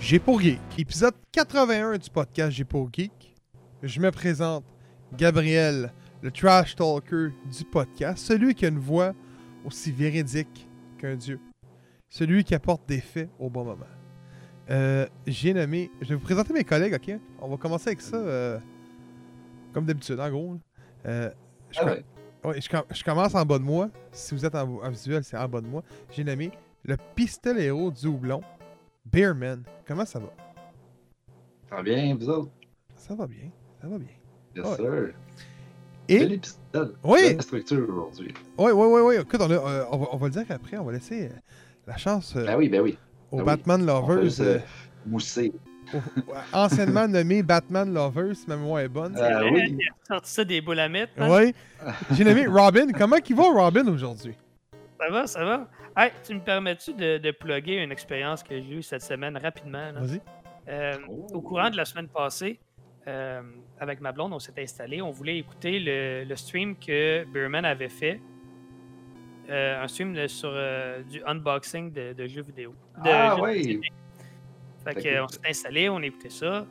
J'ai 0.00 0.18
pour 0.18 0.40
Geek. 0.40 0.60
Épisode 0.78 1.14
81 1.32 1.98
du 1.98 2.10
podcast 2.10 2.50
J'ai 2.52 2.64
pour 2.64 2.88
Geek. 2.92 3.34
Je 3.82 4.00
me 4.00 4.10
présente 4.10 4.64
Gabriel, 5.16 5.92
le 6.22 6.30
trash 6.30 6.74
talker 6.76 7.28
du 7.50 7.64
podcast, 7.70 8.18
celui 8.24 8.54
qui 8.54 8.64
a 8.64 8.68
une 8.68 8.78
voix 8.78 9.12
aussi 9.64 9.92
véridique 9.92 10.68
qu'un 10.98 11.16
dieu, 11.16 11.40
celui 12.08 12.44
qui 12.44 12.54
apporte 12.54 12.86
des 12.88 13.00
faits 13.00 13.28
au 13.38 13.48
bon 13.50 13.64
moment. 13.64 13.86
Euh, 14.70 15.06
J'ai 15.26 15.52
nommé. 15.54 15.90
Je 16.00 16.08
vais 16.10 16.14
vous 16.14 16.20
présenter 16.20 16.52
mes 16.52 16.64
collègues, 16.64 16.94
ok? 16.94 17.18
On 17.40 17.48
va 17.48 17.56
commencer 17.56 17.88
avec 17.88 18.00
ça, 18.00 18.16
euh, 18.16 18.58
comme 19.72 19.84
d'habitude, 19.84 20.18
en 20.20 20.30
gros. 20.30 20.56
Euh, 21.06 21.30
je, 21.70 21.78
Ah 21.80 21.84
com- 21.84 21.92
ouais. 22.44 22.50
ouais, 22.50 22.60
je 22.60 22.68
com- 22.68 22.84
je 22.90 23.04
commence 23.04 23.34
en 23.34 23.44
bas 23.44 23.58
de 23.58 23.64
moi. 23.64 23.90
Si 24.12 24.34
vous 24.34 24.44
êtes 24.44 24.54
en, 24.54 24.68
en 24.82 24.90
visuel, 24.90 25.24
c'est 25.24 25.36
en 25.36 25.48
bas 25.48 25.60
de 25.60 25.66
moi. 25.66 25.82
J'ai 26.12 26.22
nommé 26.24 26.52
le 26.84 26.96
pistolero 27.16 27.90
du 27.90 28.06
houblon, 28.06 28.40
Bearman. 29.04 29.62
Comment 29.86 30.04
ça 30.04 30.18
va? 30.18 30.32
Ça 31.68 31.76
va 31.76 31.82
bien, 31.82 32.14
vous 32.18 32.28
autres? 32.28 32.50
Ça 32.96 33.14
va 33.14 33.26
bien, 33.26 33.50
ça 33.80 33.88
va 33.88 33.98
bien. 33.98 34.08
Bien 34.54 34.64
Ouais. 34.64 34.76
sûr. 34.76 35.08
Et 36.08 36.18
Bel 36.18 36.32
épisode. 36.32 36.96
Oui. 37.04 37.20
Belle 37.22 37.42
structure 37.42 37.88
aujourd'hui. 37.88 38.34
Oui, 38.58 38.72
oui, 38.72 38.86
oui, 38.88 39.00
oui. 39.02 39.14
Écoute, 39.20 39.40
on, 39.40 39.50
a, 39.50 39.54
euh, 39.54 39.84
on, 39.90 39.98
va, 39.98 40.06
on 40.12 40.16
va 40.16 40.26
le 40.26 40.32
dire 40.32 40.44
après. 40.50 40.76
On 40.76 40.84
va 40.84 40.92
laisser 40.92 41.26
euh, 41.26 41.30
la 41.86 41.96
chance 41.96 42.34
euh, 42.36 42.44
Ben 42.44 42.56
oui, 42.56 42.68
ben 42.68 42.80
oui. 42.82 42.98
aux 43.30 43.36
ben 43.36 43.42
oui. 43.42 43.46
Batman 43.46 43.88
On 43.90 44.06
peut 44.06 44.14
Lovers, 44.16 44.32
se 44.32 44.42
euh, 44.42 44.58
mousser. 45.06 45.52
anciennement 46.52 47.06
nommés 47.08 47.42
Batman 47.42 47.92
Lovers, 47.92 48.36
si 48.36 48.46
ma 48.48 48.56
mémoire 48.56 48.80
est 48.80 48.88
bonne. 48.88 49.16
Ah 49.18 49.42
oui. 49.44 49.76
Il 49.78 49.88
a 49.88 50.14
sorti 50.14 50.30
ça 50.30 50.44
des 50.44 50.60
boules 50.60 50.80
à 50.80 50.88
mettre. 50.88 51.12
hein? 51.18 51.28
Oui. 51.30 51.54
J'ai 52.12 52.24
nommé 52.24 52.46
Robin. 52.46 52.86
Comment 52.96 53.16
il 53.26 53.36
va, 53.36 53.44
Robin, 53.44 53.86
aujourd'hui? 53.88 54.34
Ça 55.00 55.08
va, 55.10 55.26
ça 55.26 55.44
va. 55.44 55.68
Hey, 55.96 56.10
tu 56.24 56.34
me 56.34 56.40
permets-tu 56.40 56.94
de, 56.94 57.18
de 57.18 57.30
plugger 57.32 57.82
une 57.82 57.92
expérience 57.92 58.42
que 58.42 58.60
j'ai 58.60 58.74
eue 58.76 58.82
cette 58.82 59.02
semaine 59.02 59.36
rapidement? 59.36 59.92
Vas-y. 59.92 60.20
Euh, 60.68 60.96
Oh. 61.08 61.26
Au 61.34 61.40
courant 61.40 61.70
de 61.70 61.76
la 61.76 61.84
semaine 61.84 62.08
passée, 62.08 62.58
euh, 63.08 63.42
avec 63.80 64.00
ma 64.00 64.12
blonde, 64.12 64.32
on 64.32 64.38
s'est 64.38 64.54
installé. 64.58 65.02
On 65.02 65.10
voulait 65.10 65.38
écouter 65.38 65.80
le, 65.80 66.24
le 66.24 66.36
stream 66.36 66.76
que 66.76 67.24
Beerman 67.24 67.64
avait 67.64 67.88
fait. 67.88 68.20
Euh, 69.50 69.82
un 69.82 69.88
stream 69.88 70.14
de- 70.14 70.28
sur 70.28 70.50
euh, 70.54 71.02
du 71.02 71.20
unboxing 71.26 71.92
de, 71.92 72.12
de 72.12 72.26
jeux 72.28 72.42
vidéo. 72.42 72.74
De 73.04 73.10
Ah 73.10 73.34
jeux 73.36 73.42
oui. 73.42 73.58
vidéo. 73.58 73.80
Fait 74.84 74.94
que, 74.94 75.20
on 75.22 75.28
s'est 75.28 75.40
installé, 75.48 75.88
on 75.88 75.96
a 75.98 76.04
écouté 76.06 76.30
ça. 76.30 76.64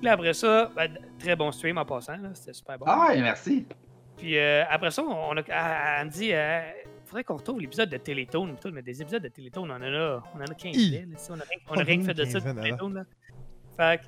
Puis 0.00 0.08
après 0.08 0.32
ça, 0.34 0.70
ben, 0.76 0.96
très 1.18 1.34
bon 1.36 1.50
stream 1.52 1.76
en 1.78 1.84
passant, 1.84 2.16
c'était 2.34 2.52
super 2.52 2.78
bon. 2.78 2.86
Ah, 2.88 3.12
merci. 3.16 3.66
Puis 4.16 4.38
euh, 4.38 4.64
après 4.70 4.90
ça, 4.90 5.02
on 5.02 5.36
a, 5.36 5.40
elle, 5.40 5.44
elle 6.00 6.06
me 6.06 6.10
dit 6.10 6.30
euh, 6.32 6.60
faudrait 7.06 7.24
qu'on 7.24 7.36
retrouve 7.36 7.60
l'épisode 7.60 7.88
de 7.88 7.96
tout, 7.96 8.70
Mais 8.72 8.82
des 8.82 9.00
épisodes 9.00 9.22
de 9.22 9.28
Télétone, 9.28 9.70
on 9.70 9.74
en 9.74 9.82
a, 9.82 10.22
on 10.34 10.38
en 10.38 10.44
a 10.44 10.54
15 10.54 10.76
Hi. 10.76 10.90
là, 10.90 10.98
on 11.30 11.34
a 11.34 11.36
rien, 11.36 11.58
on 11.68 11.74
a 11.74 11.82
rien 11.82 12.02
fait 12.02 12.14
de 12.14 12.24
ça 12.24 12.40
de. 12.40 12.94
Là. 12.94 13.04
Fait 13.76 14.00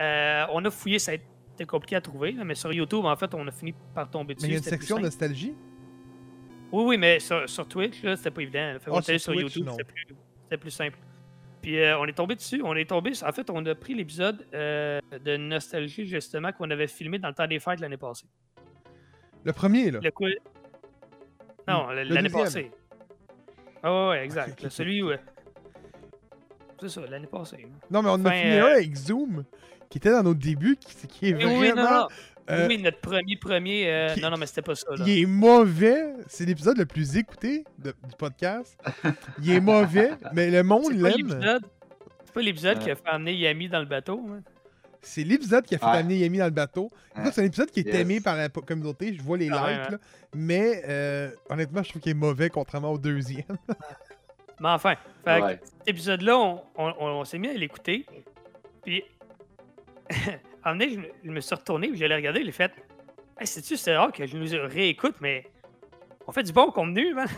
euh, 0.00 0.46
on 0.52 0.64
a 0.64 0.70
fouillé, 0.70 0.98
ça 0.98 1.12
a 1.12 1.14
été 1.14 1.66
compliqué 1.66 1.96
à 1.96 2.00
trouver. 2.00 2.32
là, 2.32 2.44
mais 2.44 2.54
sur 2.54 2.72
YouTube, 2.72 3.04
en 3.04 3.16
fait, 3.16 3.34
on 3.34 3.46
a 3.46 3.50
fini 3.50 3.74
par 3.94 4.08
tomber 4.10 4.34
dessus. 4.34 4.46
Mais 4.46 4.52
il 4.52 4.54
y 4.54 4.56
a 4.56 4.58
une 4.58 4.64
section 4.64 4.98
nostalgie? 4.98 5.54
Oui, 6.70 6.84
oui, 6.84 6.98
mais 6.98 7.18
sur, 7.18 7.48
sur 7.48 7.66
Twitch, 7.66 8.02
là, 8.02 8.16
c'était 8.16 8.30
pas 8.30 8.42
évident. 8.42 8.76
Fait 8.80 8.90
allé 8.90 9.18
sur 9.18 9.20
sur 9.20 9.32
Twitch, 9.32 9.56
YouTube, 9.56 9.72
c'était 10.44 10.56
plus, 10.58 10.70
simple. 10.70 10.98
Puis 11.62 11.78
euh, 11.80 11.98
on 11.98 12.04
est 12.04 12.12
tombé 12.12 12.36
dessus. 12.36 12.60
On 12.62 12.74
est 12.76 12.88
tombé. 12.88 13.12
En 13.26 13.32
fait, 13.32 13.50
on 13.50 13.64
a 13.66 13.74
pris 13.74 13.94
l'épisode 13.94 14.46
euh, 14.54 15.00
de 15.24 15.36
Nostalgie, 15.36 16.06
justement, 16.06 16.52
qu'on 16.52 16.70
avait 16.70 16.86
filmé 16.86 17.18
dans 17.18 17.28
le 17.28 17.34
temps 17.34 17.46
des 17.46 17.58
fêtes 17.58 17.80
l'année 17.80 17.96
passée. 17.96 18.26
Le 19.44 19.52
premier, 19.52 19.90
là. 19.90 20.00
Le? 20.02 20.10
Non, 21.68 21.90
Le 21.90 22.02
l'année 22.04 22.28
passée. 22.28 22.70
Ah 23.82 23.92
ouais, 23.92 24.08
ouais, 24.10 24.24
exact. 24.24 24.66
Celui 24.70 25.02
où. 25.02 25.10
euh, 25.10 25.16
C'est 26.80 26.88
ça, 26.88 27.00
l'année 27.08 27.26
passée. 27.26 27.66
hein. 27.66 27.78
Non, 27.90 28.02
mais 28.02 28.10
on 28.10 28.24
a 28.24 28.30
Fin, 28.30 28.36
fini 28.36 28.52
euh, 28.52 28.64
un 28.66 28.72
avec 28.74 28.94
Zoom, 28.96 29.44
qui 29.88 29.98
était 29.98 30.10
dans 30.10 30.22
nos 30.22 30.34
débuts, 30.34 30.76
qui, 30.76 31.06
qui 31.06 31.28
est 31.30 31.34
Oui, 31.34 31.42
vraiment... 31.44 31.60
oui, 31.60 31.72
non, 31.76 31.82
non. 31.90 32.08
euh, 32.50 32.66
oui, 32.68 32.78
notre 32.78 33.00
premier, 33.00 33.36
premier. 33.36 33.88
euh, 33.88 34.14
qui- 34.14 34.20
Non, 34.20 34.30
non, 34.30 34.36
mais 34.36 34.46
c'était 34.46 34.62
pas 34.62 34.74
ça. 34.74 34.86
Là. 34.96 35.04
Il 35.06 35.22
est 35.22 35.26
mauvais. 35.26 36.14
C'est 36.26 36.44
l'épisode 36.44 36.78
le 36.78 36.86
plus 36.86 37.16
écouté 37.16 37.64
de- 37.78 37.90
du 38.08 38.16
podcast. 38.18 38.78
Il 39.42 39.50
est 39.50 39.60
mauvais, 39.60 40.10
mais 40.32 40.50
le 40.50 40.62
monde 40.62 40.84
C'est 40.88 41.00
pas 41.02 41.08
l'aime. 41.10 41.16
l'épisode. 41.28 41.62
C'est 42.24 42.34
pas 42.34 42.42
l'épisode 42.42 42.78
qui 42.80 42.90
a 42.90 42.96
fait 42.96 43.08
amener 43.08 43.34
Yami 43.34 43.68
dans 43.68 43.80
le 43.80 43.86
bateau. 43.86 44.24
hein. 44.30 44.40
C'est 45.00 45.22
l'épisode 45.24 45.64
qui 45.64 45.74
a 45.74 45.78
fait 45.78 45.86
Ouais. 45.86 45.98
amener 45.98 46.16
Yami 46.16 46.38
dans 46.38 46.44
le 46.46 46.50
bateau. 46.50 46.90
Ouais. 47.16 47.30
C'est 47.32 47.40
un 47.42 47.44
épisode 47.44 47.70
qui 47.70 47.80
est 47.80 47.86
Yes. 47.86 47.94
aimé 47.96 48.20
par 48.20 48.36
la 48.36 48.48
communauté. 48.48 49.14
Je 49.14 49.22
vois 49.22 49.36
les 49.38 49.48
Ah 49.52 49.64
ouais, 49.64 49.72
likes, 49.74 49.84
ouais. 49.86 49.90
là. 49.92 49.98
mais 50.34 50.82
euh, 50.88 51.30
honnêtement, 51.48 51.82
je 51.82 51.90
trouve 51.90 52.02
qu'il 52.02 52.10
est 52.10 52.14
mauvais 52.14 52.50
contrairement 52.50 52.92
au 52.92 52.98
deuxième. 52.98 53.44
Mais 54.60 54.70
enfin, 54.70 54.94
fait 55.24 55.38
que 55.40 55.44
Ouais. 55.44 55.60
cet 55.62 55.88
épisode-là, 55.88 56.36
on, 56.36 56.60
on- 56.76 56.94
on- 56.98 57.06
on 57.20 57.24
s'est 57.24 57.38
mis 57.38 57.48
à 57.48 57.52
l'écouter. 57.54 58.04
Puis, 58.84 59.04
à 60.64 60.70
un 60.70 60.74
moment 60.74 60.84
donné, 60.84 60.90
je, 60.90 60.98
me- 60.98 61.08
je 61.24 61.30
me 61.30 61.40
suis 61.40 61.54
retourné, 61.54 61.88
puis 61.88 61.96
j'allais 61.98 62.16
regarder, 62.16 62.44
j'ai 62.44 62.50
fait 62.52 62.72
Hey, 63.40 63.46
sais-tu, 63.46 63.76
c'est 63.76 63.96
rare 63.96 64.10
que 64.10 64.26
je 64.26 64.36
nous 64.36 64.68
réécoute, 64.68 65.14
mais 65.20 65.46
on 66.26 66.32
fait 66.32 66.42
du 66.42 66.52
bon 66.52 66.72
contenu, 66.72 67.14
man. 67.14 67.28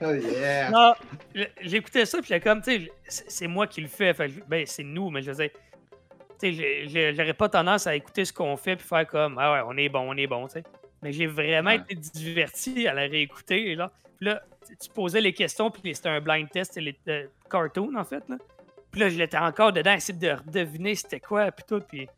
Oh, 0.00 0.12
yeah. 0.14 0.94
J'écoutais 1.60 2.06
ça, 2.06 2.18
puis 2.18 2.28
j'étais 2.28 2.40
comme, 2.40 2.62
tu 2.62 2.88
sais, 3.06 3.24
c'est 3.28 3.46
moi 3.46 3.66
qui 3.66 3.82
le 3.82 3.88
fais. 3.88 4.14
Fait 4.14 4.28
ben, 4.48 4.64
c'est 4.66 4.82
nous, 4.82 5.10
mais 5.10 5.20
je 5.22 5.30
veux 5.30 5.36
dire, 5.36 5.50
j'aurais 6.42 7.34
pas 7.34 7.48
tendance 7.48 7.86
à 7.86 7.94
écouter 7.94 8.24
ce 8.24 8.32
qu'on 8.32 8.56
fait, 8.56 8.76
puis 8.76 8.86
faire 8.86 9.06
comme, 9.06 9.36
ah 9.38 9.52
ouais, 9.52 9.60
on 9.66 9.76
est 9.76 9.88
bon, 9.88 10.00
on 10.12 10.16
est 10.16 10.26
bon, 10.26 10.46
tu 10.46 10.54
sais. 10.54 10.62
Mais 11.02 11.12
j'ai 11.12 11.26
vraiment 11.26 11.70
Ouais. 11.70 11.76
été 11.88 11.94
diverti 11.94 12.86
à 12.86 12.94
la 12.94 13.02
réécouter, 13.02 13.70
et 13.72 13.74
là. 13.74 13.90
Puis 14.16 14.26
là, 14.26 14.42
tu- 14.80 14.90
posais 14.90 15.20
les 15.20 15.32
questions, 15.32 15.70
puis 15.70 15.94
c'était 15.94 16.08
un 16.10 16.20
blind 16.20 16.48
test, 16.50 16.74
c'était 16.74 16.80
les 16.84 16.98
euh, 17.08 17.26
cartoon, 17.50 17.94
en 17.96 18.04
fait, 18.04 18.22
là. 18.28 18.36
Puis 18.90 19.00
là, 19.00 19.08
j'étais 19.08 19.36
encore 19.38 19.72
dedans, 19.72 19.92
essayer 19.94 20.18
de 20.18 20.36
deviner 20.50 20.94
c'était 20.94 21.20
quoi, 21.20 21.50
puis 21.52 21.64
tout, 21.68 21.80
puis. 21.80 22.08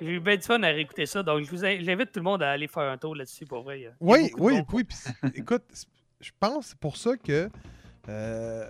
J'ai 0.00 0.08
eu 0.10 0.20
bien 0.20 0.34
du 0.36 0.42
fun 0.42 0.60
à 0.64 0.66
réécouter 0.66 1.06
ça, 1.06 1.22
donc 1.22 1.44
je 1.44 1.50
vous 1.50 1.58
j'invite 1.58 2.10
tout 2.10 2.18
le 2.18 2.24
monde 2.24 2.42
à 2.42 2.50
aller 2.50 2.66
faire 2.66 2.82
un 2.90 2.98
tour 2.98 3.14
là-dessus, 3.14 3.46
pour 3.46 3.62
vrai. 3.62 3.92
Oui, 4.00 4.32
oui, 4.38 4.60
oui. 4.72 4.82
puis 4.84 4.96
écoute, 5.36 5.62
je 6.20 6.30
pense 6.40 6.64
que 6.64 6.70
c'est 6.70 6.78
pour 6.80 6.96
ça 6.96 7.16
que 7.16 7.48
euh, 8.08 8.68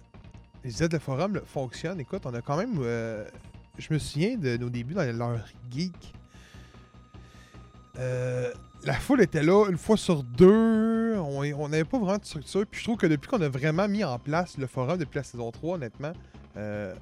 les 0.62 0.82
aides 0.82 0.90
de 0.93 0.99
forum 0.99 1.37
là, 1.37 1.40
fonctionnent. 1.47 1.99
Écoute, 1.99 2.26
on 2.26 2.35
a 2.35 2.43
quand 2.43 2.58
même. 2.58 2.79
euh, 2.82 3.25
je 3.79 3.93
me 3.93 3.99
souviens 3.99 4.37
de 4.37 4.56
nos 4.56 4.71
débuts 4.71 4.94
dans 4.94 5.03
leur 5.17 5.44
geek. 5.71 6.15
Euh, 7.99 8.53
la 8.85 8.94
foule 8.94 9.23
était 9.23 9.43
là 9.43 9.67
une 9.71 9.79
fois 9.79 9.97
sur 9.97 10.23
deux. 10.23 11.17
On 11.19 11.69
n'avait 11.69 11.85
pas 11.85 11.99
vraiment 11.99 12.19
de 12.19 12.25
structure. 12.25 12.67
Puis 12.67 12.81
je 12.81 12.85
trouve 12.85 12.97
que 12.97 13.06
depuis 13.06 13.29
qu'on 13.29 13.41
a 13.41 13.49
vraiment 13.49 13.88
mis 13.88 14.05
en 14.05 14.19
place 14.19 14.59
le 14.59 14.67
forum 14.67 14.99
depuis 14.99 15.17
la 15.19 15.23
saison 15.25 15.50
3, 15.50 15.76
honnêtement, 15.76 16.12
euh, 16.56 16.94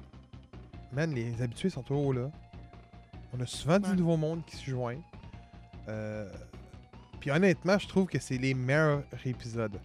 man, 0.93 1.13
les 1.13 1.41
habitués 1.41 1.69
sont 1.69 1.81
toujours 1.83 2.13
là. 2.13 2.29
On 3.35 3.41
a 3.41 3.45
souvent 3.47 3.79
du 3.79 3.89
Ouais. 3.89 3.95
nouveau 3.95 4.17
monde 4.17 4.45
qui 4.45 4.55
se 4.55 4.69
joint. 4.69 4.97
Euh, 5.89 6.29
puis 7.19 7.31
honnêtement, 7.31 7.77
je 7.79 7.87
trouve 7.87 8.05
que 8.07 8.19
c'est 8.19 8.37
les 8.37 8.53
meilleurs 8.53 9.03
épisodes. 9.25 9.79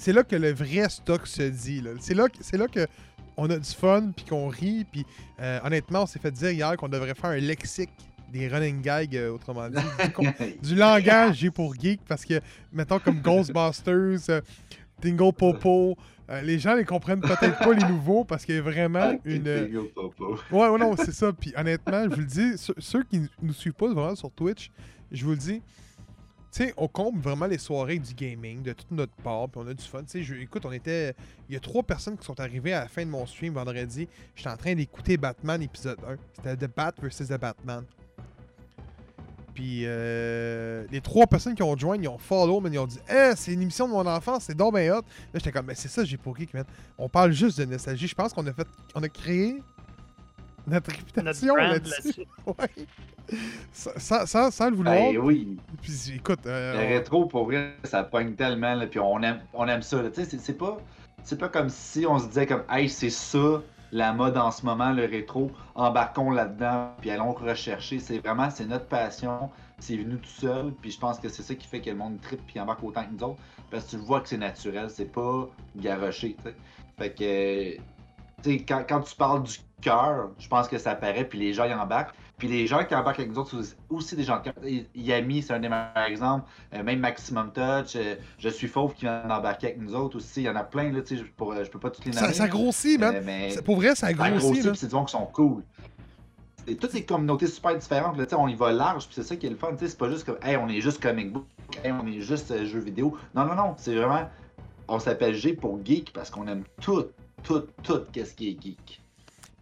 c'est 0.00 0.12
là 0.12 0.22
que 0.22 0.36
le 0.36 0.52
vrai 0.52 0.88
stock 0.88 1.26
se 1.26 1.42
dit. 1.42 1.82
C'est 1.98 2.14
là, 2.14 2.28
là 2.52 2.68
que 2.68 2.86
on 3.38 3.48
a 3.48 3.56
du 3.56 3.70
fun, 3.70 4.10
puis 4.14 4.26
qu'on 4.26 4.48
rit, 4.48 4.84
puis 4.84 5.06
euh, 5.40 5.60
honnêtement, 5.64 6.02
on 6.02 6.06
s'est 6.06 6.18
fait 6.18 6.32
dire 6.32 6.50
hier 6.50 6.76
qu'on 6.76 6.88
devrait 6.88 7.14
faire 7.14 7.30
un 7.30 7.36
lexique 7.36 7.90
des 8.32 8.48
running 8.48 8.82
gags, 8.82 9.16
euh, 9.16 9.32
autrement 9.32 9.68
dit, 9.70 9.76
du, 9.76 10.58
du 10.62 10.74
langage 10.74 11.36
G 11.36 11.50
pour 11.50 11.74
geek, 11.74 12.00
parce 12.06 12.24
que, 12.24 12.40
mettons, 12.72 12.98
comme 12.98 13.20
Ghostbusters, 13.20 14.28
euh, 14.28 14.40
Dingo 15.00 15.30
Popo, 15.30 15.96
euh, 16.28 16.42
les 16.42 16.58
gens 16.58 16.74
les 16.74 16.84
comprennent 16.84 17.20
peut-être 17.20 17.58
pas 17.58 17.72
les 17.72 17.86
nouveaux, 17.86 18.24
parce 18.24 18.44
qu'il 18.44 18.56
y 18.56 18.58
a 18.58 18.62
vraiment 18.62 19.16
une... 19.24 19.48
Ouais, 20.50 20.68
ouais, 20.68 20.78
non, 20.78 20.94
c'est 20.96 21.14
ça. 21.14 21.32
Puis 21.32 21.54
honnêtement, 21.56 22.04
je 22.04 22.14
vous 22.16 22.20
le 22.20 22.26
dis, 22.26 22.58
ceux, 22.58 22.74
ceux 22.78 23.04
qui 23.04 23.22
nous 23.40 23.54
suivent 23.54 23.72
pas 23.72 23.86
vraiment 23.86 24.16
sur 24.16 24.32
Twitch, 24.32 24.70
je 25.12 25.24
vous 25.24 25.30
le 25.30 25.36
dis, 25.36 25.62
sais, 26.50 26.74
on 26.76 26.88
comble 26.88 27.20
vraiment 27.20 27.46
les 27.46 27.58
soirées 27.58 27.98
du 27.98 28.14
gaming, 28.14 28.62
de 28.62 28.72
toute 28.72 28.90
notre 28.90 29.12
part, 29.22 29.48
puis 29.48 29.60
on 29.64 29.68
a 29.68 29.74
du 29.74 29.84
fun. 29.84 30.02
Je- 30.12 30.34
écoute, 30.34 30.64
on 30.66 30.72
était. 30.72 31.14
Il 31.48 31.54
y 31.54 31.56
a 31.56 31.60
trois 31.60 31.82
personnes 31.82 32.16
qui 32.16 32.24
sont 32.24 32.38
arrivées 32.40 32.72
à 32.72 32.80
la 32.80 32.88
fin 32.88 33.04
de 33.04 33.10
mon 33.10 33.26
stream 33.26 33.54
vendredi. 33.54 34.08
J'étais 34.34 34.50
en 34.50 34.56
train 34.56 34.74
d'écouter 34.74 35.16
Batman 35.16 35.60
épisode 35.62 35.98
1. 36.06 36.16
C'était 36.34 36.56
The 36.56 36.70
Bat 36.74 36.94
vs. 37.02 37.26
The 37.28 37.40
Batman. 37.40 37.84
Puis 39.54 39.82
euh, 39.86 40.86
les 40.92 41.00
trois 41.00 41.26
personnes 41.26 41.54
qui 41.56 41.64
ont 41.64 41.76
joint, 41.76 41.96
ils 41.96 42.06
ont 42.08 42.16
follow, 42.18 42.60
mais 42.60 42.70
ils 42.70 42.78
ont 42.78 42.86
dit 42.86 43.00
Eh, 43.10 43.32
c'est 43.34 43.52
une 43.52 43.62
émission 43.62 43.88
de 43.88 43.92
mon 43.92 44.06
enfance, 44.06 44.44
c'est 44.44 44.54
donc 44.56 44.74
hot. 44.74 44.78
Là, 44.78 45.02
j'étais 45.34 45.50
comme, 45.50 45.66
mais 45.66 45.74
c'est 45.74 45.88
ça, 45.88 46.04
j'ai 46.04 46.16
pour 46.16 46.36
geek, 46.36 46.54
man. 46.54 46.64
On 46.96 47.08
parle 47.08 47.32
juste 47.32 47.58
de 47.58 47.64
nostalgie. 47.64 48.06
Je 48.06 48.14
pense 48.14 48.32
qu'on 48.32 48.46
a 48.46 48.52
fait. 48.52 48.68
On 48.94 49.02
a 49.02 49.08
créé 49.08 49.60
notre 50.68 50.90
réputation 50.90 51.54
là-dessus. 51.56 52.02
là-dessus. 52.04 52.26
Ouais. 52.46 52.86
Sans, 53.72 53.90
sans- 53.98 54.26
sans- 54.26 54.50
sans 54.50 54.70
le 54.70 54.76
vouloir. 54.76 54.94
Ben 54.94 55.18
oui. 55.18 55.58
Puis 55.82 56.12
écoute, 56.16 56.46
euh, 56.46 56.72
Le 56.74 56.78
on- 56.78 56.88
rétro, 56.88 57.26
pour 57.26 57.44
vrai, 57.44 57.74
ça 57.84 58.02
pogne 58.02 58.34
tellement, 58.34 58.74
là, 58.74 58.86
puis 58.86 58.98
on 59.00 59.20
aime, 59.22 59.40
on 59.52 59.68
aime 59.68 59.82
ça. 59.82 60.00
là. 60.02 60.08
Tu 60.10 60.22
sais, 60.22 60.30
c'est- 60.30 60.38
c'est 60.38 60.54
pas, 60.56 60.78
c'est 61.24 61.38
pas 61.38 61.48
comme 61.50 61.68
si 61.68 62.06
on 62.06 62.18
se 62.18 62.26
disait 62.28 62.46
comme, 62.46 62.62
hey, 62.70 62.88
c'est 62.88 63.10
ça 63.10 63.62
la 63.92 64.12
mode 64.14 64.36
en 64.38 64.50
ce 64.50 64.64
moment, 64.64 64.92
le 64.92 65.04
rétro, 65.04 65.50
embarquons 65.74 66.30
là-dedans, 66.30 66.92
puis 67.00 67.10
allons 67.10 67.32
rechercher. 67.32 67.98
C'est 68.00 68.18
vraiment, 68.18 68.48
c'est 68.50 68.66
notre 68.66 68.86
passion. 68.86 69.50
C'est 69.78 69.96
venu 69.96 70.16
tout 70.18 70.28
seul, 70.28 70.72
puis 70.80 70.90
je 70.90 70.98
pense 70.98 71.18
que 71.18 71.28
c'est 71.28 71.42
ça 71.42 71.54
qui 71.54 71.66
fait 71.66 71.80
que 71.80 71.90
le 71.90 71.96
monde 71.96 72.20
tripe 72.20 72.40
puis 72.46 72.58
embarque 72.60 72.82
autant 72.82 73.04
que 73.04 73.12
nous 73.12 73.22
autres, 73.24 73.40
parce 73.70 73.84
que 73.84 73.90
tu 73.90 73.96
le 73.96 74.02
vois 74.02 74.20
que 74.22 74.28
c'est 74.28 74.36
naturel, 74.38 74.88
c'est 74.90 75.10
pas 75.12 75.48
garoché, 75.76 76.34
tu 76.42 76.44
sais. 76.50 76.56
Fait 76.98 77.10
que, 77.14 77.76
tu 78.42 78.58
sais, 78.58 78.64
quand, 78.64 78.84
quand 78.88 79.00
tu 79.02 79.14
parles 79.14 79.42
du 79.44 79.54
cœur, 79.80 80.30
je 80.38 80.48
pense 80.48 80.68
que 80.68 80.78
ça 80.78 80.94
paraît, 80.94 81.24
puis 81.24 81.38
les 81.38 81.52
gens 81.52 81.64
y 81.64 81.72
embarquent. 81.74 82.14
Puis 82.38 82.46
les 82.46 82.66
gens 82.68 82.84
qui 82.84 82.94
embarquent 82.94 83.18
avec 83.18 83.32
nous 83.32 83.38
autres, 83.40 83.60
c'est 83.62 83.76
aussi 83.90 84.14
des 84.14 84.22
gens 84.22 84.38
de 84.38 84.44
cœur. 84.44 84.54
Et 84.64 84.86
Yami, 84.94 85.42
c'est 85.42 85.52
un 85.54 85.58
des 85.58 85.68
meilleurs 85.68 85.90
exemples. 86.06 86.46
Euh, 86.72 86.82
même 86.84 87.00
Maximum 87.00 87.50
Touch, 87.52 87.96
euh, 87.96 88.14
Je 88.38 88.48
suis 88.48 88.68
fauve 88.68 88.94
qui 88.94 89.02
vient 89.06 89.26
d'embarquer 89.26 89.68
avec 89.68 89.80
nous 89.80 89.94
autres 89.94 90.18
aussi. 90.18 90.42
Il 90.42 90.44
y 90.44 90.48
en 90.48 90.54
a 90.54 90.62
plein, 90.62 90.92
là, 90.92 91.00
tu 91.02 91.16
sais, 91.16 91.24
je, 91.24 91.30
pour- 91.36 91.52
je 91.54 91.68
peux 91.68 91.80
pas 91.80 91.90
toutes 91.90 92.04
les 92.04 92.12
nommer. 92.12 92.28
ça, 92.28 92.32
ça 92.32 92.46
grossit, 92.48 93.00
man. 93.00 93.16
Euh, 93.16 93.22
mais 93.24 93.54
Pour 93.64 93.76
vrai, 93.76 93.88
ça 93.96 94.06
ça 94.06 94.12
grossit. 94.12 94.38
grossit, 94.38 94.64
là. 94.64 94.70
puis 94.70 94.78
c'est 94.78 94.86
des 94.86 94.92
gens 94.92 95.04
qui 95.04 95.12
sont 95.12 95.26
cool. 95.26 95.64
C'est 96.66 96.74
toutes 96.76 96.92
des 96.92 97.04
communautés 97.04 97.46
super 97.46 97.76
différentes. 97.76 98.16
Là, 98.18 98.24
tu 98.24 98.30
sais, 98.30 98.36
on 98.36 98.46
y 98.46 98.54
va 98.54 98.72
large, 98.72 99.06
puis 99.06 99.14
c'est 99.16 99.22
ça 99.22 99.34
qui 99.36 99.46
est 99.46 99.50
le 99.50 99.56
fun. 99.56 99.72
tu 99.72 99.78
sais, 99.78 99.88
C'est 99.88 99.98
pas 99.98 100.08
juste 100.10 100.24
comme, 100.24 100.38
hey, 100.42 100.56
on 100.56 100.68
est 100.68 100.80
juste 100.80 101.02
comic 101.02 101.32
book, 101.32 101.46
hey, 101.82 101.90
on 101.92 102.06
est 102.06 102.20
juste 102.20 102.50
euh, 102.52 102.64
jeux 102.66 102.78
vidéo. 102.80 103.16
Non, 103.34 103.46
non, 103.46 103.54
non. 103.54 103.74
C'est 103.78 103.94
vraiment, 103.96 104.28
on 104.86 104.98
s'appelle 105.00 105.34
G 105.34 105.54
pour 105.54 105.80
geek 105.84 106.12
parce 106.12 106.30
qu'on 106.30 106.46
aime 106.46 106.62
tout, 106.80 107.06
tout, 107.42 107.64
tout, 107.82 108.02
qu'est-ce 108.12 108.34
qui 108.34 108.50
est 108.50 108.62
geek. 108.62 109.00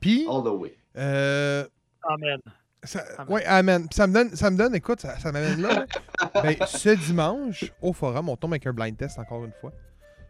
Puis, 0.00 0.26
All 0.28 0.42
the 0.42 0.48
way. 0.60 0.76
euh, 0.96 1.64
Amen. 2.02 2.38
ça, 2.84 3.02
Amen. 3.18 3.32
ouais, 3.32 3.44
amen. 3.46 3.88
Puis 3.88 3.96
ça 3.96 4.06
me 4.06 4.12
donne, 4.14 4.34
ça 4.36 4.50
me 4.50 4.56
donne, 4.56 4.74
écoute, 4.74 5.00
ça, 5.00 5.18
ça 5.18 5.32
m'amène 5.32 5.60
là. 5.62 5.86
ben, 6.34 6.56
ce 6.66 6.90
dimanche, 6.90 7.72
au 7.82 7.92
forum, 7.92 8.28
on 8.28 8.36
tombe 8.36 8.52
avec 8.52 8.66
un 8.66 8.72
blind 8.72 8.96
test 8.96 9.18
encore 9.18 9.44
une 9.44 9.52
fois. 9.60 9.72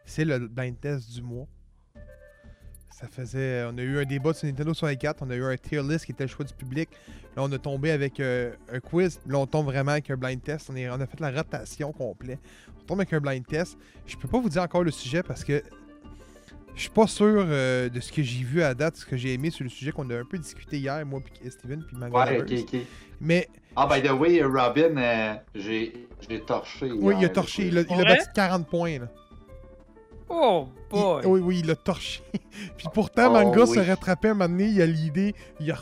C'est 0.05 0.25
le 0.25 0.39
blind 0.39 0.79
test 0.81 1.11
du 1.13 1.23
mois. 1.23 1.47
Ça 2.91 3.09
faisait. 3.09 3.65
On 3.71 3.77
a 3.77 3.83
eu 3.83 3.99
un 3.99 4.05
débat 4.07 4.33
sur 4.33 4.47
Nintendo 4.49 4.73
64, 4.73 5.23
on 5.23 5.29
a 5.31 5.35
eu 5.35 5.45
un 5.45 5.57
tier 5.59 5.83
list 5.83 6.07
qui 6.07 6.13
était 6.13 6.25
le 6.25 6.29
choix 6.29 6.47
du 6.47 6.55
public. 6.55 6.89
Là, 7.37 7.43
on 7.43 7.53
a 7.53 7.59
tombé 7.59 7.91
avec 7.91 8.21
euh, 8.21 8.55
un 8.73 8.81
quiz. 8.81 9.21
Là, 9.27 9.39
on 9.39 9.47
tombe 9.47 9.67
vraiment 9.67 9.91
avec 9.93 10.09
un 10.11 10.17
blind 10.17 10.43
test. 10.43 10.71
On, 10.73 10.77
est, 10.77 10.89
on 10.89 10.95
a 10.99 11.07
fait 11.07 11.21
la 11.21 11.31
rotation 11.31 11.93
complète. 11.93 12.39
On 12.81 12.85
tombe 12.85 13.01
avec 13.01 13.13
un 13.13 13.21
blind 13.21 13.47
test. 13.47 13.77
Je 14.07 14.17
peux 14.17 14.29
pas 14.29 14.41
vous 14.41 14.49
dire 14.49 14.63
encore 14.63 14.83
le 14.83 14.91
sujet 14.91 15.23
parce 15.23 15.45
que 15.45 15.63
je 16.77 16.81
suis 16.83 16.91
pas 16.91 17.07
sûr 17.09 17.27
euh, 17.49 17.89
de 17.89 17.99
ce 18.01 18.13
que 18.13 18.23
j'ai 18.23 18.45
vu 18.45 18.63
à 18.63 18.73
date, 18.75 18.97
ce 18.97 19.05
que 19.07 19.17
j'ai 19.17 19.33
aimé 19.35 19.51
sur 19.51 19.65
le 19.65 19.71
sujet 19.71 19.91
qu'on 19.91 20.09
a 20.11 20.17
un 20.19 20.25
peu 20.25 20.39
discuté 20.39 20.79
hier, 20.79 21.05
moi, 21.05 21.21
puis 21.25 21.51
Steven, 21.51 21.83
puis 21.85 21.97
Mango 21.97 22.17
Ouais, 22.19 22.41
ok, 22.41 22.53
ok. 22.73 22.81
Mais 23.21 23.49
Ah, 23.75 23.89
by 23.91 24.07
the 24.07 24.13
way, 24.13 24.43
Robin, 24.43 24.97
euh, 24.97 25.35
j'ai 25.55 26.07
j'ai 26.29 26.41
torché. 26.41 26.93
oui, 26.93 27.15
il 27.19 27.25
a 27.25 27.29
torché. 27.31 27.67
Il 27.67 27.79
a, 27.79 27.81
il 27.83 27.93
a 28.01 28.05
battu 28.05 28.29
de 28.29 28.33
40 28.35 28.69
points. 28.69 28.99
Là. 29.01 29.09
Oh 30.29 30.69
Il- 30.93 30.99
boy! 30.99 31.23
oui, 31.27 31.41
oui, 31.41 31.61
il 31.65 31.71
a 31.71 31.77
torché. 31.77 32.21
puis 32.77 32.89
pourtant, 32.93 33.29
Oh, 33.29 33.33
Manga 33.33 33.63
oui. 33.65 33.75
se 33.75 33.81
rattrapait 33.81 34.29
un 34.31 34.35
moment 34.35 34.49
donné, 34.49 34.67
il 34.67 34.83
a 34.83 34.87
l'idée, 34.87 35.35
il 35.61 35.71
a, 35.71 35.79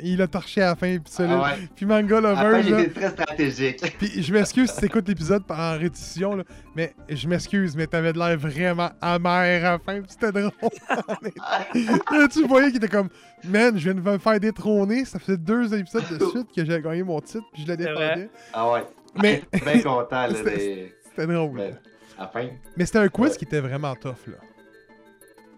il 0.00 0.20
a 0.22 0.26
torché 0.26 0.62
à 0.62 0.66
la 0.66 0.74
fin, 0.76 0.98
puis 0.98 1.12
ça, 1.12 1.26
là. 1.26 1.40
Ah 1.44 1.50
ouais. 1.56 1.68
Puis 1.76 1.86
Manga 1.86 2.20
là, 2.20 2.60
été 2.60 2.90
très 2.90 3.10
stratégique. 3.10 3.94
Puis 3.98 4.22
je 4.22 4.32
m'excuse 4.32 4.70
si 4.70 4.80
t'écoutes 4.80 5.08
l'épisode 5.08 5.44
par 5.44 5.58
en 5.60 5.78
rétition, 5.78 6.36
là, 6.36 6.44
mais 6.74 6.94
je 7.08 7.28
m'excuse, 7.28 7.76
mais 7.76 7.86
t'avais 7.86 8.12
de 8.12 8.18
l'air 8.18 8.36
vraiment 8.36 8.90
amer 9.00 9.64
à 9.64 9.72
la 9.72 9.78
fin, 9.78 10.00
puis 10.00 10.10
c'était 10.10 10.32
drôle. 10.32 10.50
Là, 12.12 12.28
tu 12.30 12.46
voyais 12.46 12.68
qu'il 12.68 12.76
était 12.76 12.88
comme, 12.88 13.08
man, 13.44 13.76
je 13.78 13.84
viens 13.84 13.94
de 13.94 14.00
me 14.00 14.18
faire 14.18 14.40
détrôner, 14.40 15.04
ça 15.04 15.18
faisait 15.18 15.38
deux 15.38 15.74
épisodes 15.74 16.04
de 16.10 16.24
suite 16.26 16.48
que 16.54 16.64
j'ai 16.64 16.80
gagné 16.80 17.02
mon 17.02 17.20
titre, 17.20 17.44
puis 17.52 17.62
je 17.62 17.68
le 17.68 17.76
défendais. 17.76 18.28
Ah 18.52 18.70
ouais. 18.70 18.84
Mais 19.22 19.42
Bien 19.52 19.80
content, 19.82 20.26
là. 20.26 20.28
C'était- 20.34 20.92
drôle. 21.26 21.50
mais, 21.54 21.74
à 22.18 22.22
la 22.22 22.28
fin. 22.28 22.48
Mais 22.76 22.86
c'était 22.86 22.98
un 22.98 23.08
quiz 23.08 23.30
Ouais. 23.32 23.36
qui 23.38 23.44
était 23.44 23.60
vraiment 23.60 23.94
tough, 23.94 24.26
là. 24.26 24.34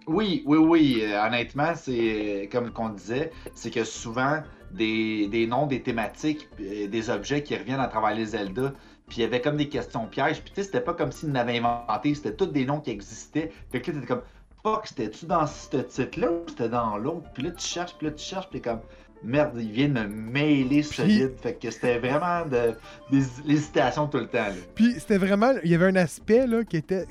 Oui, 0.07 0.43
oui, 0.47 0.59
oui. 0.59 1.03
euh, 1.03 1.27
honnêtement, 1.27 1.75
c'est 1.75 2.45
euh, 2.45 2.47
comme 2.51 2.71
qu'on 2.71 2.91
disait, 2.91 3.33
c'est 3.55 3.71
que 3.71 3.85
souvent 3.85 4.43
des, 4.73 5.29
des 5.29 5.47
noms, 5.47 5.67
des 5.67 5.83
thématiques, 5.83 6.49
euh, 6.61 6.87
des 6.87 7.11
objets 7.11 7.43
qui 7.43 7.57
reviennent 7.57 7.81
à 7.81 7.89
travers 7.89 8.15
les 8.15 8.27
Zelda. 8.27 8.73
Puis 9.09 9.19
il 9.19 9.21
y 9.23 9.25
avait 9.25 9.41
comme 9.41 9.57
des 9.57 9.69
questions 9.69 10.07
pièges. 10.07 10.41
Puis 10.43 10.53
tu 10.55 10.61
sais, 10.61 10.65
c'était 10.65 10.81
pas 10.81 10.95
comme 10.95 11.13
s'ils 11.13 11.31
n'avaient 11.31 11.59
inventé, 11.59 12.15
c'était 12.15 12.35
tous 12.35 12.47
des 12.47 12.65
noms 12.65 12.81
qui 12.81 12.91
existaient. 12.91 13.53
Fait 13.71 13.81
que 13.81 13.91
là, 13.91 14.01
t'étais 14.01 14.07
comme, 14.07 14.23
fuck, 14.63 14.87
c'était-tu 14.87 15.27
dans 15.27 15.47
ce 15.47 15.77
titre-là 15.77 16.31
ou 16.31 16.43
c'était 16.49 16.69
dans 16.69 16.97
l'autre? 16.99 17.29
Puis 17.35 17.45
là, 17.45 17.51
tu 17.53 17.65
cherches, 17.65 17.95
puis 17.97 18.09
là, 18.09 18.13
tu 18.13 18.25
cherches, 18.25 18.49
puis 18.51 18.61
t'es 18.61 18.69
comme, 18.69 18.81
merde, 19.23 19.53
ils 19.57 19.71
viennent 19.71 19.93
me 19.93 20.07
mêler 20.07 20.83
solide. 20.83 21.33
Fait 21.41 21.55
que 21.55 21.71
c'était 21.71 21.99
vraiment 21.99 22.45
de, 22.47 22.75
des 23.11 23.25
l'hésitation 23.45 24.09
tout 24.09 24.19
le 24.19 24.27
temps. 24.27 24.49
Là. 24.49 24.55
Puis 24.75 24.95
c'était 24.99 25.19
vraiment, 25.19 25.53
il 25.63 25.71
y 25.71 25.75
avait 25.75 25.87
un 25.87 25.97
aspect, 25.97 26.47
là, 26.47 26.65
qui 26.65 26.77
était, 26.77 27.07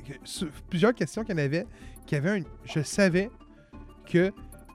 plusieurs 0.70 0.94
questions 0.94 1.24
qu'il 1.24 1.38
y 1.38 1.42
en 1.42 1.46
avait, 1.46 1.66
qui 2.06 2.16
avait 2.16 2.30
un, 2.40 2.42
je 2.66 2.82
savais 2.82 3.30
que 4.06 4.32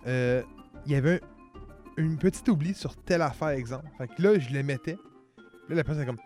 euh, 0.07 0.43
il 0.87 0.93
y 0.93 0.95
avait 0.95 1.21
un- 1.23 2.03
une 2.03 2.17
petite 2.19 2.49
oubli 2.49 2.75
sur 2.75 2.97
telle 2.97 3.23
affaire, 3.23 3.49
exemple. 3.51 3.87
Fait 3.99 4.09
que 4.09 4.23
là, 4.23 4.39
je 4.39 4.49
le 4.51 4.63
mettais. 4.63 4.97
Là, 5.69 5.77
la 5.77 5.85
personne 5.85 6.03
était 6.03 6.11
comme, 6.11 6.21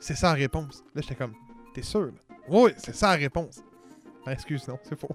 c'est 0.00 0.14
ça 0.14 0.28
la 0.28 0.34
réponse. 0.34 0.84
Là, 0.94 1.02
j'étais 1.02 1.14
comme, 1.14 1.34
t'es 1.74 1.82
sûr? 1.82 2.06
Là? 2.06 2.12
Oui, 2.48 2.72
c'est 2.76 2.94
ça 2.94 3.08
la 3.08 3.14
réponse. 3.16 3.60
Ah, 4.26 4.32
excuse, 4.32 4.66
non, 4.68 4.78
c'est 4.82 4.98
faux. 4.98 5.08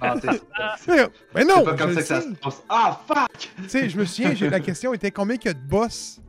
Ah, 0.00 0.16
t'es- 0.20 0.28
Mais 0.88 1.06
mais 1.34 1.44
non, 1.44 1.56
c'est 1.58 1.64
pas 1.64 1.76
comme 1.76 1.90
je 1.90 2.00
ça 2.00 2.00
que 2.00 2.06
ça 2.06 2.20
se 2.22 2.28
passe. 2.34 2.62
Ah, 2.68 3.00
fuck! 3.06 3.28
Tu 3.62 3.68
sais, 3.68 3.88
je 3.88 3.98
me 3.98 4.04
souviens, 4.04 4.34
la 4.50 4.60
question 4.60 4.92
était 4.92 5.10
combien 5.10 5.36
il 5.36 5.44
y 5.44 5.48
a 5.48 5.54
de 5.54 5.58
boss 5.66 6.20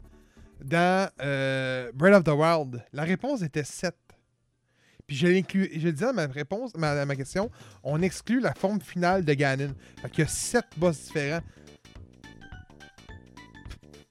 dans 0.64 1.10
euh, 1.22 1.92
Breath 1.94 2.16
of 2.16 2.24
the 2.24 2.30
Wild? 2.38 2.86
La 2.94 3.04
réponse 3.04 3.42
était 3.42 3.64
7. 3.66 3.96
Puis 5.08 5.18
je 5.18 5.28
l'inclus, 5.28 5.70
je 5.76 5.86
le 5.86 5.92
disais 5.92 6.06
à 6.06 6.14
ma 6.14 6.28
réponse, 6.28 6.76
ma, 6.76 7.06
ma 7.06 7.16
question, 7.16 7.50
on 7.84 8.02
exclut 8.02 8.40
la 8.40 8.54
forme 8.54 8.80
finale 8.80 9.26
de 9.26 9.34
Ganon. 9.34 9.74
Fait 10.02 10.10
qu'il 10.10 10.20
y 10.24 10.28
a 10.28 10.30
7 10.30 10.64
boss 10.78 11.06
différents. 11.06 11.42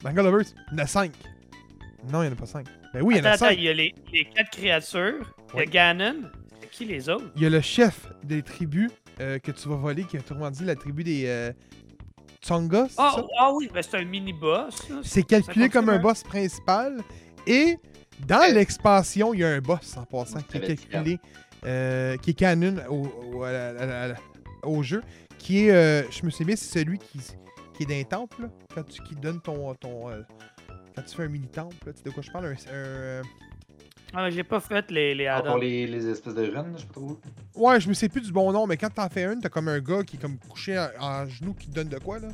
Manga 0.04 0.22
Lovers, 0.22 0.46
il 0.72 0.78
y 0.78 0.80
en 0.80 0.84
a 0.84 0.86
5. 0.86 1.12
Non, 2.10 2.22
il 2.22 2.26
n'y 2.26 2.30
en 2.30 2.32
a 2.32 2.36
pas 2.36 2.46
5. 2.46 2.66
Ben 2.92 3.02
oui, 3.02 3.14
il 3.14 3.18
y 3.18 3.20
en 3.20 3.24
a 3.24 3.30
attends, 3.30 3.46
attends, 3.46 3.54
5. 3.54 3.58
il 3.58 3.64
y 3.64 3.68
a 3.68 3.74
les, 3.74 3.94
les 4.12 4.24
quatre 4.24 4.50
créatures. 4.50 5.34
Il 5.54 5.60
y 5.60 5.62
a 5.62 5.66
Ganon. 5.66 6.30
C'est 6.60 6.70
Qui 6.70 6.84
les 6.84 7.08
autres? 7.08 7.30
Il 7.36 7.42
y 7.42 7.46
a 7.46 7.50
le 7.50 7.60
chef 7.60 8.08
des 8.24 8.42
tribus 8.42 8.90
euh, 9.20 9.38
que 9.38 9.50
tu 9.52 9.68
vas 9.68 9.76
voler, 9.76 10.04
qui 10.04 10.16
a 10.16 10.20
autrement 10.20 10.50
dit 10.50 10.64
la 10.64 10.74
tribu 10.74 11.04
des 11.04 11.24
euh, 11.26 11.52
Ah, 12.98 13.16
ah 13.38 13.52
oui, 13.54 13.70
ben 13.72 13.82
c'est 13.82 13.98
un 13.98 14.04
mini-boss. 14.04 14.88
C'est 15.02 15.22
calculé 15.22 15.68
comme 15.68 15.88
un 15.88 15.92
continue, 15.92 16.02
boss 16.02 16.22
principal. 16.22 16.98
Et 17.46 17.76
dans 18.26 18.52
l'expansion, 18.52 19.34
il 19.34 19.40
y 19.40 19.44
a 19.44 19.48
un 19.48 19.60
boss 19.60 19.96
en 19.96 20.04
passant 20.04 20.40
qui 20.42 20.58
est 20.58 20.76
calculé, 20.76 21.18
euh, 21.64 22.16
qui 22.18 22.30
est 22.30 22.34
canon 22.34 22.76
au, 22.88 23.06
au- 23.34 23.42
à 23.44 23.52
la- 23.52 23.68
à 23.70 23.86
la- 23.86 24.02
à 24.02 24.08
la- 24.08 24.16
au 24.64 24.82
jeu. 24.82 25.02
Qui 25.38 25.66
est, 25.66 25.70
euh, 25.72 26.02
je 26.10 26.24
me 26.24 26.30
souviens 26.30 26.46
bien, 26.46 26.56
c'est 26.56 26.78
celui 26.80 26.98
qui, 26.98 27.18
qui 27.74 27.82
est 27.82 27.86
d'un 27.86 28.04
temple, 28.04 28.42
là, 28.42 28.48
quand 28.74 28.84
tu 28.84 29.02
qui 29.02 29.14
donne 29.16 29.40
ton. 29.40 29.74
ton 29.74 30.08
euh, 30.10 30.22
quand 30.94 31.02
tu 31.02 31.16
fais 31.16 31.22
un 31.24 31.28
mini-temple, 31.28 31.74
là, 31.86 31.92
tu 31.92 31.98
sais 31.98 32.04
de 32.04 32.10
quoi 32.10 32.22
je 32.22 32.30
parle 32.30 32.46
un, 32.46 32.50
un, 32.50 32.54
euh, 32.74 33.22
Ah, 34.12 34.22
mais 34.24 34.30
j'ai 34.30 34.44
pas 34.44 34.60
fait 34.60 34.90
les, 34.90 35.14
les 35.14 35.26
Ah, 35.26 35.42
pour 35.42 35.56
les, 35.56 35.86
les 35.86 36.06
espèces 36.06 36.34
de 36.34 36.42
runes, 36.42 36.74
je 36.76 36.80
sais 36.82 36.86
pas 36.86 36.92
trop. 36.92 37.18
Ouais, 37.56 37.80
je 37.80 37.88
me 37.88 37.94
sais 37.94 38.08
plus 38.10 38.20
du 38.20 38.30
bon 38.30 38.52
nom, 38.52 38.66
mais 38.66 38.76
quand 38.76 38.90
t'en 38.90 39.08
fais 39.08 39.24
une, 39.24 39.40
t'as 39.40 39.48
comme 39.48 39.68
un 39.68 39.80
gars 39.80 40.02
qui 40.04 40.16
est 40.16 40.20
comme 40.20 40.36
couché 40.38 40.78
en, 40.78 40.88
en 41.00 41.26
genou 41.26 41.54
qui 41.54 41.68
te 41.68 41.74
donne 41.74 41.88
de 41.88 41.98
quoi, 41.98 42.18
là 42.18 42.28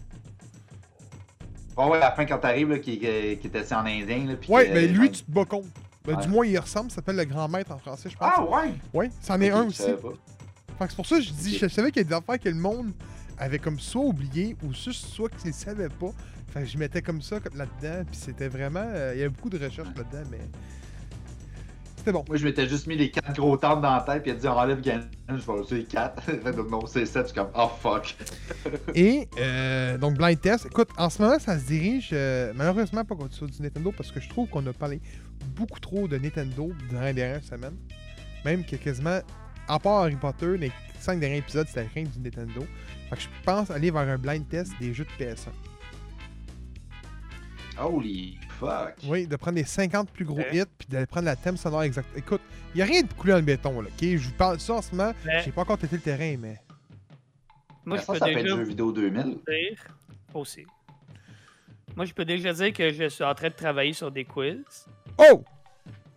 Ouais, 1.79 1.87
ouais, 1.87 1.97
à 1.99 2.01
la 2.01 2.13
fin, 2.13 2.25
quand 2.27 2.39
t'arrives, 2.39 2.81
qui, 2.81 2.99
qui 2.99 3.07
était 3.07 3.59
assis 3.59 3.75
en 3.75 3.87
indien, 3.87 4.27
là, 4.27 4.35
puis 4.37 4.51
Ouais, 4.53 4.71
mais 4.75 4.87
lui, 4.89 5.11
tu 5.11 5.23
te 5.23 5.31
bats 5.31 5.45
contre. 5.45 5.69
Ben, 6.05 6.17
Ouais. 6.17 6.23
Du 6.23 6.29
moins, 6.29 6.47
il 6.47 6.59
ressemble, 6.59 6.91
ça 6.91 6.97
s'appelle 6.97 7.17
le 7.17 7.25
grand 7.25 7.49
maître 7.49 7.71
en 7.71 7.79
français, 7.79 8.09
je 8.11 8.17
pense. 8.17 8.33
Ah 8.35 8.43
ouais! 8.45 8.73
Ouais, 8.95 9.11
c'en 9.21 9.39
est 9.41 9.51
un 9.51 9.65
aussi. 9.67 9.83
Fait 9.83 9.93
que 9.93 10.91
c'est 10.91 10.97
pour 10.97 11.07
ça 11.07 11.17
que 11.17 11.23
je 11.23 11.33
dis, 11.33 11.59
je 11.59 11.67
savais 11.69 11.91
qu'il 11.91 12.03
y 12.03 12.07
a 12.07 12.09
des 12.09 12.15
affaires 12.15 12.39
que 12.39 12.49
le 12.49 12.55
monde 12.55 12.93
avait 13.37 13.59
comme 13.59 13.79
soit 13.79 14.03
oublié 14.03 14.57
ou 14.65 14.73
juste 14.73 15.07
soit 15.07 15.29
qu'ils 15.29 15.49
ne 15.51 15.55
savaient 15.55 15.89
pas. 15.89 16.11
Fait 16.53 16.61
que 16.61 16.67
je 16.67 16.79
mettais 16.79 17.03
comme 17.03 17.21
ça 17.21 17.37
là-dedans, 17.55 18.05
puis 18.11 18.17
c'était 18.17 18.49
vraiment. 18.49 18.85
euh, 18.87 19.13
il 19.15 19.19
y 19.19 19.23
avait 19.23 19.29
beaucoup 19.29 19.51
de 19.51 19.59
recherches 19.59 19.89
là-dedans, 19.97 20.29
mais. 20.31 20.39
C'était 21.99 22.13
bon. 22.13 22.25
Moi, 22.29 22.37
je 22.37 22.45
m'étais 22.45 22.69
juste 22.69 22.87
mis 22.87 22.97
les 22.97 23.11
quatre 23.11 23.35
gros 23.35 23.57
tentes 23.57 23.83
dans 23.83 23.95
la 23.95 24.03
tête, 24.03 24.23
puis 24.23 24.31
a 24.31 24.35
dit 24.35 24.47
on 24.47 24.53
enlève 24.53 24.81
Ganon, 24.81 25.05
je 25.29 25.35
vais 25.35 25.65
c'est 25.69 25.75
les 25.75 25.85
quatre. 25.85 26.23
Non, 26.71 26.87
c'est 26.87 27.05
sept, 27.07 27.23
je 27.23 27.33
suis 27.33 27.35
comme 27.35 27.51
oh 27.57 27.69
fuck. 27.81 28.17
Et 28.95 29.29
euh, 29.39 29.99
donc, 29.99 30.17
blind 30.17 30.41
test. 30.41 30.67
Écoute, 30.67 30.91
en 30.97 31.11
ce 31.11 31.21
moment, 31.21 31.39
ça 31.41 31.59
se 31.59 31.67
dirige 31.67 32.11
euh, 32.13 32.53
malheureusement 32.55 33.05
pas 33.05 33.17
contre 33.17 33.47
du 33.47 33.63
Nintendo 33.63 33.93
parce 33.97 34.13
que 34.13 34.21
je 34.21 34.29
trouve 34.29 34.49
qu'on 34.49 34.65
a 34.67 34.73
parlé 34.73 35.01
beaucoup 35.57 35.81
trop 35.81 36.07
de 36.07 36.17
Nintendo 36.19 36.71
durant 36.89 37.03
les 37.03 37.15
dernières 37.15 37.43
semaines. 37.43 37.77
Même 38.45 38.65
que 38.65 38.77
quasiment, 38.77 39.19
à 39.67 39.79
part 39.81 40.03
Harry 40.03 40.17
Potter, 40.17 40.57
les 40.57 40.71
cinq 41.01 41.19
derniers 41.19 41.39
épisodes, 41.39 41.67
c'était 41.67 41.89
rien 41.95 42.05
du 42.05 42.21
Nintendo. 42.21 42.65
Fait 43.11 43.17
que 43.17 43.23
je 43.23 43.29
pense 43.45 43.71
aller 43.73 43.91
vers 43.91 44.09
un 44.09 44.19
blind 44.19 44.49
test 44.49 44.73
des 44.81 44.95
jeux 44.95 45.07
de 45.19 45.25
PS1. 45.25 45.49
Holy 47.81 48.39
fuck. 48.59 48.95
Oui, 49.05 49.27
de 49.27 49.37
prendre 49.37 49.57
les 49.57 49.65
50 49.65 50.11
plus 50.11 50.25
gros 50.25 50.41
hits 50.53 50.65
puis 50.79 50.89
d'aller 50.89 51.07
prendre 51.07 51.27
la 51.27 51.37
thème 51.37 51.57
sonore 51.57 51.83
exacte. 51.85 52.09
Écoute, 52.17 52.41
il 52.75 52.79
n'y 52.79 52.83
a 52.83 52.87
rien 52.87 53.03
de 53.03 53.13
coulé 53.13 53.33
dans 53.33 53.39
le 53.39 53.45
béton, 53.45 53.81
là, 53.81 53.89
ok? 53.89 54.01
Je 54.01 54.29
vous 54.29 54.35
parle 54.35 54.57
de 54.57 54.61
ça 54.63 54.75
en 54.75 54.83
ce 54.83 54.95
moment. 54.95 55.13
Mais 55.25 55.43
J'ai 55.43 55.53
pas 55.53 55.63
encore 55.63 55.79
testé 55.79 55.97
le 55.97 56.03
terrain, 56.03 56.37
mais. 56.39 56.61
moi, 57.85 57.99
ça, 57.99 58.15
je 58.15 58.19
peux 58.19 58.19
ça 58.19 58.25
peut 58.27 58.33
être 58.33 58.43
déjà 58.43 58.63
vidéo 58.63 58.93
2000. 58.93 59.23
dire 59.47 59.85
aussi. 60.35 60.67
Moi, 61.97 62.05
je 62.05 62.13
peux 62.13 62.25
déjà 62.25 62.53
dire 62.53 62.73
que 62.73 62.93
je 62.93 63.09
suis 63.09 63.25
en 63.25 63.35
train 63.35 63.49
de 63.49 63.55
travailler 63.55 63.93
sur 63.93 64.11
des 64.11 64.25
quiz. 64.25 64.87
Oh! 65.19 65.43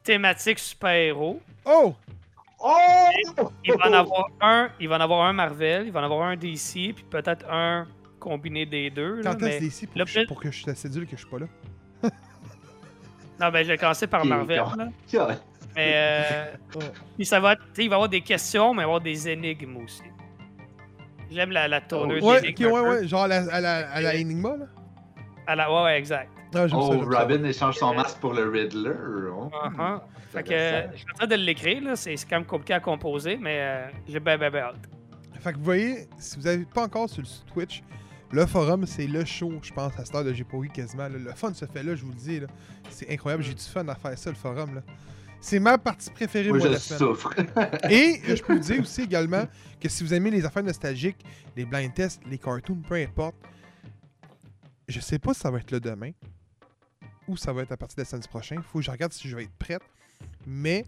Thématique 0.03 0.60
super-héros. 0.60 1.41
Oh! 1.65 1.96
Oh! 2.60 3.50
Il 3.65 3.74
va 3.74 3.89
en 3.89 3.94
avoir 3.94 4.27
un, 4.41 4.70
il 4.80 4.88
va 4.88 4.98
en 4.98 5.01
avoir 5.01 5.22
un 5.25 5.34
Marvel, 5.34 5.88
il 5.88 5.91
va 5.91 6.01
en 6.01 6.03
avoir 6.03 6.27
un 6.27 6.36
DC, 6.36 6.94
puis 6.94 7.06
peut-être 7.10 7.50
un 7.50 7.88
combiné 8.22 8.66
des 8.66 8.90
deux. 8.90 9.22
Là, 9.22 9.32
Quand 9.34 9.42
mais... 9.42 9.56
est-ce 9.56 9.60
d'ici 9.63 9.88
pour, 9.88 9.98
là, 9.98 10.06
que 10.06 10.12
je- 10.12 10.25
pour 10.28 10.40
que 10.42 10.51
je 10.51 10.63
te 10.63 10.74
sédule 10.74 11.06
que 11.06 11.18
je 11.18 11.22
suis 11.22 11.30
pas 11.30 11.40
là? 11.40 11.48
Non, 13.40 13.50
ben, 13.50 13.63
je 13.63 13.70
vais 13.70 13.78
commencer 13.78 14.08
par 14.08 14.24
Marvel. 14.24 14.62
là. 14.78 14.90
Mais 15.75 15.94
euh, 15.96 16.51
puis 17.18 17.25
ça 17.25 17.40
va, 17.40 17.54
être- 17.54 17.62
il 17.78 17.90
va 17.90 17.94
y 17.94 17.96
avoir 17.96 18.10
des 18.10 18.20
questions, 18.22 18.74
mais 18.74 18.82
il 18.82 18.84
va 18.84 18.84
y 18.84 18.86
avoir 18.86 19.01
des 19.01 19.30
énigmes 19.30 19.78
aussi. 19.78 20.04
J'aime 21.32 21.51
la, 21.51 21.68
la 21.70 21.80
tourneuse 21.80 22.22
Ouais, 22.22 22.42
d'énigmes 22.42 22.72
ouais, 22.72 22.82
ouais. 22.82 23.08
Genre 23.08 23.22
à 23.24 23.28
la, 23.30 23.38
à 23.54 23.62
la, 23.62 23.90
à 23.90 24.01
la 24.01 24.16
Enigma, 24.20 24.58
là? 24.58 24.66
À 25.48 25.56
la- 25.56 25.72
ouais, 25.74 25.84
ouais, 25.84 25.98
exact. 25.98 26.30
Ah, 26.54 26.66
Oh. 26.74 27.06
Robin 27.10 27.46
échange 27.46 27.78
son 27.78 27.94
masque 27.94 28.18
pour 28.20 28.34
le 28.34 28.50
Riddler. 28.50 28.92
Oh. 29.34 29.50
Uh-huh. 29.50 30.01
Fait 30.34 30.44
que, 30.44 30.51
euh, 30.51 30.92
je 30.92 30.98
suis 30.98 31.06
en 31.13 31.18
train 31.20 31.28
de 31.28 31.36
l'écrire, 31.36 31.82
là. 31.82 31.96
C'est 31.96 32.16
quand 32.30 32.36
même 32.36 32.46
compliqué 32.46 32.74
à 32.74 32.82
composer, 32.82 33.38
mais 33.38 33.58
euh, 33.62 33.88
j'ai 34.10 34.20
bien, 34.20 34.38
bien, 34.38 34.51
bien 34.51 34.62
hâte. 34.63 34.90
Fait 35.40 35.54
que 35.54 35.58
vous 35.58 35.63
voyez, 35.63 36.10
si 36.20 36.36
vous 36.36 36.44
n'avez 36.44 36.66
pas 36.66 36.84
encore 36.84 37.10
sur 37.10 37.22
le 37.22 37.28
Twitch, 37.54 37.82
le 38.32 38.46
forum, 38.46 38.86
c'est 38.86 39.08
le 39.08 39.26
show, 39.26 39.52
je 39.62 39.72
pense, 39.74 39.98
à 40.00 40.06
cette 40.06 40.16
heure 40.16 40.24
de 40.24 40.34
J'ai 40.34 40.44
pas 40.44 40.58
eu 40.58 40.70
quasiment. 40.70 41.04
là. 41.04 41.18
Le 41.18 41.34
fun 41.34 41.54
se 41.54 41.66
fait 41.66 41.84
là, 41.84 41.96
je 41.96 42.04
vous 42.04 42.12
le 42.12 42.18
dis. 42.18 42.40
C'est 42.90 43.10
incroyable, 43.12 43.44
j'ai 43.44 43.54
du 43.54 43.64
fun 43.64 43.88
à 43.88 43.96
faire 43.96 44.18
ça, 44.18 44.30
le 44.30 44.36
forum. 44.36 44.76
là. 44.76 44.82
C'est 45.44 45.60
ma 45.60 45.78
partie 45.78 46.10
préférée, 46.12 46.50
Moi, 46.50 46.60
moi, 46.60 46.68
je 46.68 46.72
la 46.74 46.80
souffre. 46.80 47.34
Et 47.90 48.22
je 48.24 48.42
peux 48.44 48.54
vous 48.54 48.60
dire 48.60 48.80
aussi 48.82 49.02
également 49.02 49.46
que 49.80 49.90
si 49.90 50.04
vous 50.04 50.14
aimez 50.14 50.30
les 50.30 50.46
affaires 50.46 50.64
nostalgiques, 50.64 51.26
les 51.58 51.66
blind 51.66 51.94
tests, 51.94 52.22
les 52.30 52.38
cartoons, 52.38 52.82
peu 52.88 52.96
importe, 52.96 53.36
je 54.88 55.00
sais 55.00 55.20
pas 55.20 55.34
si 55.34 55.40
ça 55.40 55.50
va 55.52 55.58
être 55.60 55.72
là 55.72 55.80
demain 55.80 56.12
ou 57.28 57.38
ça 57.38 57.54
va 57.54 57.64
être 57.64 57.72
à 57.72 57.78
partir 57.78 58.04
de 58.04 58.08
samedi 58.08 58.28
prochain. 58.28 58.62
Faut 58.62 58.80
que 58.80 58.86
je 58.86 58.92
regarde 58.92 59.14
si 59.14 59.28
je 59.28 59.36
vais 59.36 59.44
être 59.44 59.58
prête. 59.58 59.82
Mais 60.46 60.86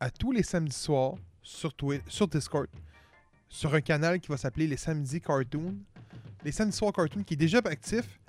à 0.00 0.10
tous 0.10 0.30
les 0.32 0.42
samedis 0.42 0.72
soirs, 0.76 1.14
sur, 1.42 1.70
Twi- 1.72 2.02
sur 2.08 2.28
Discord, 2.28 2.66
sur 3.48 3.72
un 3.74 3.80
canal 3.80 4.20
qui 4.20 4.28
va 4.28 4.36
s'appeler 4.36 4.66
les 4.66 4.76
samedis 4.76 5.20
cartoons, 5.20 5.74
les 6.44 6.52
samedis 6.52 6.76
soirs 6.76 6.92
cartoons 6.92 7.22
qui 7.24 7.34
est 7.34 7.38
déjà 7.38 7.58
actif, 7.58 8.20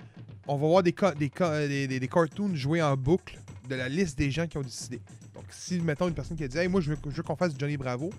on 0.46 0.56
va 0.56 0.66
voir 0.66 0.82
des, 0.82 0.94
euh, 1.02 1.68
des, 1.68 1.86
des- 2.00 2.08
cartoons 2.08 2.54
joués 2.54 2.82
en 2.82 2.96
boucle 2.96 3.38
de 3.68 3.74
la 3.74 3.88
liste 3.88 4.16
des 4.18 4.30
gens 4.30 4.46
qui 4.46 4.56
ont 4.58 4.62
décidé. 4.62 5.00
Donc, 5.34 5.44
si, 5.50 5.78
mettons, 5.80 6.08
une 6.08 6.14
personne 6.14 6.36
qui 6.36 6.44
a 6.44 6.48
dit 6.48 6.56
Hey, 6.58 6.68
moi, 6.68 6.80
je 6.80 6.90
veux, 6.90 6.98
je 7.04 7.10
veux 7.16 7.22
qu'on 7.22 7.36
fasse 7.36 7.52
Johnny 7.58 7.76
Bravo, 7.76 8.10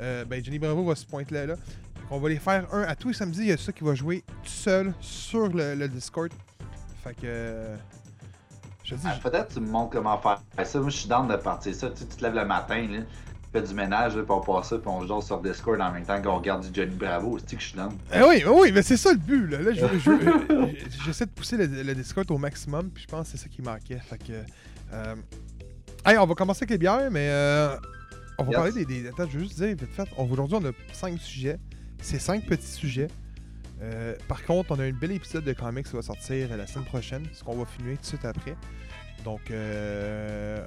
euh, 0.00 0.24
ben, 0.24 0.44
Johnny 0.44 0.58
Bravo 0.58 0.84
va 0.84 0.94
se 0.94 1.06
pointer 1.06 1.34
là. 1.34 1.46
là. 1.46 1.56
Fait 1.56 2.06
qu'on 2.08 2.18
va 2.20 2.28
les 2.28 2.38
faire 2.38 2.72
un 2.74 2.82
à 2.82 2.94
tous 2.94 3.08
les 3.08 3.14
samedis. 3.14 3.40
Il 3.40 3.46
y 3.46 3.52
a 3.52 3.56
ça 3.56 3.72
qui 3.72 3.84
va 3.84 3.94
jouer 3.94 4.22
tout 4.42 4.48
seul 4.50 4.92
sur 5.00 5.48
le, 5.48 5.74
le 5.74 5.88
Discord. 5.88 6.30
Fait 7.02 7.14
que. 7.14 7.74
je 8.84 8.94
dis, 8.94 9.00
Ah, 9.06 9.18
Peut-être 9.22 9.48
que 9.48 9.54
tu 9.54 9.60
me 9.60 9.68
montres 9.70 9.90
comment 9.92 10.18
faire 10.18 10.40
ça. 10.66 10.78
Moi, 10.80 10.90
je 10.90 10.96
suis 10.96 11.08
dans 11.08 11.24
de 11.24 11.36
partir 11.36 11.74
ça. 11.74 11.90
Tu, 11.90 11.98
sais, 11.98 12.06
tu 12.06 12.16
te 12.16 12.22
lèves 12.22 12.34
le 12.34 12.44
matin, 12.44 12.86
là, 12.86 12.98
tu 13.52 13.60
fais 13.60 13.66
du 13.66 13.74
ménage, 13.74 14.16
là, 14.16 14.22
puis 14.22 14.32
on 14.32 14.40
passe 14.40 14.68
ça, 14.70 14.78
puis 14.78 14.88
on 14.88 15.06
joue 15.06 15.20
sur 15.20 15.40
Discord 15.40 15.80
en 15.80 15.92
même 15.92 16.04
temps 16.04 16.20
qu'on 16.22 16.36
regarde 16.38 16.62
du 16.66 16.70
Johnny 16.72 16.94
Bravo. 16.94 17.38
C'est 17.46 17.56
que 17.56 17.62
je 17.62 17.68
suis 17.68 17.76
dans. 17.76 17.90
Eh 18.14 18.22
oui, 18.22 18.42
oui, 18.46 18.72
mais 18.72 18.82
c'est 18.82 18.96
ça 18.96 19.12
le 19.12 19.18
but. 19.18 19.46
Là, 19.48 19.58
Là, 19.60 19.72
je- 19.72 19.98
je- 19.98 21.00
j'essaie 21.04 21.26
de 21.26 21.30
pousser 21.30 21.56
le, 21.56 21.66
le 21.66 21.94
Discord 21.94 22.30
au 22.30 22.38
maximum, 22.38 22.90
puis 22.90 23.02
je 23.04 23.08
pense 23.08 23.30
que 23.30 23.36
c'est 23.36 23.42
ça 23.44 23.48
qui 23.48 23.62
manquait. 23.62 23.98
Fait 23.98 24.18
que. 24.18 24.32
euh, 24.92 25.14
hey, 26.06 26.16
on 26.18 26.26
va 26.26 26.34
commencer 26.34 26.60
avec 26.62 26.70
les 26.70 26.78
bières, 26.78 27.10
mais 27.10 27.28
euh, 27.30 27.76
on 28.38 28.44
va 28.44 28.48
Yes. 28.50 28.56
parler 28.56 28.72
des, 28.72 28.84
des- 28.84 29.08
Attends, 29.08 29.28
je 29.30 29.38
veux 29.38 29.44
juste 29.44 29.56
dire, 29.56 29.68
vite 29.68 29.92
fait, 29.94 30.08
aujourd'hui, 30.16 30.56
on 30.60 30.64
a 30.66 30.72
cinq 30.92 31.18
sujets. 31.20 31.58
C'est 32.00 32.18
cinq 32.18 32.44
petits 32.46 32.66
sujets. 32.66 33.08
Euh, 33.82 34.14
par 34.28 34.44
contre, 34.44 34.70
on 34.72 34.78
a 34.80 34.84
un 34.84 34.92
bel 34.92 35.10
épisode 35.12 35.44
de 35.44 35.52
comics 35.52 35.86
qui 35.86 35.94
va 35.96 36.02
sortir 36.02 36.56
la 36.56 36.66
semaine 36.66 36.84
prochaine, 36.86 37.24
ce 37.32 37.42
qu'on 37.44 37.56
va 37.56 37.64
filmer 37.66 37.96
tout 37.96 38.02
de 38.02 38.06
suite 38.06 38.24
après. 38.24 38.54
Donc, 39.24 39.50
euh, 39.50 40.64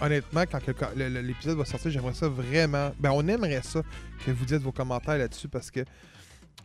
honnêtement, 0.00 0.44
quand 0.46 0.60
l'épisode 0.96 1.58
va 1.58 1.64
sortir, 1.64 1.90
j'aimerais 1.90 2.14
ça 2.14 2.28
vraiment. 2.28 2.90
Ben, 2.98 3.10
on 3.12 3.26
aimerait 3.28 3.62
ça 3.62 3.82
que 4.24 4.30
vous 4.30 4.44
dites 4.44 4.62
vos 4.62 4.72
commentaires 4.72 5.18
là-dessus 5.18 5.48
parce 5.48 5.70
que 5.70 5.84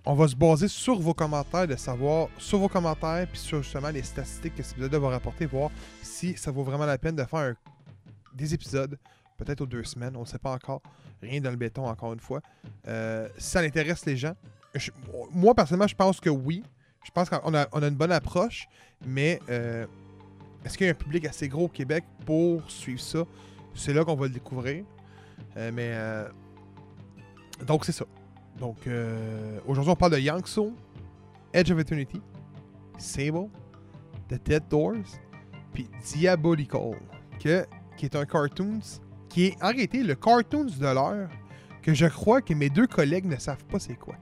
on 0.05 0.13
va 0.13 0.27
se 0.27 0.35
baser 0.35 0.67
sur 0.67 0.99
vos 0.99 1.13
commentaires, 1.13 1.67
de 1.67 1.75
savoir 1.75 2.27
sur 2.37 2.59
vos 2.59 2.69
commentaires, 2.69 3.27
puis 3.27 3.39
sur 3.39 3.63
justement 3.63 3.89
les 3.89 4.03
statistiques 4.03 4.55
que 4.55 4.63
cet 4.63 4.73
épisode 4.73 4.93
va 4.95 5.09
rapporter, 5.09 5.47
voir 5.47 5.71
si 6.03 6.37
ça 6.37 6.51
vaut 6.51 6.63
vraiment 6.63 6.85
la 6.85 6.97
peine 6.97 7.15
de 7.15 7.23
faire 7.23 7.55
des 8.33 8.53
épisodes, 8.53 8.99
peut-être 9.37 9.61
aux 9.61 9.65
deux 9.65 9.83
semaines, 9.83 10.15
on 10.15 10.21
ne 10.21 10.25
sait 10.25 10.37
pas 10.37 10.51
encore. 10.51 10.81
Rien 11.21 11.41
dans 11.41 11.49
le 11.49 11.55
béton, 11.55 11.87
encore 11.87 12.13
une 12.13 12.19
fois. 12.19 12.41
Euh, 12.87 13.27
si 13.37 13.49
ça 13.49 13.61
intéresse 13.61 14.05
les 14.05 14.15
gens, 14.15 14.35
moi 15.31 15.55
personnellement, 15.55 15.87
je 15.87 15.95
pense 15.95 16.19
que 16.19 16.29
oui. 16.29 16.63
Je 17.03 17.11
pense 17.11 17.29
qu'on 17.29 17.53
a, 17.53 17.67
on 17.71 17.83
a 17.83 17.87
une 17.87 17.95
bonne 17.95 18.11
approche, 18.11 18.67
mais 19.05 19.39
euh, 19.49 19.85
est-ce 20.65 20.77
qu'il 20.77 20.87
y 20.87 20.89
a 20.89 20.91
un 20.91 20.95
public 20.95 21.25
assez 21.25 21.47
gros 21.47 21.65
au 21.65 21.69
Québec 21.69 22.03
pour 22.25 22.69
suivre 22.69 22.99
ça? 22.99 23.23
C'est 23.73 23.93
là 23.93 24.03
qu'on 24.03 24.15
va 24.15 24.25
le 24.27 24.33
découvrir. 24.33 24.83
Euh, 25.57 25.71
mais 25.73 25.91
euh, 25.93 26.27
donc 27.65 27.85
c'est 27.85 27.91
ça. 27.91 28.05
Donc 28.59 28.87
euh, 28.87 29.59
aujourd'hui 29.67 29.91
on 29.91 29.95
parle 29.95 30.13
de 30.13 30.19
Yangso, 30.19 30.73
Edge 31.53 31.71
of 31.71 31.79
Eternity, 31.79 32.21
Sable, 32.97 33.47
The 34.29 34.41
Dead 34.43 34.63
Doors, 34.69 34.95
puis 35.73 35.87
Diabolical, 36.03 36.95
que, 37.39 37.65
qui 37.97 38.05
est 38.05 38.15
un 38.15 38.25
cartoons 38.25 38.79
qui 39.29 39.45
est 39.47 39.63
en 39.63 39.67
réalité 39.67 40.01
le 40.03 40.15
cartoons 40.15 40.65
de 40.65 40.81
l'heure 40.93 41.29
que 41.81 41.93
je 41.93 42.05
crois 42.07 42.41
que 42.41 42.53
mes 42.53 42.69
deux 42.69 42.87
collègues 42.87 43.25
ne 43.25 43.35
savent 43.37 43.63
pas 43.65 43.79
c'est 43.79 43.95
quoi. 43.95 44.15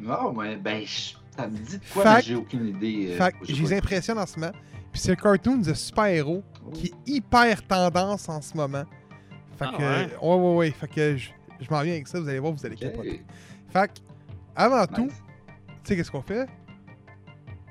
Non, 0.00 0.32
mais 0.32 0.56
ben, 0.56 0.84
ça 1.36 1.46
me 1.46 1.56
dit 1.58 1.78
de 1.78 1.84
quoi, 1.92 2.18
j'ai 2.20 2.34
aucune 2.34 2.66
idée. 2.68 3.08
euh, 3.12 3.16
Fait 3.16 3.32
que 3.32 3.46
je 3.46 3.62
les 3.62 3.68
pas. 3.70 3.76
impressionnes 3.76 4.18
en 4.18 4.26
ce 4.26 4.38
moment. 4.38 4.52
Puis 4.92 5.00
c'est 5.00 5.12
un 5.12 5.16
cartoon 5.16 5.56
de 5.58 5.72
super-héros 5.74 6.44
qui 6.74 6.86
est 6.88 6.94
hyper 7.10 7.66
tendance 7.66 8.28
en 8.28 8.40
ce 8.42 8.56
moment. 8.56 8.84
Fait 9.58 9.64
Ah 9.68 9.74
que. 9.76 9.82
ouais? 9.82 10.16
Ouais, 10.20 10.34
ouais, 10.50 10.56
ouais. 10.56 10.70
Fait 10.70 10.88
que 10.88 11.16
je, 11.16 11.30
je 11.60 11.70
m'en 11.70 11.80
viens 11.82 11.94
avec 11.94 12.06
ça, 12.08 12.20
vous 12.20 12.28
allez 12.28 12.38
voir, 12.38 12.52
vous 12.52 12.64
allez 12.66 12.76
capoter. 12.76 13.22
Fait 13.70 13.88
que, 13.88 13.92
avant 14.54 14.86
tout, 14.86 15.08
tu 15.08 15.14
sais 15.84 15.96
qu'est-ce 15.96 16.10
qu'on 16.10 16.22
fait? 16.22 16.46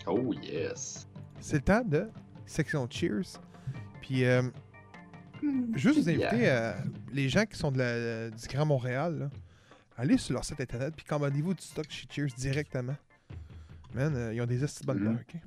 Oh 0.08 0.34
yes. 0.42 1.08
C'est 1.40 1.58
le 1.58 1.62
temps 1.62 1.84
de 1.86 2.10
section 2.46 2.88
Cheers. 2.90 3.40
Puis, 4.02 4.26
euh, 4.26 4.42
juste 5.76 6.00
vous 6.00 6.10
inviter, 6.10 6.38
Yeah. 6.38 6.54
euh, 6.54 6.74
les 7.14 7.30
gens 7.30 7.46
qui 7.46 7.58
sont 7.58 7.72
de 7.72 7.78
la, 7.78 8.30
du 8.32 8.48
Grand 8.48 8.66
Montréal, 8.66 9.18
là, 9.20 9.30
allez 9.98 10.18
sur 10.18 10.34
leur 10.34 10.44
site 10.44 10.60
internet 10.60 10.94
puis 10.96 11.06
commandez-vous 11.06 11.54
du 11.54 11.62
stock 11.64 11.86
chez 11.90 12.08
Cheers 12.10 12.34
directement. 12.36 12.96
Man, 13.94 14.16
euh, 14.16 14.34
ils 14.34 14.42
ont 14.42 14.46
des 14.48 14.64
esti 14.64 14.82
de 14.82 14.88
bonnes 14.88 15.00
bières, 15.00 15.20
ok? 15.22 15.42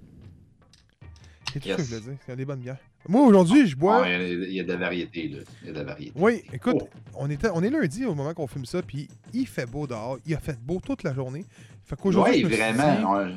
C'est 1.54 1.60
tout 1.60 1.68
Yes. 1.68 1.76
ce 1.76 1.82
que 1.82 1.88
je 1.88 1.94
voulais 2.02 2.14
dire. 2.16 2.24
Ils 2.28 2.32
ont 2.32 2.36
des 2.36 2.44
bonnes 2.44 2.60
bières. 2.60 2.76
Moi, 3.08 3.22
aujourd'hui, 3.26 3.66
je 3.66 3.76
bois. 3.76 4.02
Ah, 4.04 4.08
il 4.08 4.12
y 4.12 4.14
a- 4.14 4.28
il 4.48 4.52
y, 4.54 4.60
a 4.60 4.64
de 4.64 4.72
la 4.72 4.76
variété, 4.76 5.28
là. 5.28 5.38
Il 5.62 5.66
y 5.68 5.70
a 5.70 5.72
de 5.72 5.78
la 5.78 5.84
variété. 5.84 6.12
Oui, 6.16 6.42
écoute, 6.52 6.76
Oh. 6.80 6.88
on, 7.14 7.30
était, 7.30 7.48
on 7.54 7.62
est 7.62 7.70
lundi 7.70 8.04
au 8.04 8.14
moment 8.14 8.34
qu'on 8.34 8.46
filme 8.46 8.64
ça, 8.66 8.82
puis 8.82 9.08
il 9.32 9.46
fait 9.46 9.66
beau 9.66 9.86
dehors. 9.86 10.18
Il 10.26 10.34
a 10.34 10.40
fait 10.40 10.58
beau 10.60 10.80
toute 10.84 11.02
la 11.04 11.14
journée. 11.14 11.44
Fait 11.84 11.96
qu'aujourd'hui, 11.96 12.32
Oui, 12.34 12.38
suis 12.40 12.48
dit, 12.48 12.56
vraiment. 12.56 13.14
ouais, 13.18 13.32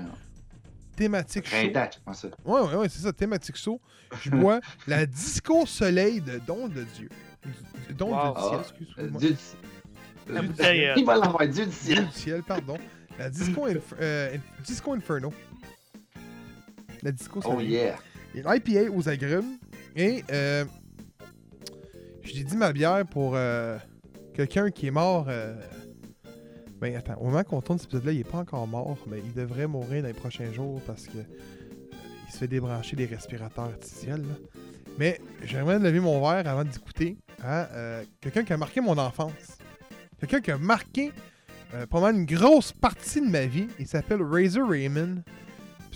thématique 0.96 1.46
chaud. 1.48 1.56
Printemps, 1.58 1.90
je 1.94 2.00
pense 2.04 2.22
ça. 2.22 2.28
Ouais, 2.44 2.62
ouais, 2.62 2.76
ouais, 2.76 2.90
c'est 2.90 3.02
ça, 3.02 3.14
thématique 3.14 3.56
chaud. 3.58 3.80
Je 4.24 4.32
bois 4.32 4.62
la 4.88 5.06
Disco 5.06 5.66
Soleil 5.66 6.22
de 6.22 6.40
Don 6.48 6.68
de 6.70 6.84
Dieu. 6.96 7.10
Du- 7.88 7.94
Don 7.94 8.10
Wow. 8.16 8.34
de 8.34 8.40
ciel, 8.40 8.52
Ah, 8.54 8.62
excuse-moi. 8.62 9.20
Dieu 9.20 9.36
La 10.30 10.42
du- 10.42 10.48
bouteille, 10.48 10.86
euh, 10.88 10.94
Il 10.98 11.06
va 11.06 11.16
l'avoir 11.18 11.48
Dieu 11.48 11.66
du 11.66 11.72
Dieu 11.72 11.96
ciel. 11.96 12.06
du 12.08 12.12
ciel, 12.14 12.44
pardon. 12.44 12.78
La 13.20 13.30
Disco, 13.30 13.68
Inf- 13.68 13.82
euh, 14.02 14.36
Disco 14.66 14.94
Inferno. 14.94 15.32
La 17.04 17.12
Disco 17.12 17.40
Oh 17.46 17.52
Soleil. 17.52 17.70
yeah. 17.70 17.96
Et 18.38 18.44
l'IPA 18.44 18.92
aux 18.92 19.10
agrumes. 19.10 19.58
Et 19.96 20.24
euh, 20.32 20.64
J'ai 22.22 22.44
dit 22.44 22.56
ma 22.56 22.72
bière 22.72 23.04
pour 23.08 23.34
euh, 23.36 23.78
quelqu'un 24.36 24.70
qui 24.70 24.88
est 24.88 24.92
mort. 24.92 25.26
euh, 25.28 25.56
Ben 26.80 26.96
attends, 26.96 27.16
au 27.20 27.26
moment 27.26 27.44
qu'on 27.44 27.62
tourne 27.62 27.80
cet 27.80 27.88
épisode-là, 27.88 28.12
il 28.12 28.20
est 28.20 28.30
pas 28.30 28.38
encore 28.40 28.68
mort, 28.68 28.98
mais 29.08 29.20
il 29.26 29.34
devrait 29.34 29.66
mourir 29.68 30.04
dans 30.04 30.08
les 30.10 30.14
prochains 30.14 30.52
jours 30.54 30.80
parce 30.86 31.08
que 31.08 31.18
euh, 31.18 31.24
il 32.28 32.32
se 32.32 32.38
fait 32.38 32.48
débrancher 32.48 32.96
des 32.96 33.06
respirateurs 33.08 33.66
artificiels. 33.66 34.24
Mais 35.00 35.20
j'aimerais 35.44 35.80
lever 35.80 36.00
mon 36.00 36.20
verre 36.22 36.48
avant 36.48 36.64
d'écouter 36.64 37.18
à 37.42 37.66
euh, 37.74 38.04
quelqu'un 38.22 38.44
qui 38.44 38.54
a 38.54 38.58
marqué 38.58 38.82
mon 38.82 38.98
enfance. 39.00 39.58
Quelqu'un 40.20 40.42
qui 40.42 40.52
a 40.52 40.58
marqué 40.60 41.12
euh, 41.74 41.86
pendant 41.88 42.10
une 42.10 42.26
grosse 42.26 42.72
partie 42.72 43.22
de 43.22 43.28
ma 43.30 43.46
vie. 43.48 43.68
Il 43.80 43.88
s'appelle 43.88 44.22
Razor 44.22 44.70
Raymond. 44.70 45.24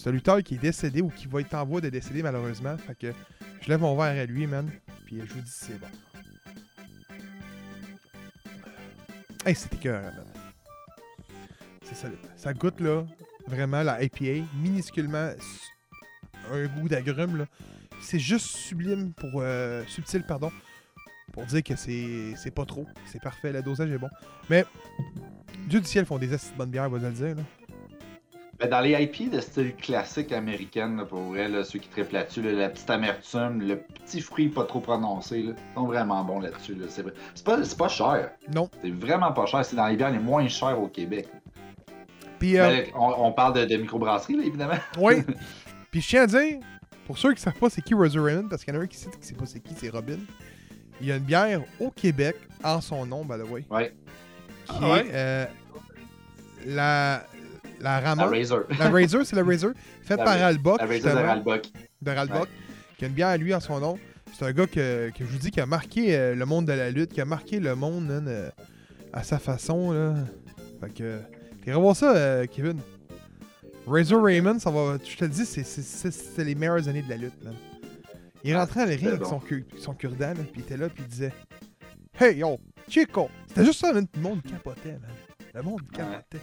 C'est 0.02 0.10
un 0.10 0.14
lutteur 0.14 0.42
qui 0.42 0.56
est 0.56 0.58
décédé 0.58 1.04
ou 1.04 1.10
qui 1.10 1.28
va 1.28 1.42
être 1.42 1.54
en 1.54 1.64
voie 1.64 1.80
de 1.80 1.88
décéder 1.88 2.24
malheureusement. 2.24 2.76
Fait 2.76 2.98
que 2.98 3.14
je 3.62 3.70
lève 3.70 3.82
mon 3.82 3.96
verre 3.96 4.20
à 4.20 4.26
lui, 4.26 4.48
man. 4.48 4.68
Puis 5.06 5.22
je 5.24 5.32
vous 5.32 5.42
dis 5.42 5.52
c'est 5.52 5.80
bon. 5.80 5.86
Hey, 9.46 9.54
c'était 9.54 9.78
cœur, 9.78 10.02
man. 10.02 10.26
C'est 11.84 11.94
solide. 11.94 12.18
Ça 12.36 12.52
goûte, 12.52 12.80
là, 12.80 13.06
vraiment 13.46 13.84
la 13.84 14.02
IPA, 14.04 14.44
minusculement 14.56 15.34
un 16.52 16.66
goût 16.66 16.90
d'agrumes, 16.90 17.38
là. 17.38 17.46
C'est 18.02 18.20
juste 18.20 18.48
sublime 18.48 19.14
pour. 19.14 19.30
euh, 19.36 19.84
subtil, 19.86 20.24
pardon. 20.24 20.52
Pour 21.32 21.46
dire 21.46 21.62
que 21.62 21.76
c'est 21.76 22.52
pas 22.56 22.66
trop. 22.66 22.88
C'est 23.06 23.22
parfait, 23.22 23.52
le 23.54 23.62
dosage 23.62 23.92
est 23.92 24.00
bon. 24.00 24.10
Mais, 24.50 24.66
Dieu 25.68 25.80
du 25.80 25.86
ciel 25.86 26.08
font 26.08 26.18
des 26.18 26.34
assez 26.34 26.52
bonnes 26.58 26.72
bières, 26.72 26.88
on 26.88 26.98
va 26.98 27.08
le 27.08 27.14
dire, 27.14 27.36
là. 27.36 27.44
Ben, 28.62 28.70
dans 28.70 28.80
les 28.82 28.92
IP 29.02 29.32
de 29.32 29.40
style 29.40 29.76
classique 29.76 30.32
américaine, 30.32 30.98
là, 30.98 31.06
pour 31.06 31.22
vrai, 31.22 31.50
là, 31.50 31.64
ceux 31.64 31.80
qui 31.80 31.90
triplent 31.90 32.14
là-dessus, 32.14 32.44
là, 32.44 32.52
la 32.52 32.70
petite 32.70 32.90
amertume, 32.92 33.60
le 33.62 33.78
petit 33.78 34.22
fruit 34.22 34.50
pas 34.50 34.66
trop 34.66 34.80
prononcé, 34.82 35.42
là, 35.42 35.54
sont 35.74 35.86
vraiment 35.88 36.24
bons 36.24 36.40
là-dessus. 36.42 36.76
Là. 36.76 36.86
C'est, 36.88 37.04
c'est 37.34 37.44
pas, 37.44 37.64
c'est 37.64 37.78
pas 37.78 37.88
cher. 37.88 38.30
Non. 38.54 38.70
C'est 38.84 38.92
vraiment 38.92 39.32
pas 39.32 39.48
cher. 39.48 39.66
C'est 39.66 39.76
dans 39.76 39.88
les 39.88 39.96
bières 39.96 40.12
les 40.12 40.20
moins 40.20 40.48
chères 40.48 40.80
au 40.80 40.88
Québec. 40.88 41.28
Puis, 42.38 42.60
euh, 42.60 42.70
Ben, 42.70 42.86
on, 42.96 43.14
on 43.28 43.32
parle 43.32 43.54
de, 43.56 43.66
de 43.66 43.78
microbrasserie, 43.82 44.36
là, 44.38 44.44
évidemment. 44.44 44.78
Oui. 45.00 45.16
Puis 45.92 46.02
je 46.02 46.08
tiens 46.08 46.24
à 46.24 46.28
dire, 46.28 46.60
pour 47.08 47.18
ceux 47.18 47.34
qui 47.34 47.42
savent 47.42 47.54
pas 47.60 47.70
c'est 47.70 47.82
qui 47.82 47.94
Razor 47.96 48.24
Raymond, 48.24 48.48
parce 48.48 48.64
qu'il 48.64 48.74
y 48.74 48.78
en 48.78 48.80
a 48.80 48.84
un 48.84 48.88
qui 48.88 48.98
sait 48.98 49.10
qui 49.10 49.28
sait 49.28 49.34
pas 49.34 49.46
c'est 49.46 49.60
qui, 49.60 49.74
c'est 49.76 49.90
Robin. 49.90 50.20
Il 51.02 51.08
y 51.08 51.12
a 51.12 51.16
une 51.18 51.24
bière 51.24 51.62
au 51.80 51.90
Québec 51.90 52.36
en 52.64 52.80
son 52.80 53.06
nom, 53.08 53.26
by 53.26 53.40
the 53.44 53.50
way, 53.50 53.66
Ouais. 53.72 53.92
qui 54.68 54.76
Ah 54.80 54.90
ouais? 54.92 55.08
est 55.08 55.12
euh, 55.16 55.46
la 56.68 57.24
la 57.82 58.00
La 58.02 58.10
Rama. 58.10 58.26
Razor. 58.28 58.64
La 58.80 58.90
Razor, 58.90 59.26
c'est 59.26 59.36
la 59.36 59.44
Razor, 59.44 59.72
faite 60.04 60.18
La 60.18 60.24
par 60.24 60.34
Albock, 60.42 60.80
La 60.80 60.86
Razor 60.88 61.12
de 61.14 61.18
Ralbock. 61.18 61.64
de 62.02 62.12
Ralbock, 62.12 62.50
qui 62.98 63.06
a 63.06 63.08
une 63.08 63.14
bière 63.14 63.28
à 63.30 63.38
lui 63.38 63.54
en 63.54 63.60
son 63.60 63.80
nom. 63.80 63.98
C'est 64.38 64.46
un 64.46 64.52
gars 64.54 64.68
que, 64.68 65.10
que 65.10 65.20
je 65.20 65.26
vous 65.26 65.38
dis 65.38 65.52
qui 65.52 65.60
a 65.60 65.66
marqué 65.66 66.16
euh, 66.16 66.36
le 66.36 66.46
monde 66.46 66.66
de 66.66 66.74
la 66.74 66.90
lutte, 66.90 67.12
qui 67.14 67.22
a 67.22 67.26
marqué 67.26 67.60
le 67.60 67.76
monde 67.76 68.10
euh, 68.10 68.50
à 69.14 69.24
sa 69.24 69.40
façon. 69.40 69.92
Là. 69.92 70.16
Fait 70.80 70.94
que. 70.94 71.20
T'es 71.64 71.74
revoir 71.74 71.96
ça, 71.96 72.16
euh, 72.16 72.46
Kevin. 72.48 72.80
Razor 73.86 74.24
Raymond, 74.24 74.60
ça 74.60 74.72
va. 74.72 74.98
Je 75.04 75.16
te 75.18 75.26
le 75.26 75.30
dis, 75.32 75.46
c'est- 75.46 76.38
les 76.44 76.56
meilleures 76.56 76.88
années 76.88 77.02
de 77.02 77.10
la 77.10 77.18
lutte, 77.18 77.44
man. 77.44 77.54
Il 78.44 78.56
rentrait 78.56 78.82
à 78.82 78.86
la 78.88 78.96
ring 78.96 79.08
avec 79.08 79.26
son, 79.26 79.40
son 79.78 79.94
cure-dent, 79.94 80.34
puis 80.34 80.52
il 80.56 80.62
était 80.62 80.78
là, 80.78 80.90
puis 80.90 81.04
il 81.04 81.10
disait 81.10 81.34
Hey 82.20 82.38
yo, 82.38 82.60
Chico! 82.90 83.30
C'était 83.48 83.66
juste 83.66 83.80
ça, 83.82 83.94
man. 83.94 84.08
Le 84.16 84.22
monde 84.22 84.42
capotait, 84.44 84.94
man. 84.94 85.12
Le 85.54 85.62
monde 85.62 85.82
capotait. 85.92 86.40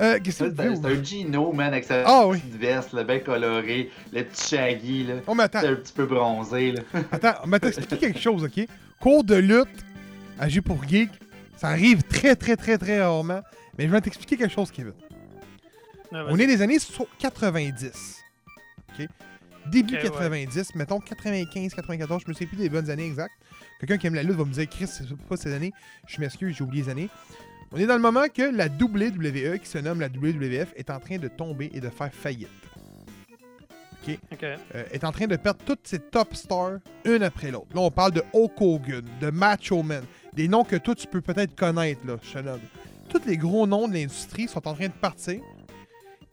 Euh, 0.00 0.18
qu'est-ce 0.22 0.42
que 0.44 0.50
C'est 0.50 0.54
tu 0.56 0.60
un, 0.62 0.70
veux? 0.70 0.76
c'est 0.76 0.98
un 0.98 1.02
Gino, 1.04 1.52
man, 1.52 1.68
avec 1.72 1.84
sa 1.84 2.02
Ah 2.04 2.26
oui. 2.26 2.38
petite 2.38 2.56
veste, 2.60 2.92
là, 2.92 3.04
bien 3.04 3.20
colorée, 3.20 3.90
le 4.12 4.22
petit 4.24 4.48
shaggy, 4.56 5.04
là. 5.04 5.14
Oh, 5.26 5.34
mais 5.34 5.44
attends. 5.44 5.60
C'est 5.60 5.68
un 5.68 5.74
petit 5.76 5.92
peu 5.92 6.06
bronzé, 6.06 6.72
là. 6.72 6.82
Attends, 7.12 7.34
on 7.44 7.48
va 7.48 7.60
t'expliquer 7.60 7.96
quelque 7.98 8.18
chose, 8.18 8.42
ok? 8.44 8.66
Cours 9.00 9.22
de 9.24 9.36
lutte 9.36 9.84
à 10.38 10.48
G 10.48 10.60
pour 10.60 10.82
Geek, 10.82 11.10
ça 11.56 11.68
arrive 11.68 12.02
très, 12.02 12.34
très, 12.34 12.56
très, 12.56 12.76
très 12.76 13.00
rarement. 13.00 13.40
Mais 13.78 13.86
je 13.86 13.90
vais 13.90 14.00
t'expliquer 14.00 14.36
quelque 14.36 14.52
chose, 14.52 14.70
Kevin. 14.72 14.92
Ah, 16.12 16.24
On 16.28 16.38
est 16.38 16.46
des 16.46 16.60
années 16.62 16.78
so- 16.78 17.08
90. 17.18 18.20
ok? 18.98 19.06
Début 19.70 19.94
Ok, 19.96 20.02
ouais. 20.04 20.10
90, 20.10 20.74
mettons 20.74 21.00
95, 21.00 21.72
94, 21.74 22.22
je 22.24 22.28
me 22.28 22.34
souviens 22.34 22.48
plus 22.48 22.56
des 22.58 22.68
bonnes 22.68 22.90
années 22.90 23.06
exactes. 23.06 23.32
Quelqu'un 23.80 23.96
qui 23.96 24.06
aime 24.06 24.14
la 24.14 24.22
lutte 24.22 24.36
va 24.36 24.44
me 24.44 24.52
dire, 24.52 24.68
Chris, 24.68 24.86
c'est 24.86 25.08
pas 25.28 25.36
ces 25.36 25.52
années. 25.54 25.72
Je 26.06 26.20
m'excuse, 26.20 26.54
j'ai 26.56 26.62
oublié 26.64 26.82
les 26.84 26.90
années. 26.90 27.08
On 27.74 27.76
est 27.76 27.86
dans 27.86 27.96
le 27.96 28.00
moment 28.00 28.28
que 28.32 28.42
la 28.42 28.66
WWE, 28.66 29.58
qui 29.58 29.66
se 29.68 29.78
nomme 29.78 29.98
la 29.98 30.06
WWF, 30.06 30.72
est 30.76 30.90
en 30.90 31.00
train 31.00 31.18
de 31.18 31.26
tomber 31.26 31.72
et 31.74 31.80
de 31.80 31.88
faire 31.88 32.14
faillite. 32.14 32.48
Ok? 34.00 34.16
euh, 34.44 34.84
est 34.92 35.02
en 35.02 35.10
train 35.10 35.26
de 35.26 35.34
perdre 35.34 35.58
toutes 35.66 35.84
ses 35.84 35.98
top 35.98 36.36
stars, 36.36 36.78
une 37.04 37.24
après 37.24 37.50
l'autre. 37.50 37.74
Là, 37.74 37.80
on 37.80 37.90
parle 37.90 38.12
de 38.12 38.22
Hulk 38.32 38.60
Hogan, 38.60 39.04
de 39.20 39.30
Macho 39.30 39.82
Man, 39.82 40.04
des 40.34 40.46
noms 40.46 40.62
que 40.62 40.76
toi, 40.76 40.94
tu 40.94 41.08
peux 41.08 41.20
peut-être 41.20 41.56
connaître, 41.56 42.06
là, 42.06 42.42
nomme. 42.42 42.60
Tous 43.08 43.22
les 43.26 43.36
gros 43.36 43.66
noms 43.66 43.88
de 43.88 43.94
l'industrie 43.94 44.46
sont 44.46 44.68
en 44.68 44.74
train 44.74 44.86
de 44.86 44.92
partir 44.92 45.40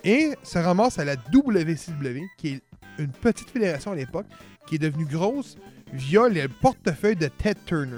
et 0.04 0.34
se 0.44 0.60
ramassent 0.60 1.00
à 1.00 1.06
la 1.06 1.16
WCW, 1.34 2.22
qui 2.38 2.50
est 2.50 2.62
une 3.00 3.12
petite 3.12 3.50
fédération 3.50 3.94
à 3.94 3.96
l'époque, 3.96 4.28
qui 4.68 4.76
est 4.76 4.80
devenue 4.80 5.06
grosse 5.06 5.58
via 5.92 6.30
le 6.30 6.48
portefeuille 6.48 7.16
de 7.16 7.30
Ted 7.30 7.60
Turner. 7.66 7.98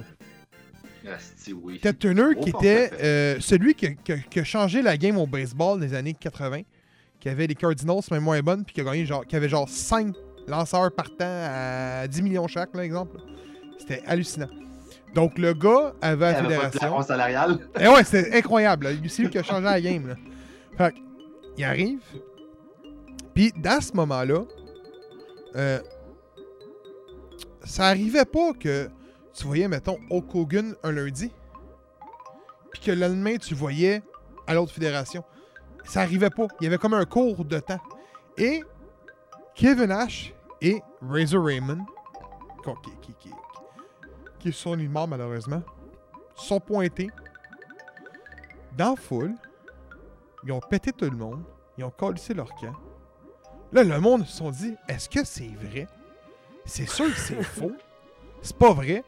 Asti, 1.08 1.54
oui. 1.54 1.80
Ted 1.80 1.98
Turner, 1.98 2.36
qui 2.42 2.50
était 2.50 2.92
euh, 3.02 3.38
celui 3.40 3.74
qui 3.76 3.88
a, 3.88 3.90
qui 3.94 4.12
a- 4.14 4.18
qui 4.18 4.40
a 4.40 4.44
changé 4.44 4.82
la 4.82 4.96
game 4.98 5.18
au 5.18 5.28
baseball 5.28 5.80
des 5.80 5.94
années 5.94 6.14
80, 6.14 6.62
qui 7.20 7.30
avait 7.30 7.48
les 7.48 7.56
Cardinals, 7.56 8.02
même 8.12 8.24
moins 8.24 8.42
bonnes, 8.42 8.64
puis 8.64 8.74
qui 8.74 8.82
a 8.82 8.84
gagné 8.84 9.06
genre, 9.06 9.26
qui 9.26 9.36
avait 9.36 9.50
genre 9.50 9.68
5 9.68 10.16
lanceurs 10.48 10.92
partant 10.94 11.16
à 11.26 12.08
10 12.08 12.22
millions 12.22 12.48
chaque, 12.48 12.74
là, 12.76 12.84
exemple. 12.86 13.18
C'était 13.80 14.02
hallucinant. 14.06 14.50
Donc 15.16 15.38
le 15.38 15.54
gars 15.54 15.94
avait 16.02 16.32
la 16.32 16.34
pas 16.34 16.42
fédération. 16.44 16.80
plafond 16.80 17.02
salarial. 17.04 17.60
Et 17.80 17.88
ouais, 17.88 18.04
c'était 18.04 18.38
incroyable. 18.38 18.88
C'est 19.10 19.22
lui 19.24 19.30
qui 19.30 19.38
a 19.38 19.44
changé 19.44 19.64
la 19.64 19.80
game. 19.82 20.08
Là. 20.08 20.16
Fait 20.78 20.96
il 21.58 21.64
arrive. 21.64 22.00
Puis, 23.36 23.52
dans 23.58 23.80
ce 23.82 23.94
moment-là, 23.94 24.44
euh, 25.56 25.80
ça 27.64 27.86
arrivait 27.88 28.26
pas 28.26 28.54
que 28.60 28.88
tu 29.34 29.46
voyais, 29.46 29.68
mettons, 29.68 30.00
Hulk 30.10 30.36
Hogan 30.36 30.76
un 30.84 30.92
lundi. 30.92 31.32
Puis 32.72 32.82
que 32.82 32.92
le 32.92 33.00
lendemain, 33.08 33.38
tu 33.38 33.56
voyais 33.56 34.02
à 34.48 34.54
l'autre 34.54 34.72
fédération. 34.72 35.24
Ça 35.86 36.02
arrivait 36.02 36.30
pas. 36.30 36.48
Il 36.60 36.64
y 36.64 36.68
avait 36.68 36.78
comme 36.78 36.94
un 36.94 37.06
cours 37.06 37.44
de 37.44 37.60
temps. 37.60 37.80
Et 38.38 38.64
Kevin 39.56 39.86
Nash 39.86 40.34
et 40.62 40.82
Razor 41.02 41.46
Raymond, 41.46 41.86
qui, 42.84 42.92
qui, 43.02 43.14
qui, 43.16 43.30
qui 44.40 44.54
sont 44.54 44.76
les 44.76 44.88
morts 44.88 45.08
malheureusement, 45.08 45.62
sont 46.36 46.60
pointés 46.60 47.10
dans 48.78 48.92
la 48.92 48.96
foule. 48.96 49.34
Ils 50.44 50.52
ont 50.52 50.60
pété 50.60 50.92
tout 50.92 51.10
le 51.10 51.18
monde. 51.18 51.44
Ils 51.78 51.84
ont 51.84 51.92
collissé 51.92 52.34
leur 52.34 52.54
camp. 52.56 52.74
Là, 53.72 53.84
le 53.84 54.00
monde 54.00 54.26
se 54.26 54.38
sont 54.38 54.52
dit 54.52 54.76
est-ce 54.88 55.10
que 55.10 55.24
c'est 55.24 55.52
vrai? 55.56 55.88
C'est 56.66 56.88
sûr 56.88 57.06
que 57.06 57.20
c'est 57.20 57.42
faux. 57.44 57.72
C'est 58.42 58.58
pas 58.58 58.74
vrai. 58.74 59.04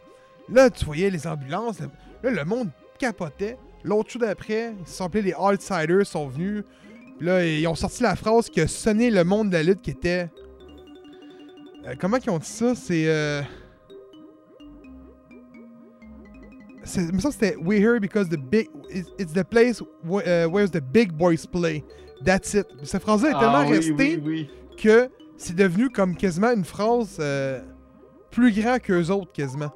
Là, 0.50 0.70
tu 0.70 0.86
voyais 0.86 1.10
les 1.10 1.26
ambulances. 1.28 1.80
Là, 2.24 2.32
le 2.32 2.46
monde 2.46 2.70
capotait. 3.00 3.58
L'autre 3.84 4.10
jour 4.10 4.22
d'après, 4.22 4.74
ils 4.80 4.88
se 4.88 4.96
sont 4.98 5.06
appelés 5.06 5.22
les 5.24 5.34
Outsiders, 5.36 6.06
sont 6.06 6.28
venus. 6.28 6.64
Là, 7.20 7.46
ils 7.46 7.66
ont 7.68 7.76
sorti 7.76 8.04
la 8.04 8.16
phrase 8.16 8.50
qui 8.50 8.62
a 8.62 8.68
sonné 8.68 9.10
le 9.12 9.24
monde 9.24 9.50
de 9.50 9.54
la 9.54 9.64
lutte 9.64 9.82
qui 9.82 9.92
était. 9.92 10.30
Euh, 11.88 11.94
comment 12.00 12.18
ils 12.24 12.30
ont 12.30 12.40
dit 12.40 12.48
ça? 12.48 12.74
C'est. 12.76 13.08
Euh... 13.08 13.42
c'est- 16.84 17.02
il 17.06 17.14
me 17.14 17.20
c'était 17.20 17.56
We 17.58 17.80
here 17.80 18.00
because 18.00 18.30
the 18.30 18.38
big 18.38 18.70
it's, 18.90 19.34
the 19.34 19.44
place 19.44 19.82
wh- 20.04 20.22
uh, 20.26 20.46
where 20.48 20.70
the 20.70 20.82
big 20.82 21.12
boys 21.12 21.46
play. 21.52 21.84
That's 22.24 22.54
it. 22.54 22.66
Cette 22.84 23.02
phrase-là 23.02 23.30
est 23.30 23.34
tellement 23.34 23.54
Ah, 23.58 23.66
oui, 23.68 23.78
restée 23.78 23.94
oui, 24.18 24.22
oui. 24.26 24.50
que 24.82 25.10
c'est 25.38 25.56
devenu 25.56 25.90
comme 25.90 26.16
quasiment 26.16 26.52
une 26.52 26.64
phrase 26.66 27.18
euh, 27.20 27.62
plus 28.32 28.52
grand 28.54 28.80
qu'eux 28.80 29.10
autres 29.10 29.32
quasiment. 29.34 29.72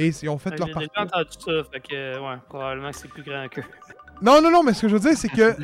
Et 0.00 0.08
ils 0.08 0.28
ont 0.28 0.38
fait 0.38 0.50
J'ai 0.50 0.56
leur 0.58 0.70
parcours. 0.70 0.92
entendu 0.96 1.28
ça, 1.38 1.52
fait 1.72 1.80
que, 1.80 2.18
ouais, 2.18 2.38
probablement 2.48 2.90
que 2.90 2.96
c'est 2.96 3.08
plus 3.08 3.22
grand. 3.22 3.46
Non, 4.22 4.42
non, 4.42 4.50
non, 4.50 4.62
mais 4.62 4.74
ce 4.74 4.82
que 4.82 4.88
je 4.88 4.96
veux 4.96 5.00
dire, 5.00 5.16
c'est 5.16 5.28
que 5.30 5.56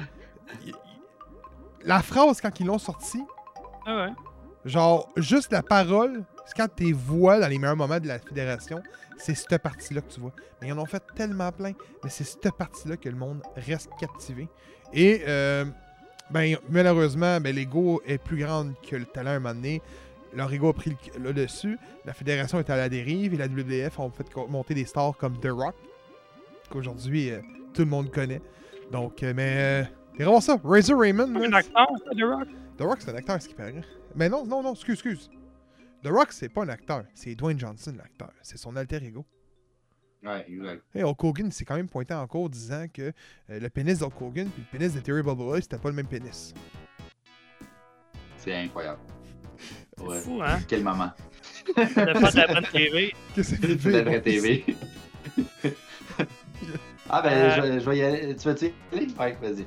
la 1.84 2.00
phrase 2.02 2.40
quand 2.40 2.58
ils 2.60 2.66
l'ont 2.66 2.78
sortie, 2.78 3.22
Ah 3.86 4.06
ouais. 4.06 4.12
genre 4.64 5.08
juste 5.16 5.52
la 5.52 5.62
parole, 5.62 6.24
c'est 6.46 6.56
quand 6.56 6.68
tes 6.74 6.92
voix 6.92 7.38
dans 7.38 7.48
les 7.48 7.58
meilleurs 7.58 7.76
moments 7.76 8.00
de 8.00 8.08
la 8.08 8.18
fédération, 8.18 8.82
c'est 9.18 9.34
cette 9.34 9.58
partie-là 9.62 10.00
que 10.00 10.12
tu 10.12 10.20
vois. 10.20 10.32
Mais 10.60 10.68
ils 10.68 10.72
en 10.72 10.78
ont 10.78 10.86
fait 10.86 11.02
tellement 11.14 11.52
plein, 11.52 11.72
mais 12.02 12.10
c'est 12.10 12.24
cette 12.24 12.50
partie-là 12.52 12.96
que 12.96 13.08
le 13.08 13.16
monde 13.16 13.42
reste 13.56 13.90
captivé. 14.00 14.48
Et 14.92 15.22
euh, 15.26 15.64
ben 16.30 16.56
malheureusement, 16.68 17.40
ben 17.40 17.54
l'ego 17.54 18.00
est 18.06 18.18
plus 18.18 18.38
grand 18.42 18.66
que 18.88 18.96
le 18.96 19.04
talent 19.06 19.30
à 19.30 19.34
un 19.34 19.38
moment 19.38 19.54
donné. 19.54 19.82
Leur 20.36 20.52
ego 20.52 20.68
a 20.68 20.74
pris 20.74 20.90
le, 20.90 21.22
le 21.22 21.32
dessus. 21.32 21.78
La 22.04 22.12
fédération 22.12 22.58
est 22.58 22.68
à 22.68 22.76
la 22.76 22.88
dérive 22.88 23.32
et 23.32 23.36
la 23.38 23.46
WWF 23.46 23.98
ont 23.98 24.10
fait 24.10 24.26
monter 24.48 24.74
des 24.74 24.84
stars 24.84 25.16
comme 25.16 25.38
The 25.40 25.48
Rock, 25.48 25.74
qu'aujourd'hui 26.70 27.30
euh, 27.30 27.40
tout 27.72 27.82
le 27.82 27.88
monde 27.88 28.10
connaît. 28.10 28.42
Donc, 28.92 29.22
euh, 29.22 29.32
mais 29.34 29.56
euh, 29.56 29.84
c'est 30.16 30.24
vraiment 30.24 30.40
ça. 30.40 30.60
Razor 30.62 31.00
Raymond, 31.00 31.32
là, 31.32 31.46
un 31.46 31.52
acteur, 31.54 31.86
The 32.12 32.22
Rock? 32.22 32.48
The 32.76 32.82
Rock, 32.82 32.98
c'est 33.00 33.10
un 33.10 33.14
acteur, 33.14 33.40
ce 33.40 33.48
qui 33.48 33.54
paraît. 33.54 33.74
Mais 34.14 34.28
non, 34.28 34.44
non, 34.46 34.62
non, 34.62 34.74
excuse, 34.74 34.94
excuse. 34.94 35.30
The 36.02 36.08
Rock, 36.08 36.32
c'est 36.32 36.50
pas 36.50 36.64
un 36.64 36.68
acteur, 36.68 37.04
c'est 37.14 37.34
Dwayne 37.34 37.58
Johnson 37.58 37.94
l'acteur. 37.96 38.30
C'est 38.42 38.58
son 38.58 38.76
alter 38.76 39.02
ego. 39.02 39.24
Ouais, 40.22 40.44
exact. 40.48 40.82
Et 40.94 41.02
Hulk 41.02 41.24
Hogan 41.24 41.50
s'est 41.50 41.64
quand 41.64 41.76
même 41.76 41.88
pointé 41.88 42.12
en 42.12 42.26
cours 42.26 42.50
disant 42.50 42.86
que 42.92 43.12
euh, 43.50 43.60
le 43.60 43.68
pénis 43.70 43.98
d'Hulk 43.98 44.20
Hogan 44.20 44.48
puis 44.48 44.64
le 44.70 44.78
pénis 44.78 44.94
de 44.94 45.00
Terry 45.00 45.22
Bollea, 45.22 45.62
c'était 45.62 45.78
pas 45.78 45.88
le 45.88 45.94
même 45.94 46.06
pénis. 46.06 46.52
C'est 48.38 48.54
incroyable. 48.54 49.00
C'est 49.98 50.04
Ouais. 50.06 50.20
fou, 50.20 50.42
hein? 50.42 50.58
Quel 50.68 50.82
moment. 50.84 51.10
De 51.66 51.72
faire 51.84 52.06
de 52.06 52.36
la 52.36 52.46
bonne 52.46 52.66
TV. 52.70 53.14
Qu'est-ce 53.34 53.54
que 53.54 53.78
C'est 53.78 53.90
la 53.90 54.02
vraie 54.02 54.20
TV. 54.20 54.64
ah 57.10 57.22
ben, 57.22 57.32
Euh. 57.32 57.50
je, 57.56 57.60
vais- 57.62 57.80
je 57.80 57.90
vais 57.90 57.96
y 57.96 58.02
aller. 58.02 58.36
Tu 58.36 58.48
veux-tu 58.48 58.66
y 58.66 58.96
aller? 58.96 59.06
Ouais, 59.18 59.36
vas-y. 59.40 59.66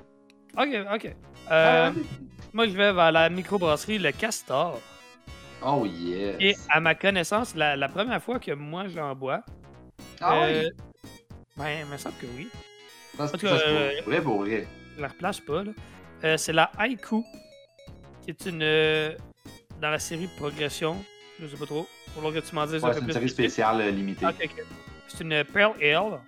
Ok, 0.58 0.86
ok. 0.96 1.15
Ah, 1.50 1.88
Euh, 1.88 1.92
moi, 2.54 2.68
je 2.68 2.72
vais 2.74 2.94
vers 2.94 3.12
la 3.12 3.30
microbrasserie 3.30 3.98
Le 3.98 4.12
Castor. 4.12 4.80
Oh 5.65 5.86
yes. 5.86 6.36
Et 6.39 6.56
à 6.70 6.80
ma 6.80 6.96
connaissance, 6.96 7.54
la, 7.56 7.76
la 7.76 7.89
première 7.89 8.22
fois 8.24 8.39
que 8.39 8.52
moi 8.52 8.88
j'en 8.88 9.13
bois, 9.15 9.42
ah 10.22 10.44
euh, 10.46 10.63
oui. 10.63 11.10
ben, 11.58 11.80
il 11.82 11.86
me 11.92 11.98
semble 11.98 12.15
que 12.22 12.28
oui. 12.38 12.48
Ça, 13.18 13.28
c'est 13.28 13.36
en 13.36 13.38
tout 13.39 13.48
ça, 13.48 13.54
cas, 13.56 13.60
c'est 13.60 13.68
euh, 13.68 13.92
pour 14.04 14.12
vrai, 14.13 14.22
pour 14.22 14.38
vrai. 14.44 14.68
Je 14.96 15.02
la 15.02 15.08
replace 15.10 15.39
pas, 15.42 15.63
là. 15.63 15.72
Euh, 16.24 16.38
c'est 16.38 16.54
la 16.54 16.72
Haiku, 16.78 17.26
qui 18.24 18.30
est 18.32 18.46
une. 18.46 18.62
Euh, 19.80 19.82
dans 19.82 19.89
la 19.89 20.00
série 20.00 20.28
Progression. 20.38 20.96
Je 21.42 21.48
sais 21.48 21.58
pas 21.58 21.65
trop. 21.65 21.88
Pour 22.20 22.34
que 22.34 22.39
tu 22.39 22.54
m'en 22.56 22.65
dises 22.65 22.84
Ouais, 22.84 22.89
un 22.89 22.94
c'est 22.94 23.00
peu 23.00 23.00
une 23.02 23.06
plus. 23.06 23.13
série 23.13 23.30
spéciale 23.30 23.82
euh, 23.82 23.92
limitée. 23.92 24.26
Ok. 24.26 24.50
C'est 25.08 25.22
une 25.24 25.44
Pearl 25.46 25.74
Ale. 25.84 26.20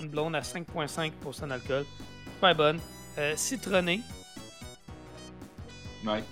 Une 0.00 0.08
blonde 0.08 0.34
à 0.34 0.40
5,5% 0.40 1.48
d'alcool. 1.48 1.84
Super 2.34 2.54
bonne. 2.54 2.80
Euh, 3.18 3.34
citronnée. 3.36 4.00
Ouais. 6.06 6.22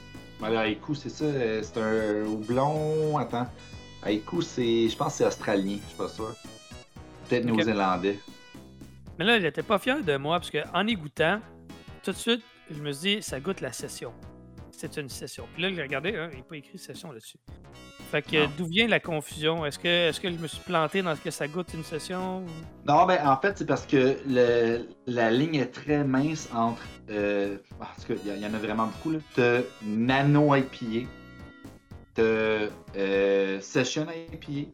Mais 0.40 0.50
le 0.50 0.58
haïku, 0.58 0.94
c'est 0.94 1.10
ça. 1.10 1.24
euh, 1.24 1.62
C'est 1.62 1.78
un 1.80 2.24
houblon. 2.26 3.18
Attends. 3.18 3.46
Haïku, 4.02 4.40
c'est. 4.42 4.88
Je 4.88 4.96
pense 4.96 5.12
que 5.12 5.18
c'est 5.18 5.26
australien, 5.26 5.78
je 5.82 5.88
suis 5.88 5.96
pas 5.98 6.08
sûr. 6.08 6.34
Peut-être 7.28 7.44
néo-zélandais. 7.44 8.18
Mais 9.18 9.24
là, 9.24 9.36
elle 9.36 9.44
était 9.46 9.62
pas 9.64 9.78
fière 9.78 10.02
de 10.02 10.16
moi 10.16 10.38
parce 10.38 10.50
qu'en 10.50 10.86
y 10.86 10.94
goûtant, 10.94 11.40
tout 12.04 12.12
de 12.12 12.16
suite, 12.16 12.42
je 12.70 12.80
me 12.80 12.92
suis 12.92 13.16
dit, 13.16 13.22
ça 13.22 13.40
goûte 13.40 13.60
la 13.60 13.72
session. 13.72 14.12
C'est 14.80 14.96
une 14.96 15.08
session. 15.08 15.44
Puis 15.54 15.62
là, 15.64 15.72
j'ai 15.74 15.82
regardé, 15.82 16.14
hein, 16.14 16.28
il 16.30 16.36
n'est 16.36 16.44
pas 16.44 16.56
écrit 16.56 16.78
session 16.78 17.10
là-dessus. 17.10 17.38
Fait 18.12 18.22
que 18.22 18.46
d'où 18.56 18.64
vient 18.66 18.86
la 18.86 19.00
confusion? 19.00 19.66
Est-ce 19.66 19.76
que, 19.76 20.08
est 20.08 20.20
que 20.22 20.30
je 20.30 20.36
me 20.36 20.46
suis 20.46 20.60
planté 20.60 21.02
dans 21.02 21.16
ce 21.16 21.20
que 21.20 21.32
ça 21.32 21.48
goûte 21.48 21.74
une 21.74 21.82
session? 21.82 22.44
Non, 22.86 23.04
ben 23.04 23.18
en 23.26 23.36
fait, 23.40 23.58
c'est 23.58 23.66
parce 23.66 23.84
que 23.84 24.16
le, 24.24 24.86
la 25.08 25.32
ligne 25.32 25.56
est 25.56 25.72
très 25.72 26.04
mince 26.04 26.48
entre. 26.54 26.80
Euh, 27.10 27.56
en 27.80 27.86
tout 28.00 28.14
cas, 28.14 28.20
il 28.24 28.36
y, 28.36 28.40
y 28.40 28.46
en 28.46 28.54
a 28.54 28.58
vraiment 28.58 28.86
beaucoup. 28.86 29.10
là. 29.10 29.18
T'as 29.34 29.62
Nano 29.82 30.54
IPA, 30.54 31.08
t'as 32.14 32.22
euh, 32.22 33.60
Session 33.60 34.06
IPA, 34.32 34.70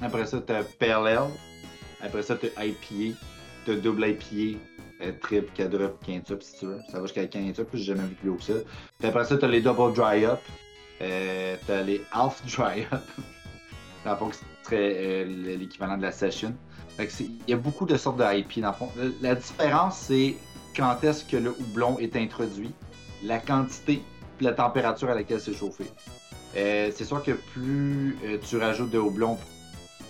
après 0.00 0.24
ça, 0.24 0.40
t'as 0.40 0.62
Pale 0.64 1.08
Ale, 1.08 1.28
après 2.00 2.22
ça, 2.22 2.36
t'as 2.36 2.64
IPA, 2.64 3.18
t'as 3.66 3.74
Double 3.74 4.06
IPA, 4.08 4.58
euh, 5.02 5.12
Triple, 5.20 5.50
Quadruple, 5.56 6.04
Quintuple, 6.06 6.42
si 6.42 6.58
tu 6.60 6.66
veux. 6.66 6.78
Ça 6.90 6.98
va 7.00 7.06
jusqu'à 7.06 7.26
Quintuple, 7.26 7.68
j'ai 7.76 7.84
jamais 7.84 8.04
vu 8.08 8.14
plus 8.14 8.30
haut 8.30 8.36
que 8.36 8.42
ça. 8.44 8.54
Puis 8.98 9.08
après 9.08 9.24
ça, 9.24 9.36
t'as 9.36 9.48
les 9.48 9.60
Double 9.60 9.92
Dry 9.94 10.24
Up, 10.24 10.40
euh, 11.00 11.56
t'as 11.66 11.82
les 11.82 12.02
Half 12.12 12.42
Dry 12.46 12.82
Up. 12.92 13.00
Dans 14.04 14.10
le 14.12 14.16
fond, 14.16 14.30
serait 14.64 14.94
euh, 14.96 15.56
l'équivalent 15.58 15.96
de 15.96 16.02
la 16.02 16.12
Session. 16.12 16.54
C'est- 17.08 17.24
Il 17.24 17.50
y 17.50 17.52
a 17.52 17.56
beaucoup 17.56 17.86
de 17.86 17.96
sortes 17.96 18.18
de 18.18 18.36
IP 18.38 18.60
dans 18.60 18.68
le 18.68 18.74
fond. 18.74 18.88
La 19.22 19.34
différence, 19.34 19.96
c'est 19.96 20.36
quand 20.76 21.02
est-ce 21.04 21.24
que 21.24 21.36
le 21.36 21.50
houblon 21.50 21.98
est 21.98 22.16
introduit, 22.16 22.70
la 23.24 23.38
quantité 23.38 24.02
la 24.40 24.52
température 24.52 25.08
à 25.08 25.14
laquelle 25.14 25.40
c'est 25.40 25.54
chauffé. 25.54 25.84
Euh, 26.56 26.90
c'est 26.92 27.04
sûr 27.04 27.22
que 27.22 27.30
plus 27.30 28.16
euh, 28.24 28.38
tu 28.44 28.56
rajoutes 28.56 28.90
de 28.90 28.98
houblon, 28.98 29.38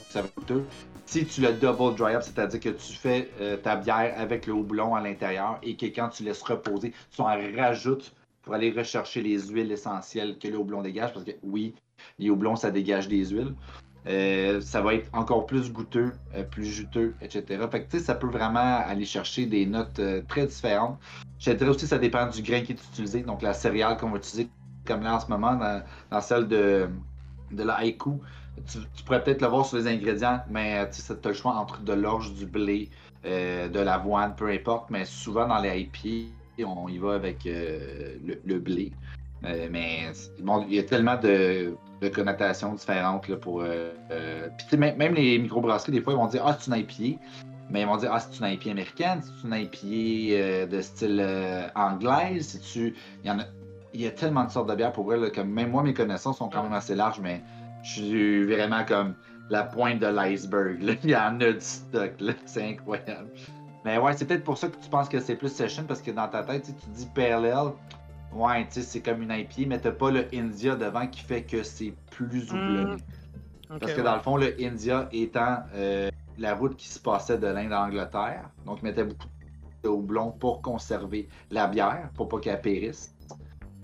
ça 0.08 0.22
va 0.22 0.28
coûteux. 0.28 0.64
Si 1.12 1.26
tu 1.26 1.42
le 1.42 1.52
double 1.52 1.94
dry 1.94 2.14
up, 2.14 2.22
c'est-à-dire 2.22 2.58
que 2.58 2.70
tu 2.70 2.94
fais 2.94 3.28
euh, 3.38 3.58
ta 3.58 3.76
bière 3.76 4.14
avec 4.16 4.46
le 4.46 4.54
houblon 4.54 4.94
à 4.94 5.02
l'intérieur 5.02 5.58
et 5.62 5.76
que 5.76 5.84
quand 5.84 6.08
tu 6.08 6.22
laisses 6.22 6.40
reposer, 6.40 6.94
tu 7.14 7.20
en 7.20 7.36
rajoutes 7.54 8.14
pour 8.40 8.54
aller 8.54 8.70
rechercher 8.70 9.20
les 9.20 9.38
huiles 9.48 9.70
essentielles 9.70 10.38
que 10.38 10.48
le 10.48 10.56
houblon 10.56 10.80
dégage, 10.80 11.12
parce 11.12 11.26
que 11.26 11.32
oui, 11.42 11.74
les 12.18 12.30
houblons, 12.30 12.56
ça 12.56 12.70
dégage 12.70 13.08
des 13.08 13.26
huiles. 13.26 13.54
Euh, 14.06 14.62
ça 14.62 14.80
va 14.80 14.94
être 14.94 15.10
encore 15.12 15.44
plus 15.44 15.70
goûteux, 15.70 16.12
euh, 16.34 16.44
plus 16.44 16.64
juteux, 16.64 17.14
etc. 17.20 17.62
Fait 17.70 17.84
que 17.84 17.98
ça 17.98 18.14
peut 18.14 18.30
vraiment 18.30 18.78
aller 18.78 19.04
chercher 19.04 19.44
des 19.44 19.66
notes 19.66 20.00
très 20.28 20.46
différentes. 20.46 20.98
Je 21.38 21.52
dirais 21.52 21.68
aussi 21.68 21.86
ça 21.86 21.98
dépend 21.98 22.26
du 22.26 22.40
grain 22.40 22.62
qui 22.62 22.72
est 22.72 22.82
utilisé. 22.90 23.20
Donc 23.20 23.42
la 23.42 23.52
céréale 23.52 23.98
qu'on 23.98 24.08
va 24.08 24.16
utiliser, 24.16 24.48
comme 24.86 25.02
là 25.02 25.16
en 25.16 25.20
ce 25.20 25.26
moment, 25.26 25.56
dans, 25.56 25.82
dans 26.10 26.20
celle 26.22 26.48
de, 26.48 26.88
de 27.50 27.62
la 27.62 27.74
haïku, 27.74 28.18
tu, 28.66 28.78
tu 28.94 29.04
pourrais 29.04 29.22
peut-être 29.22 29.42
le 29.42 29.48
voir 29.48 29.66
sur 29.66 29.78
les 29.78 29.86
ingrédients, 29.86 30.40
mais 30.50 30.88
tu 30.90 31.00
sais, 31.00 31.18
tu 31.18 31.28
as 31.28 31.30
le 31.30 31.36
choix 31.36 31.54
entre 31.54 31.80
de 31.82 31.92
l'orge, 31.92 32.32
du 32.34 32.46
blé, 32.46 32.90
euh, 33.24 33.68
de 33.68 33.80
l'avoine, 33.80 34.34
peu 34.34 34.48
importe. 34.48 34.90
Mais 34.90 35.04
souvent 35.04 35.46
dans 35.46 35.58
les 35.58 35.80
IPA, 35.80 36.64
on 36.66 36.88
y 36.88 36.98
va 36.98 37.14
avec 37.14 37.46
euh, 37.46 38.16
le, 38.24 38.40
le 38.44 38.58
blé. 38.58 38.92
Euh, 39.44 39.68
mais 39.70 40.12
bon, 40.40 40.64
il 40.68 40.74
y 40.74 40.78
a 40.78 40.84
tellement 40.84 41.16
de, 41.16 41.74
de 42.00 42.08
connotations 42.08 42.74
différentes 42.74 43.28
là, 43.28 43.36
pour. 43.36 43.62
Euh, 43.62 43.92
euh, 44.10 44.48
puis 44.56 44.66
tu 44.68 44.76
même, 44.76 44.96
même 44.96 45.14
les 45.14 45.38
microbrasseries, 45.38 45.92
des 45.92 46.00
fois, 46.00 46.12
ils 46.12 46.16
vont 46.16 46.26
dire 46.26 46.42
Ah, 46.44 46.56
c'est 46.58 46.70
une 46.70 46.80
IPA. 46.80 47.18
Mais 47.70 47.82
ils 47.82 47.86
vont 47.86 47.96
dire 47.96 48.10
Ah, 48.12 48.20
c'est 48.20 48.38
une 48.38 48.52
IPA 48.52 48.70
américaine, 48.70 49.20
c'est 49.22 49.48
une 49.48 49.54
IPA 49.54 49.78
euh, 49.86 50.66
de 50.66 50.80
style 50.80 51.20
euh, 51.20 51.66
anglaise. 51.74 52.48
C'est-tu. 52.48 52.94
Il 53.24 53.28
y 53.28 53.30
en 53.30 53.40
a. 53.40 53.44
Il 53.94 54.00
y 54.00 54.06
a 54.06 54.10
tellement 54.10 54.44
de 54.44 54.50
sortes 54.50 54.70
de 54.70 54.74
bières 54.74 54.92
pour 54.92 55.04
vrai, 55.04 55.18
là, 55.18 55.28
que 55.28 55.42
même 55.42 55.70
moi, 55.70 55.82
mes 55.82 55.92
connaissances 55.92 56.38
sont 56.38 56.48
quand 56.48 56.62
même 56.62 56.72
assez 56.72 56.94
larges, 56.94 57.20
mais 57.20 57.42
je 57.82 57.90
suis 57.90 58.44
vraiment 58.44 58.84
comme 58.84 59.14
la 59.50 59.64
pointe 59.64 59.98
de 59.98 60.06
l'iceberg. 60.06 60.78
Il 61.04 61.10
y 61.10 61.16
en 61.16 61.40
a 61.40 61.52
du 61.52 61.60
stock. 61.60 62.12
C'est 62.46 62.70
incroyable. 62.70 63.30
Mais 63.84 63.98
ouais, 63.98 64.12
c'est 64.12 64.26
peut-être 64.26 64.44
pour 64.44 64.56
ça 64.56 64.68
que 64.68 64.76
tu 64.76 64.88
penses 64.88 65.08
que 65.08 65.18
c'est 65.18 65.34
plus 65.34 65.48
session, 65.48 65.82
parce 65.82 66.00
que 66.00 66.12
dans 66.12 66.28
ta 66.28 66.44
tête, 66.44 66.64
tu 66.66 66.90
dis 66.90 67.08
PLL. 67.14 67.72
Ouais, 68.32 68.64
tu 68.66 68.74
sais, 68.74 68.82
c'est 68.82 69.00
comme 69.00 69.22
une 69.22 69.32
IPA, 69.32 69.66
mais 69.66 69.80
t'as 69.80 69.90
pas 69.90 70.12
le 70.12 70.26
India 70.32 70.76
devant 70.76 71.06
qui 71.08 71.20
fait 71.20 71.42
que 71.42 71.64
c'est 71.64 71.92
plus 72.12 72.44
houblonné. 72.52 72.92
Ok, 73.70 73.80
Parce 73.80 73.92
que 73.92 73.98
ouais. 73.98 74.04
dans 74.04 74.14
le 74.14 74.20
fond, 74.20 74.36
le 74.36 74.54
India 74.60 75.08
étant 75.10 75.64
euh, 75.74 76.10
la 76.38 76.54
route 76.54 76.76
qui 76.76 76.88
se 76.88 77.00
passait 77.00 77.38
de 77.38 77.46
l'Inde 77.48 77.72
à 77.72 77.86
l'Angleterre, 77.86 78.50
donc 78.64 78.78
ils 78.82 78.84
mettaient 78.84 79.04
beaucoup 79.04 79.28
de 79.82 79.88
houblon 79.88 80.30
pour 80.30 80.62
conserver 80.62 81.28
la 81.50 81.66
bière, 81.66 82.08
pour 82.14 82.28
pas 82.28 82.38
qu'elle 82.38 82.60
périsse. 82.60 83.12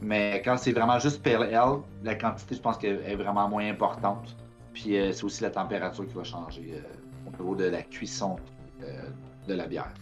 Mais 0.00 0.42
quand 0.44 0.56
c'est 0.56 0.72
vraiment 0.72 0.98
juste 0.98 1.22
PLL, 1.22 1.80
la 2.04 2.14
quantité, 2.14 2.54
je 2.54 2.60
pense 2.60 2.78
qu'elle 2.78 3.02
est 3.04 3.16
vraiment 3.16 3.48
moins 3.48 3.68
importante. 3.68 4.36
Puis 4.72 4.96
euh, 4.96 5.12
c'est 5.12 5.24
aussi 5.24 5.42
la 5.42 5.50
température 5.50 6.06
qui 6.06 6.14
va 6.14 6.22
changer 6.22 6.74
euh, 6.74 7.26
au 7.26 7.30
niveau 7.30 7.56
de 7.56 7.64
la 7.64 7.82
cuisson 7.82 8.36
euh, 8.82 9.02
de 9.48 9.54
la 9.54 9.66
bière. 9.66 9.92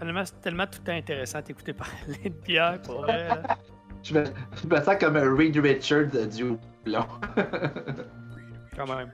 Honnêtement, 0.00 0.24
c'est 0.24 0.40
tellement 0.40 0.66
tout 0.66 0.78
le 0.80 0.84
temps 0.84 0.96
intéressant 0.96 1.40
d'écouter 1.40 1.72
parler 1.72 2.30
de 2.30 2.46
bière 2.46 2.80
pour 2.82 3.02
vrai. 3.02 3.28
Je 4.04 4.14
me, 4.14 4.24
je 4.24 4.66
me 4.68 4.82
sens 4.82 4.96
comme 5.00 5.16
un 5.16 5.36
Reed 5.36 5.56
Richards 5.56 6.14
euh, 6.14 6.26
du 6.26 6.44
houblon. 6.44 7.04
quand 8.76 8.86
même. 8.86 9.10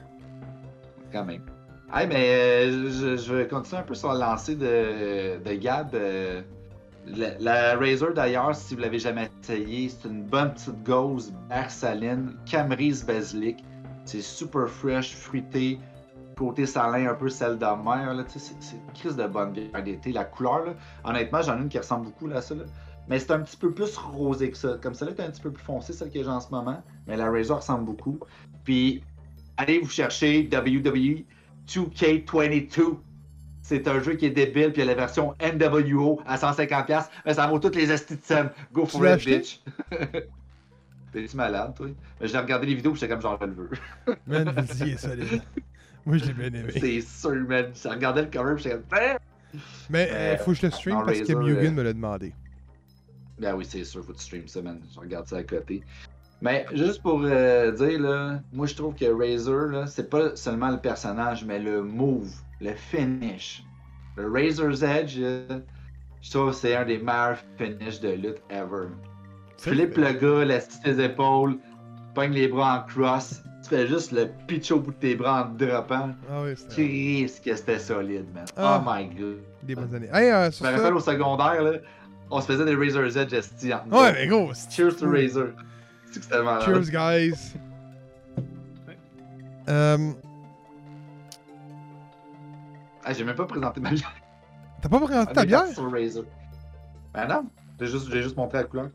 quand 1.10 1.24
même. 1.24 1.42
Hey, 1.92 2.06
mais 2.06 2.28
euh, 2.28 2.90
je, 2.90 3.16
je 3.16 3.34
vais 3.34 3.48
continuer 3.48 3.80
un 3.80 3.84
peu 3.84 3.94
sur 3.94 4.12
la 4.12 4.26
lancée 4.26 4.54
de, 4.54 5.42
de 5.42 5.54
Gab. 5.54 5.96
La, 7.06 7.38
la 7.38 7.76
Razer 7.76 8.12
d'ailleurs, 8.14 8.54
si 8.54 8.74
vous 8.74 8.80
l'avez 8.80 8.98
jamais 8.98 9.28
essayé, 9.42 9.88
c'est 9.88 10.08
une 10.08 10.24
bonne 10.24 10.52
petite 10.54 10.82
gauze, 10.84 11.32
bière 11.48 11.70
saline, 11.70 12.36
camerise 12.46 13.04
basilic. 13.04 13.64
C'est 14.04 14.20
super 14.20 14.68
fresh, 14.68 15.14
fruité, 15.14 15.78
côté 16.36 16.66
salin, 16.66 17.08
un 17.10 17.14
peu 17.14 17.28
sel 17.28 17.58
de 17.58 17.64
mer. 17.64 18.24
C'est 18.28 18.52
une 18.74 18.92
crise 18.92 19.16
de 19.16 19.26
bonne 19.26 19.52
bière 19.52 19.82
d'été. 19.82 20.12
La 20.12 20.24
couleur, 20.24 20.66
là, 20.66 20.74
honnêtement, 21.04 21.42
j'en 21.42 21.58
ai 21.58 21.62
une 21.62 21.68
qui 21.68 21.78
ressemble 21.78 22.06
beaucoup 22.06 22.26
là, 22.26 22.36
à 22.36 22.42
ça. 22.42 22.54
là. 22.54 22.64
Mais 23.08 23.18
c'est 23.18 23.32
un 23.32 23.40
petit 23.40 23.56
peu 23.56 23.70
plus 23.70 23.96
rosé 23.96 24.50
que 24.50 24.56
ça. 24.56 24.78
Comme 24.82 24.94
celle-là 24.94 25.14
est 25.16 25.26
un 25.26 25.30
petit 25.30 25.42
peu 25.42 25.50
plus 25.50 25.62
foncée, 25.62 25.92
celle 25.92 26.10
que 26.10 26.22
j'ai 26.22 26.28
en 26.28 26.40
ce 26.40 26.50
moment. 26.50 26.82
Mais 27.06 27.16
la 27.16 27.30
Razer 27.30 27.56
ressemble 27.56 27.84
beaucoup. 27.84 28.18
Puis 28.64 29.02
allez 29.56 29.78
vous 29.78 29.90
chercher 29.90 30.48
WWE 30.50 31.24
2K22. 31.68 32.96
C'est 33.64 33.88
un 33.88 33.98
jeu 33.98 34.12
qui 34.12 34.26
est 34.26 34.30
débile, 34.30 34.72
puis 34.72 34.82
il 34.82 34.84
y 34.84 34.90
a 34.90 34.94
la 34.94 34.94
version 34.94 35.34
NWO 35.40 36.20
à 36.26 36.36
150$, 36.36 37.08
mais 37.24 37.32
ça 37.32 37.46
vaut 37.46 37.58
toutes 37.58 37.76
les 37.76 37.90
astis 37.90 38.16
de 38.16 38.22
scène. 38.22 38.50
Go 38.74 38.84
for 38.84 39.06
it, 39.06 39.24
bitch. 39.24 39.62
T'es-tu 41.12 41.34
malade, 41.34 41.72
toi? 41.74 41.86
Mais 42.20 42.28
j'ai 42.28 42.36
regardé 42.36 42.66
les 42.66 42.74
vidéos, 42.74 42.94
j'étais 42.94 43.08
comme 43.08 43.22
genre, 43.22 43.38
je 43.40 43.46
le 43.46 43.52
veux. 43.54 43.70
Man, 44.26 44.50
vas-y, 44.50 44.90
est 44.90 44.98
solide. 44.98 45.40
Moi, 46.04 46.18
je 46.18 46.26
l'ai 46.26 46.32
bien 46.34 46.60
aimé. 46.60 46.74
C'est 46.78 47.00
sûr, 47.00 47.48
man. 47.48 47.70
J'ai 47.74 47.88
regardé 47.88 48.20
le 48.20 48.28
cover, 48.28 48.56
j'étais 48.58 48.76
comme, 48.76 48.98
Hein? 49.00 49.16
Mais 49.88 50.10
euh, 50.12 50.36
faut 50.36 50.50
que 50.50 50.58
je 50.58 50.66
le 50.66 50.72
stream 50.72 51.02
parce 51.06 51.20
que 51.20 51.32
Razer, 51.32 51.38
Mugen 51.38 51.66
euh, 51.66 51.70
me 51.70 51.82
l'a 51.84 51.92
demandé. 51.94 52.34
Ben 53.38 53.54
oui, 53.54 53.64
c'est 53.66 53.84
sûr, 53.84 54.04
faut 54.04 54.12
que 54.12 54.18
tu 54.18 54.24
stream 54.24 54.46
ça, 54.46 54.60
man. 54.60 54.78
Je 54.92 55.00
regarde 55.00 55.26
ça 55.26 55.38
à 55.38 55.42
côté. 55.42 55.82
Mais 56.42 56.66
juste 56.74 57.00
pour 57.00 57.22
euh, 57.24 57.72
dire, 57.72 57.98
là, 57.98 58.40
moi 58.52 58.66
je 58.66 58.74
trouve 58.74 58.94
que 58.94 59.06
Razer, 59.06 59.70
là, 59.72 59.86
c'est 59.86 60.10
pas 60.10 60.36
seulement 60.36 60.68
le 60.68 60.78
personnage, 60.78 61.46
mais 61.46 61.58
le 61.58 61.82
move, 61.82 62.30
le 62.60 62.72
finish. 62.74 63.62
Le 64.16 64.30
Razor's 64.30 64.82
Edge, 64.82 65.16
euh, 65.18 65.58
je 66.22 66.30
trouve 66.30 66.50
que 66.50 66.56
c'est 66.56 66.76
un 66.76 66.84
des 66.84 66.98
meilleurs 66.98 67.38
finishes 67.58 68.00
de 68.00 68.10
lutte 68.10 68.42
ever. 68.50 68.88
Vrai. 69.64 69.74
le 69.74 70.12
gars, 70.12 70.44
la 70.44 70.60
ses 70.60 71.00
épaules, 71.00 71.56
pognes 72.14 72.32
les 72.32 72.48
bras 72.48 72.80
en 72.80 72.86
cross, 72.92 73.42
tu 73.62 73.70
fais 73.70 73.86
juste 73.86 74.12
le 74.12 74.28
pitch 74.46 74.70
au 74.72 74.80
bout 74.80 74.90
de 74.92 74.96
tes 74.96 75.14
bras 75.16 75.44
en 75.44 75.54
droppant. 75.54 76.10
Ah 76.30 76.42
oui, 76.44 76.52
c'était 76.54 76.74
Christ 76.74 77.44
que 77.44 77.56
c'était 77.56 77.78
solide, 77.78 78.26
man. 78.34 78.44
Ah. 78.56 78.82
Oh 78.84 78.90
my 78.90 79.06
god. 79.14 79.38
des 79.62 79.74
bonnes 79.74 79.94
années. 79.94 80.10
Hey, 80.12 80.30
euh, 80.30 80.50
Je 80.50 80.62
me 80.62 80.68
ça- 80.68 80.70
rappelle 80.76 80.94
au 80.94 81.00
secondaire, 81.00 81.62
là, 81.62 81.72
on 82.30 82.40
se 82.40 82.46
faisait 82.46 82.64
des 82.66 82.74
Razor's 82.74 83.16
Edge 83.16 83.32
esti 83.32 83.72
entre 83.72 83.86
nous 83.88 83.96
Ouais, 83.98 84.12
mais 84.12 84.26
gros, 84.26 84.52
Cheers 84.70 84.96
to 84.96 85.10
Razor. 85.10 85.48
Cheers, 86.64 86.90
guys. 86.90 87.54
Ouais. 88.86 88.96
Euh, 89.68 90.12
Ah, 93.04 93.12
j'ai 93.12 93.24
même 93.24 93.36
pas 93.36 93.46
présenté 93.46 93.80
ma 93.80 93.90
bière. 93.90 94.12
T'as 94.80 94.88
pas 94.88 95.00
présenté 95.00 95.32
ta 95.32 95.42
est 95.42 95.46
bière? 95.46 95.66
sur 95.66 95.90
Razor. 95.90 96.24
Ben 97.12 97.28
non, 97.28 97.44
j'ai 97.78 97.86
juste, 97.86 98.10
j'ai 98.10 98.22
juste 98.22 98.36
montré 98.36 98.58
la 98.58 98.64
couleur. 98.64 98.90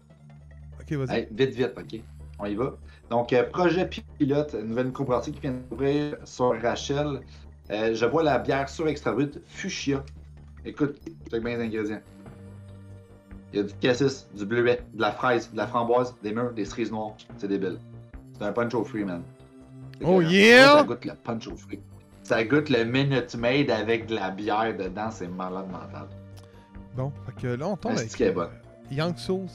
Ok, 0.82 0.92
vas-y. 0.94 1.28
Vite, 1.32 1.56
vite, 1.56 1.74
ok. 1.78 2.02
On 2.40 2.46
y 2.46 2.56
va. 2.56 2.74
Donc, 3.10 3.34
euh, 3.34 3.44
projet 3.44 3.90
pilote, 4.18 4.56
une 4.60 4.68
nouvelle 4.68 4.88
microbrasserie 4.88 5.34
qui 5.34 5.42
vient 5.42 5.56
d'ouvrir 5.70 6.18
sur 6.26 6.60
Rachel. 6.62 7.22
Euh, 7.72 7.94
je 7.94 8.06
vois 8.06 8.24
la 8.24 8.40
bière 8.40 8.68
sur 8.70 8.88
extra 8.88 9.12
brut 9.12 9.40
Fuchsia. 9.48 10.04
Écoute, 10.66 11.00
check 11.30 11.44
bien 11.44 11.58
les 11.58 11.66
ingrédients. 11.66 12.02
Il 13.52 13.58
y 13.58 13.60
a 13.62 13.64
du 13.64 13.74
cassis, 13.76 14.28
du 14.36 14.46
bleuet, 14.46 14.84
de 14.94 15.02
la 15.02 15.12
fraise, 15.12 15.52
de 15.52 15.58
la 15.58 15.68
framboise, 15.68 16.16
des 16.22 16.34
mûres, 16.34 16.54
des 16.54 16.66
cerises 16.66 16.92
noires. 16.92 17.16
C'est 17.38 17.48
débile. 17.48 17.80
C'est 18.38 18.44
un 18.44 18.52
punch 18.52 18.74
au 18.76 18.84
fruit, 18.84 19.04
man. 19.04 19.24
Oh 20.04 20.22
yeah! 20.22 20.78
Ça 20.78 20.84
goûte 20.84 21.06
le 21.06 21.14
punch 21.14 21.48
au 21.48 21.56
fruit. 21.56 21.80
Ça 22.30 22.44
goûte 22.44 22.70
le 22.70 22.84
Minute 22.84 23.36
Maid 23.36 23.72
avec 23.72 24.06
de 24.06 24.14
la 24.14 24.30
bière 24.30 24.78
dedans, 24.78 25.10
c'est 25.10 25.28
malade 25.28 25.66
mental. 25.72 26.08
Bon, 26.96 27.12
fait 27.26 27.42
que 27.42 27.48
là, 27.48 27.70
on 27.70 27.76
tombe 27.76 27.98
avec 27.98 28.22
euh, 28.22 28.32
bonne? 28.32 28.52
Young 28.92 29.18
Souls. 29.18 29.50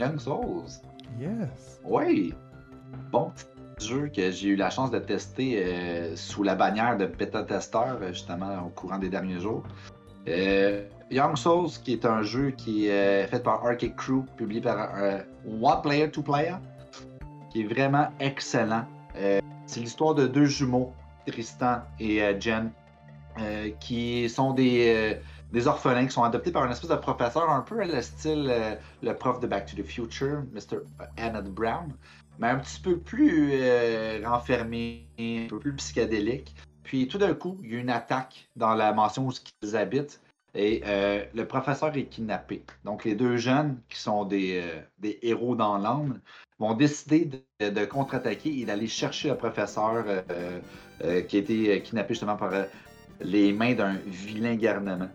Young 0.00 0.18
Souls? 0.18 0.64
Yes. 1.20 1.80
Oui. 1.84 2.34
Bon 3.12 3.30
petit 3.76 3.88
jeu 3.88 4.08
que 4.08 4.32
j'ai 4.32 4.48
eu 4.48 4.56
la 4.56 4.70
chance 4.70 4.90
de 4.90 4.98
tester 4.98 5.62
euh, 5.64 6.16
sous 6.16 6.42
la 6.42 6.56
bannière 6.56 6.96
de 6.96 7.06
bêta 7.06 7.44
testeur 7.44 7.96
euh, 8.02 8.08
justement 8.08 8.66
au 8.66 8.70
courant 8.70 8.98
des 8.98 9.08
derniers 9.08 9.38
jours. 9.38 9.62
Euh, 10.26 10.82
Young 11.12 11.36
Souls, 11.36 11.70
qui 11.84 11.92
est 11.92 12.06
un 12.06 12.22
jeu 12.22 12.50
qui 12.50 12.88
est 12.88 13.28
fait 13.28 13.40
par 13.40 13.64
Arcade 13.64 13.94
Crew, 13.94 14.24
publié 14.36 14.60
par 14.60 14.90
One 15.46 15.80
Player, 15.80 16.10
Two 16.10 16.24
Player, 16.24 16.56
qui 17.52 17.60
est 17.60 17.66
vraiment 17.72 18.08
excellent. 18.18 18.84
C'est 19.66 19.80
l'histoire 19.80 20.16
de 20.16 20.26
deux 20.26 20.46
jumeaux, 20.46 20.92
Tristan 21.26 21.82
et 21.98 22.22
euh, 22.22 22.38
Jen, 22.38 22.70
euh, 23.38 23.70
qui 23.80 24.28
sont 24.28 24.52
des, 24.52 24.94
euh, 24.94 25.20
des 25.52 25.66
orphelins 25.66 26.06
qui 26.06 26.12
sont 26.12 26.22
adoptés 26.22 26.52
par 26.52 26.62
un 26.62 26.70
espèce 26.70 26.90
de 26.90 26.96
professeur 26.96 27.50
un 27.50 27.60
peu 27.60 27.80
à 27.80 27.84
le 27.84 28.00
style 28.02 28.78
le 29.02 29.12
prof 29.14 29.40
de 29.40 29.46
Back 29.46 29.66
to 29.66 29.82
the 29.82 29.86
Future, 29.86 30.42
Mr. 30.52 30.78
Emmett 31.18 31.44
Brown, 31.44 31.92
mais 32.38 32.48
un 32.48 32.58
petit 32.58 32.80
peu 32.80 32.98
plus 32.98 33.52
renfermé, 34.24 35.06
un 35.18 35.46
peu 35.48 35.58
plus 35.58 35.74
psychédélique. 35.74 36.54
Puis 36.82 37.08
tout 37.08 37.18
d'un 37.18 37.34
coup, 37.34 37.58
il 37.62 37.72
y 37.72 37.76
a 37.76 37.80
une 37.80 37.90
attaque 37.90 38.48
dans 38.56 38.74
la 38.74 38.92
mansion 38.92 39.26
où 39.26 39.32
ils 39.62 39.76
habitent 39.76 40.20
et 40.54 40.82
euh, 40.86 41.24
le 41.34 41.46
professeur 41.46 41.96
est 41.96 42.04
kidnappé. 42.04 42.64
Donc 42.84 43.04
les 43.04 43.14
deux 43.14 43.36
jeunes, 43.36 43.78
qui 43.88 43.98
sont 43.98 44.24
des, 44.24 44.62
euh, 44.62 45.12
héros 45.22 45.56
dans 45.56 45.78
l'âme, 45.78 46.20
vont 46.58 46.74
décider 46.74 47.30
de, 47.58 47.84
contre-attaquer 47.84 48.60
et 48.60 48.64
d'aller 48.64 48.86
chercher 48.86 49.30
le 49.30 49.36
professeur 49.36 50.04
euh, 50.06 51.22
qui 51.22 51.36
a 51.36 51.40
été 51.40 51.82
kidnappé 51.82 52.14
justement 52.14 52.36
par 52.36 52.52
les 53.20 53.52
mains 53.52 53.74
d'un 53.74 53.96
vilain 54.06 54.54
garnement. 54.54 55.08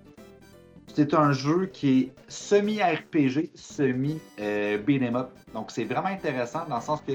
C'est 0.94 1.14
un 1.14 1.32
jeu 1.32 1.68
qui 1.68 2.00
est 2.00 2.12
semi-RPG, 2.28 3.52
semi-beat'em 3.56 5.16
up. 5.16 5.30
Donc 5.54 5.72
c'est 5.72 5.86
vraiment 5.86 6.10
intéressant 6.10 6.66
dans 6.68 6.76
le 6.76 6.82
sens 6.82 7.02
que 7.08 7.14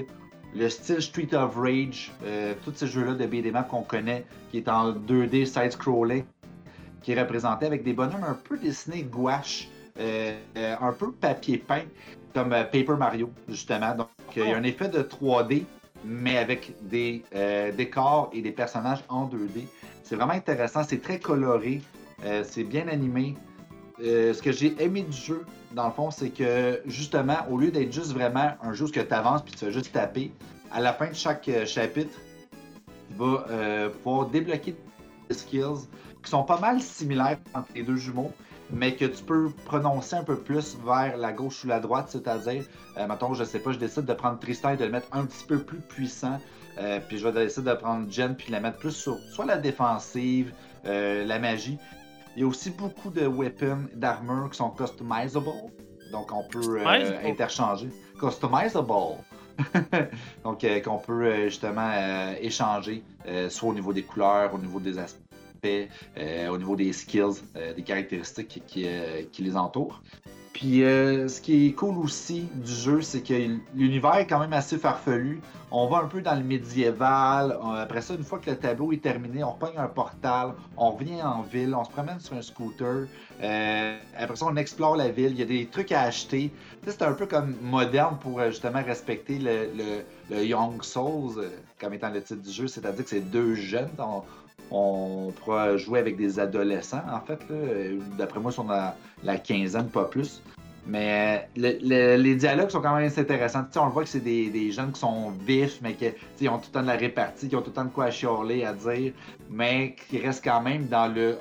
le 0.55 0.69
style 0.71 1.03
Street 1.03 1.35
of 1.35 1.57
Rage, 1.57 2.13
tous 2.65 2.73
ces 2.75 2.87
jeux-là 2.87 3.15
de 3.15 3.27
beat'em 3.27 3.63
qu'on 3.69 3.83
connaît, 3.83 4.25
qui 4.51 4.59
est 4.59 4.69
en 4.69 4.93
2D 4.93 5.45
side-scrollé, 5.45 6.25
qui 7.05 7.12
est 7.12 7.21
représenté 7.21 7.67
avec 7.67 7.85
des 7.85 7.93
bonhommes 7.93 8.25
un 8.25 8.35
peu 8.35 8.57
dessinés 8.57 9.03
gouache, 9.03 9.69
euh, 10.01 10.35
euh, 10.57 10.75
un 10.81 10.93
peu 10.93 11.12
papier 11.12 11.59
peint, 11.59 11.85
comme 12.33 12.53
euh, 12.55 12.64
Paper 12.64 12.97
Mario, 12.99 13.31
justement. 13.47 13.95
Donc 13.95 14.09
il 14.35 14.49
y 14.49 14.53
a 14.53 14.57
un 14.57 14.62
effet 14.62 14.88
de 14.88 15.03
3D, 15.03 15.64
mais 16.05 16.38
avec 16.38 16.73
des 16.83 17.23
décors 17.77 18.31
et 18.33 18.40
des 18.40 18.51
personnages 18.53 19.05
en 19.09 19.27
2D. 19.27 19.67
C'est 20.03 20.17
vraiment 20.17 20.33
intéressant, 20.33 20.83
c'est 20.83 21.01
très 21.01 21.19
coloré, 21.19 21.81
c'est 22.43 22.64
bien 22.64 22.88
animé. 22.88 23.37
Ce 24.01 24.43
que 24.43 24.51
j'ai 24.51 24.75
aimé 24.83 25.03
du 25.03 25.17
jeu, 25.17 25.45
dans 25.73 25.87
le 25.87 25.93
fond, 25.93 26.11
c'est 26.11 26.31
que 26.31 26.81
justement, 26.87 27.37
au 27.49 27.59
lieu 27.59 27.71
d'être 27.71 27.93
juste 27.93 28.12
vraiment 28.12 28.51
un 28.61 28.73
jeu 28.73 28.87
où 28.87 28.90
tu 28.90 28.99
avances 28.99 29.43
puis 29.43 29.55
tu 29.55 29.64
vas 29.64 29.71
juste 29.71 29.93
taper, 29.93 30.33
à 30.73 30.81
la 30.81 30.93
fin 30.93 31.09
de 31.09 31.14
chaque 31.14 31.49
chapitre, 31.64 32.19
tu 33.09 33.14
vas 33.17 33.88
pouvoir 34.03 34.27
débloquer 34.27 34.75
des 35.29 35.35
skills 35.35 35.87
qui 36.25 36.31
sont 36.31 36.45
pas 36.45 36.59
mal 36.59 36.81
similaires 36.81 37.39
entre 37.55 37.69
les 37.75 37.83
deux 37.83 37.97
jumeaux, 37.97 38.33
mais 38.71 38.95
que 38.97 39.05
tu 39.05 39.23
peux 39.23 39.51
prononcer 39.67 40.17
un 40.17 40.25
peu 40.25 40.37
plus 40.37 40.77
vers 40.85 41.17
la 41.17 41.33
gauche 41.33 41.65
ou 41.65 41.69
la 41.69 41.81
droite, 41.81 42.09
c'est-à-dire, 42.09 42.65
euh, 42.97 43.07
mettons, 43.07 43.35
je 43.35 43.45
sais 43.45 43.59
pas, 43.59 43.73
je 43.73 43.79
décide 43.79 44.07
de 44.07 44.15
prendre 44.15 44.39
Tristan 44.39 44.71
et 44.71 44.77
de 44.77 44.85
le 44.85 44.91
mettre 44.91 45.09
un 45.13 45.27
petit 45.27 45.45
peu 45.47 45.59
plus 45.59 45.81
puissant, 45.81 46.41
euh, 46.79 47.01
puis 47.07 47.19
je 47.19 47.29
vais 47.29 47.45
décider 47.45 47.71
de 47.71 47.77
prendre 47.77 48.11
Jen 48.11 48.35
puis 48.35 48.49
de 48.49 48.53
la 48.53 48.61
mettre 48.61 48.79
plus 48.79 48.93
sur 48.93 49.19
soit 49.31 49.47
la 49.47 49.59
défensive, 49.59 50.53
euh, 50.87 51.25
la 51.25 51.39
magie. 51.39 51.79
Il 52.37 52.43
y 52.43 52.45
a 52.45 52.49
aussi 52.49 52.71
beaucoup 52.71 53.11
de 53.11 53.27
weapons, 53.27 53.87
d'armures 53.95 54.51
qui 54.51 54.57
sont 54.57 54.71
customizable. 54.71 55.47
Donc, 56.11 56.33
on 56.33 56.43
peut 56.49 56.81
euh, 56.81 57.21
interchanger. 57.25 57.91
Customizable. 58.19 59.19
Donc, 60.45 60.67
qu'on 60.85 60.99
peut 60.99 61.45
justement 61.45 61.93
échanger, 62.41 63.05
soit 63.51 63.69
au 63.69 63.75
niveau 63.75 63.93
des 63.93 64.03
couleurs, 64.03 64.53
au 64.53 64.59
niveau 64.59 64.81
des 64.81 64.99
aspects, 64.99 65.24
euh, 65.64 66.48
au 66.48 66.59
niveau 66.59 66.77
des 66.77 66.92
skills, 66.92 67.42
euh, 67.57 67.74
des 67.74 67.83
caractéristiques 67.83 68.62
euh, 68.79 69.22
qui 69.33 69.42
les 69.42 69.57
entourent. 69.57 70.03
Puis, 70.53 70.83
ce 70.83 71.40
qui 71.40 71.66
est 71.66 71.72
cool 71.72 71.98
aussi 71.98 72.46
du 72.55 72.70
jeu, 72.70 73.03
c'est 73.03 73.22
que 73.22 73.35
l'univers 73.74 74.14
est 74.18 74.27
quand 74.29 74.38
même 74.38 74.53
assez 74.53 74.79
farfelu. 74.79 75.40
On 75.72 75.88
va 75.88 75.98
un 75.98 76.07
peu 76.07 76.22
dans 76.22 76.37
le 76.37 76.44
médiéval. 76.44 77.59
Après 77.77 78.00
ça, 78.00 78.14
une 78.14 78.22
fois 78.22 78.38
que 78.38 78.50
le 78.50 78.57
tableau 78.57 78.92
est 78.92 79.03
terminé, 79.03 79.42
on 79.42 79.50
repogne 79.50 79.77
un 79.77 79.88
portal, 79.88 80.53
on 80.77 80.92
revient 80.92 81.20
en 81.24 81.42
ville, 81.42 81.74
on 81.74 81.83
se 81.83 81.90
promène 81.90 82.20
sur 82.20 82.37
un 82.37 82.42
scooter. 82.42 83.09
Après 83.40 84.37
ça, 84.37 84.46
on 84.46 84.55
explore 84.55 84.94
la 84.94 85.09
ville. 85.09 85.33
Il 85.33 85.40
y 85.40 85.42
a 85.42 85.46
des 85.46 85.66
trucs 85.66 85.90
à 85.90 86.03
acheter. 86.03 86.53
C'est 86.87 87.03
un 87.03 87.14
peu 87.14 87.27
comme 87.27 87.57
moderne 87.61 88.16
pour 88.20 88.40
justement 88.44 88.85
respecter 88.85 89.40
le, 89.40 90.44
Young 90.44 90.85
Souls 90.85 91.50
comme 91.81 91.94
étant 91.94 92.11
le 92.11 92.22
titre 92.22 92.42
du 92.42 92.53
jeu. 92.53 92.68
C'est-à-dire 92.68 93.03
que 93.03 93.11
c'est 93.11 93.29
deux 93.29 93.57
jeunes. 93.57 93.90
On, 93.98 94.22
on 94.71 95.33
pourra 95.37 95.77
jouer 95.77 95.99
avec 96.01 96.17
des 96.17 96.38
adolescents, 96.38 97.03
en 97.11 97.21
fait. 97.21 97.40
D'après 98.19 98.40
moi, 98.40 98.51
ils 98.51 98.55
sont 98.55 98.64
dans 98.64 98.95
la, 99.23 99.38
quinzaine, 99.38 99.88
pas 99.88 100.05
plus. 100.05 100.43
Mais 100.87 101.47
euh, 101.57 101.61
le- 101.61 101.79
le- 102.17 102.23
les 102.23 102.35
dialogues 102.35 102.69
sont 102.71 102.83
quand 102.83 102.95
même 102.95 103.07
assez 103.07 103.21
intéressants. 103.21 103.64
On 103.77 103.87
le 103.87 103.90
voit 103.90 104.03
que 104.03 104.09
c'est 104.09 104.21
des, 104.21 104.71
jeunes 104.71 104.93
qui 104.93 105.01
sont 105.01 105.31
vifs, 105.47 105.81
mais 105.81 105.95
qui 105.95 106.49
ont 106.49 106.59
tout 106.59 106.67
le 106.69 106.73
temps 106.73 106.83
de 106.83 106.88
la 106.88 106.97
répartie, 106.97 107.49
qui 107.49 107.57
ont 107.57 107.62
tout 107.62 107.71
le 107.71 107.75
temps 107.75 107.85
de 107.85 107.90
quoi 107.90 108.07
à 108.07 108.11
chialer, 108.11 108.64
à 108.64 108.75
dire, 108.75 109.12
mais 109.51 109.97
qui 110.09 110.19
restent 110.19 110.45
quand 110.45 110.61
même 110.61 110.87
dans 110.88 111.07
le 111.07 111.37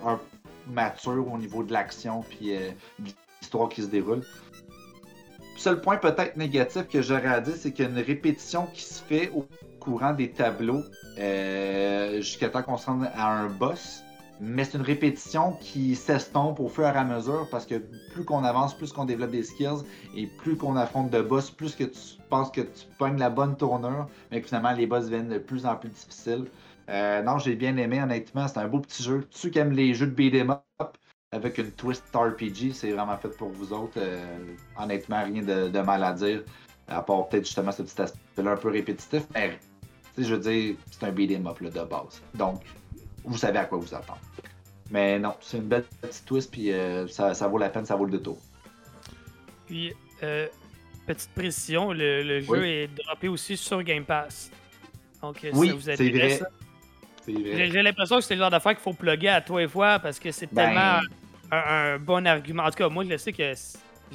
mature 0.71 1.29
au 1.31 1.37
niveau 1.37 1.63
de 1.63 1.73
l'action 1.73 2.21
puis 2.21 2.55
euh, 2.55 2.69
de 2.99 3.09
l'histoire 3.41 3.67
qui 3.67 3.81
se 3.81 3.87
déroule. 3.87 4.21
Le 5.55 5.59
seul 5.59 5.81
point 5.81 5.97
peut-être 5.97 6.37
négatif 6.37 6.87
que 6.87 7.01
j'aurais 7.01 7.27
à 7.27 7.41
dire, 7.41 7.55
c'est 7.57 7.71
qu'il 7.71 7.85
y 7.85 7.87
a 7.87 7.91
une 7.91 7.99
répétition 7.99 8.67
qui 8.73 8.81
se 8.81 9.01
fait 9.03 9.29
au 9.35 9.45
courant 9.79 10.13
des 10.13 10.29
tableaux 10.29 10.83
euh, 11.17 12.17
jusqu'à 12.17 12.49
temps 12.49 12.63
qu'on 12.63 12.77
se 12.77 12.87
rende 12.87 13.09
à 13.15 13.31
un 13.31 13.49
boss. 13.49 14.03
Mais 14.41 14.65
c'est 14.65 14.77
une 14.77 14.83
répétition 14.83 15.53
qui 15.61 15.95
s'estompe 15.95 16.59
au 16.59 16.67
fur 16.67 16.85
et 16.85 16.89
à 16.89 17.03
mesure 17.03 17.47
parce 17.51 17.65
que 17.65 17.75
plus 18.13 18.25
qu'on 18.25 18.43
avance, 18.43 18.73
plus 18.73 18.91
qu'on 18.91 19.05
développe 19.05 19.31
des 19.31 19.43
skills 19.43 19.83
et 20.15 20.27
plus 20.27 20.57
qu'on 20.57 20.75
affronte 20.75 21.11
de 21.11 21.21
boss, 21.21 21.51
plus 21.51 21.75
que 21.75 21.83
tu 21.83 21.99
penses 22.29 22.51
que 22.51 22.61
tu 22.61 22.85
pognes 22.97 23.17
la 23.17 23.29
bonne 23.29 23.55
tournure, 23.55 24.07
mais 24.31 24.41
que 24.41 24.47
finalement 24.47 24.73
les 24.73 24.87
boss 24.87 25.05
deviennent 25.05 25.29
de 25.29 25.37
plus 25.37 25.65
en 25.65 25.75
plus 25.75 25.89
difficiles. 25.89 26.45
Euh, 26.89 27.21
non, 27.21 27.37
j'ai 27.37 27.55
bien 27.55 27.77
aimé, 27.77 28.01
honnêtement. 28.01 28.47
C'est 28.47 28.57
un 28.57 28.67
beau 28.67 28.79
petit 28.79 29.03
jeu. 29.03 29.25
Ceux 29.29 29.49
qui 29.49 29.59
aiment 29.59 29.71
les 29.71 29.93
jeux 29.93 30.07
de 30.07 30.11
beat'em 30.11 30.51
up 30.51 30.97
avec 31.31 31.57
une 31.57 31.71
twist 31.71 32.03
RPG, 32.13 32.73
c'est 32.73 32.91
vraiment 32.91 33.17
fait 33.17 33.29
pour 33.29 33.49
vous 33.49 33.71
autres. 33.71 33.97
Euh, 33.97 34.25
honnêtement, 34.77 35.23
rien 35.23 35.41
de, 35.41 35.69
de 35.69 35.79
mal 35.79 36.03
à 36.03 36.13
dire. 36.13 36.43
À 36.87 37.01
part 37.01 37.29
peut-être 37.29 37.45
justement 37.45 37.71
ce 37.71 37.83
petit 37.83 38.01
aspect-là 38.01 38.51
un 38.51 38.57
peu 38.57 38.69
répétitif. 38.69 39.23
Mais, 39.33 39.57
tu 40.15 40.23
sais, 40.23 40.29
je 40.29 40.35
veux 40.35 40.41
dire, 40.41 40.75
c'est 40.91 41.05
un 41.05 41.11
beat'em 41.11 41.47
up 41.47 41.59
là, 41.59 41.69
de 41.69 41.83
base. 41.83 42.21
Donc, 42.35 42.61
vous 43.23 43.37
savez 43.37 43.59
à 43.59 43.65
quoi 43.65 43.77
vous 43.77 43.93
attendre. 43.93 44.19
Mais 44.91 45.17
non, 45.17 45.33
c'est 45.41 45.57
une 45.57 45.63
belle 45.67 45.85
petite 46.01 46.25
twist, 46.25 46.51
puis 46.51 46.71
euh, 46.71 47.07
ça, 47.07 47.33
ça 47.33 47.47
vaut 47.47 47.57
la 47.57 47.69
peine, 47.69 47.85
ça 47.85 47.95
vaut 47.95 48.05
le 48.05 48.11
détour. 48.11 48.37
Puis, 49.65 49.93
euh, 50.21 50.47
petite 51.07 51.31
précision, 51.31 51.91
le, 51.93 52.21
le 52.23 52.41
jeu 52.41 52.65
est 52.65 52.87
droppé 52.87 53.27
aussi 53.27 53.57
sur 53.57 53.81
Game 53.81 54.03
Pass. 54.05 54.51
Donc, 55.21 55.43
euh, 55.43 55.51
si 55.53 55.57
Oui, 55.57 55.69
ça 55.69 55.73
vous 55.75 55.89
intéresse, 55.89 56.43
J'ai 57.27 57.33
vrai. 57.33 57.71
j'ai 57.71 57.81
l'impression 57.81 58.17
que 58.17 58.23
c'est 58.23 58.35
le 58.35 58.41
genre 58.41 58.51
d'affaire 58.51 58.73
qu'il 58.73 58.81
faut 58.83 58.93
plugger 58.93 59.29
à 59.29 59.41
toi 59.41 59.63
et 59.63 59.67
fois 59.67 59.97
parce 59.99 60.19
que 60.19 60.31
c'est 60.31 60.53
Ben- 60.53 60.65
tellement 60.67 60.99
un, 61.51 61.93
un 61.93 61.97
bon 61.99 62.27
argument. 62.27 62.63
En 62.63 62.69
tout 62.69 62.75
cas, 62.77 62.89
moi, 62.89 63.03
je 63.05 63.09
le 63.09 63.17
sais 63.17 63.31
que 63.31 63.53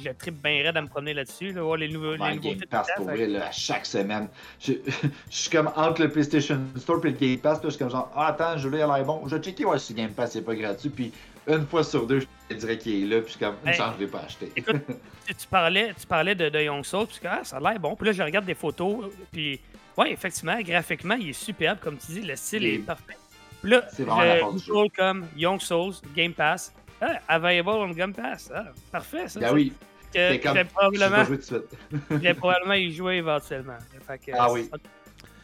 je 0.03 0.09
tripe 0.11 0.41
bien 0.41 0.63
raide 0.63 0.77
à 0.77 0.81
me 0.81 0.87
promener 0.87 1.13
là-dessus, 1.13 1.51
là, 1.51 1.61
voir 1.61 1.77
les, 1.77 1.87
nouveaux, 1.89 2.13
les 2.13 2.19
Ouais, 2.19 2.35
nouveautés. 2.35 2.55
Game 2.55 2.65
Pass 2.69 2.87
pour 2.95 3.05
vrai, 3.05 3.27
là, 3.27 3.47
à 3.47 3.51
chaque 3.51 3.85
semaine. 3.85 4.27
Je, 4.59 4.73
je 5.29 5.35
suis 5.35 5.49
comme 5.49 5.71
entre 5.75 6.01
le 6.01 6.09
PlayStation 6.09 6.59
Store 6.77 6.99
et 7.05 7.09
le 7.11 7.15
Game 7.17 7.37
Pass, 7.39 7.57
là, 7.57 7.65
je 7.65 7.69
suis 7.69 7.79
comme 7.79 7.89
genre, 7.91 8.11
ah, 8.15 8.27
attends, 8.27 8.57
je 8.57 8.67
vais 8.69 8.77
l'air 8.77 9.03
bon. 9.05 9.23
Je 9.27 9.35
vais 9.35 9.41
checker 9.41 9.65
ouais, 9.65 9.79
si 9.79 9.93
Game 9.93 10.11
Pass 10.11 10.31
c'est 10.33 10.41
pas 10.41 10.55
gratuit, 10.55 10.89
puis 10.89 11.11
une 11.47 11.65
fois 11.65 11.83
sur 11.83 12.05
deux, 12.05 12.19
je 12.19 12.25
te 12.49 12.53
dirais 12.59 12.77
qu'il 12.77 13.03
est 13.03 13.07
là, 13.15 13.21
puis 13.21 13.33
je 13.33 13.37
suis 13.37 13.39
comme, 13.45 13.55
une 13.63 13.69
Hey. 13.69 13.75
chance, 13.77 13.93
je 13.97 14.03
l'ai 14.05 14.11
pas 14.11 14.19
acheté. 14.19 14.51
Écoute, 14.55 14.81
tu, 15.27 15.47
parlais, 15.49 15.93
tu 15.99 16.05
parlais 16.05 16.35
de, 16.35 16.49
de 16.49 16.59
Young 16.61 16.83
Soul, 16.85 17.07
puis 17.07 17.19
ah, 17.25 17.41
ça 17.43 17.57
a 17.57 17.59
l'air 17.59 17.79
bon. 17.79 17.95
Puis 17.95 18.05
là, 18.07 18.11
je 18.11 18.21
regarde 18.23 18.45
des 18.45 18.53
photos, 18.55 19.05
puis 19.31 19.59
ouais, 19.97 20.11
effectivement, 20.11 20.59
graphiquement, 20.61 21.15
il 21.15 21.29
est 21.29 21.33
superbe, 21.33 21.79
comme 21.79 21.97
tu 21.97 22.11
dis, 22.11 22.21
le 22.21 22.35
style 22.35 22.65
est 22.65 22.79
parfait. 22.79 23.17
Puis 23.61 23.71
là, 23.71 23.83
C'est 23.91 24.05
je 24.05 24.89
comme 24.95 25.27
Young 25.35 25.59
Souls, 25.59 25.95
Game 26.15 26.33
Pass, 26.33 26.73
ah, 27.01 27.19
available 27.27 27.69
on 27.69 27.89
Game 27.91 28.13
Pass, 28.13 28.51
ah, 28.53 28.65
parfait, 28.91 29.27
ça. 29.27 29.39
Ben 29.39 29.53
oui, 29.53 29.73
Que 30.13 30.41
comme, 30.43 30.57
je 30.57 30.63
je 30.63 30.67
probablement, 30.67 31.23
jouer 31.23 31.35
tout 31.39 31.41
de 31.41 31.61
suite. 31.61 31.79
je 32.09 32.15
vais 32.15 32.33
probablement 32.35 32.73
y 32.73 32.91
jouer 32.91 33.15
éventuellement. 33.17 33.77
Fait 34.07 34.17
que, 34.19 34.31
Ah 34.37 34.51
oui. 34.51 34.69
c'est 34.71 34.81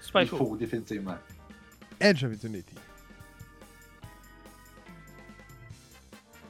Super 0.08 0.22
Il 0.24 0.30
cool. 0.30 0.38
faut, 0.40 0.58
définitivement. 0.58 1.18
Edge 2.00 2.24
of 2.24 2.34
Eternity. 2.34 2.76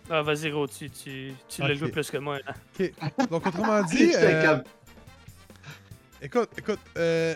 Ah, 0.10 0.22
vas-y, 0.22 0.52
Gros, 0.52 0.68
tu, 0.68 0.90
tu, 0.90 1.34
tu 1.48 1.62
l'as 1.62 1.74
joué 1.74 1.90
plus 1.90 2.10
que 2.12 2.18
moi. 2.18 2.38
hein. 2.48 2.54
Ok. 2.80 3.30
Donc, 3.30 3.48
autrement 3.48 3.82
dit, 3.90 4.12
C'est 4.12 4.36
euh, 4.36 4.46
comme, 4.56 4.64
écoute, 6.22 6.50
écoute, 6.58 6.80
euh, 6.98 7.34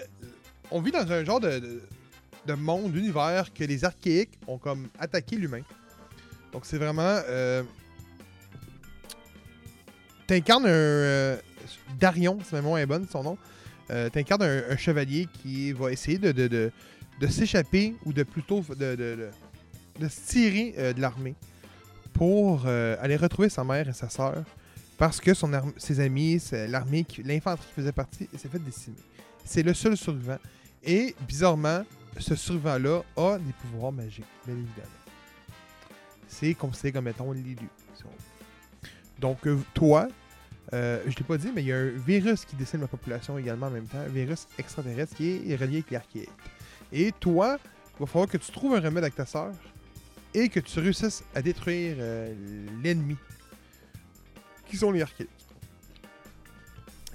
on 0.70 0.80
vit 0.82 0.92
dans 0.92 1.12
un 1.12 1.24
genre 1.24 1.40
de, 1.40 1.58
de, 1.60 1.82
de 2.46 2.54
monde, 2.54 2.92
d'univers 2.92 3.52
que 3.54 3.64
les 3.64 3.84
archaïques 3.86 4.38
ont 4.48 4.60
comme 4.60 4.88
attaqué 5.00 5.36
l'humain. 5.36 5.62
Donc, 6.54 6.66
c'est 6.66 6.78
vraiment. 6.78 7.22
Euh, 7.28 7.64
T'incarnes 10.30 10.68
un. 10.68 10.70
euh, 10.70 11.38
Darion, 12.00 12.38
si 12.44 12.54
ma 12.54 12.62
mémoire 12.62 12.78
est 12.78 12.86
bonne, 12.86 13.08
son 13.12 13.24
nom. 13.24 13.38
Euh, 13.90 14.10
T'incarnes 14.10 14.44
un, 14.44 14.78
chevalier 14.78 15.28
qui 15.34 15.72
va 15.72 15.92
essayer 15.92 16.20
de, 16.20 16.72
s'échapper 17.28 17.96
ou 18.06 18.14
de 18.14 18.22
plutôt 18.22 18.64
de, 18.78 19.32
se 20.00 20.32
tirer 20.32 20.76
euh, 20.78 20.94
de 20.94 21.02
l'armée 21.02 21.34
pour 22.14 22.62
euh, 22.68 22.96
aller 23.02 23.16
retrouver 23.16 23.50
sa 23.50 23.64
mère 23.64 23.90
et 23.90 23.94
sa 23.94 24.08
sœur 24.08 24.44
parce 25.00 25.20
que 25.20 25.32
ses 25.78 26.00
amis, 26.00 26.40
l'armée, 26.52 27.08
l'infanterie 27.24 27.66
qui 27.68 27.74
faisait 27.82 27.92
partie, 27.92 28.30
s'est 28.38 28.50
fait 28.50 28.60
décimer. 28.60 28.98
C'est 29.44 29.64
le 29.64 29.74
seul 29.74 29.98
survivant. 29.98 30.38
Et 30.84 31.16
bizarrement, 31.28 31.84
ce 32.20 32.36
survivant-là 32.36 33.02
a 33.18 33.40
des 33.40 33.54
pouvoirs 33.54 33.94
magiques, 33.94 34.26
bien 34.46 34.56
évidemment. 34.56 34.88
C'est 36.28 36.54
considéré 36.54 36.92
comme 36.92 37.08
étant 37.08 37.32
l'élu. 37.32 37.56
si 37.96 38.04
on 38.06 38.10
veut. 38.10 38.29
Donc, 39.20 39.46
euh, 39.48 39.58
toi, 39.74 40.08
euh, 40.74 41.02
je 41.06 41.10
ne 41.10 41.16
l'ai 41.16 41.24
pas 41.24 41.38
dit, 41.38 41.52
mais 41.54 41.64
il 41.64 41.68
y 41.68 41.74
a 41.74 41.78
un 41.78 41.90
virus 41.90 42.46
qui 42.46 42.56
décime 42.56 42.82
la 42.82 42.88
population 42.88 43.38
également 43.38 43.68
en 43.68 43.72
même 43.72 43.88
temps, 43.88 44.00
un 44.00 44.08
virus 44.08 44.48
extraterrestre 44.58 45.16
qui 45.16 45.52
est 45.52 45.56
relié 45.56 45.78
avec 45.78 45.92
l'archéique. 45.92 46.30
Et 46.92 47.12
toi, 47.20 47.58
il 47.96 48.00
va 48.00 48.06
falloir 48.06 48.30
que 48.30 48.38
tu 48.38 48.52
trouves 48.52 48.76
un 48.76 48.80
remède 48.80 49.04
avec 49.04 49.16
ta 49.16 49.26
sœur 49.26 49.52
et 50.34 50.48
que 50.50 50.60
tu 50.60 50.80
réussisses 50.80 51.24
à 51.34 51.42
détruire 51.42 51.96
euh, 52.00 52.34
l'ennemi, 52.84 53.18
qui 54.68 54.78
sont 54.78 54.92
les 54.92 55.02
archéiques. 55.02 55.30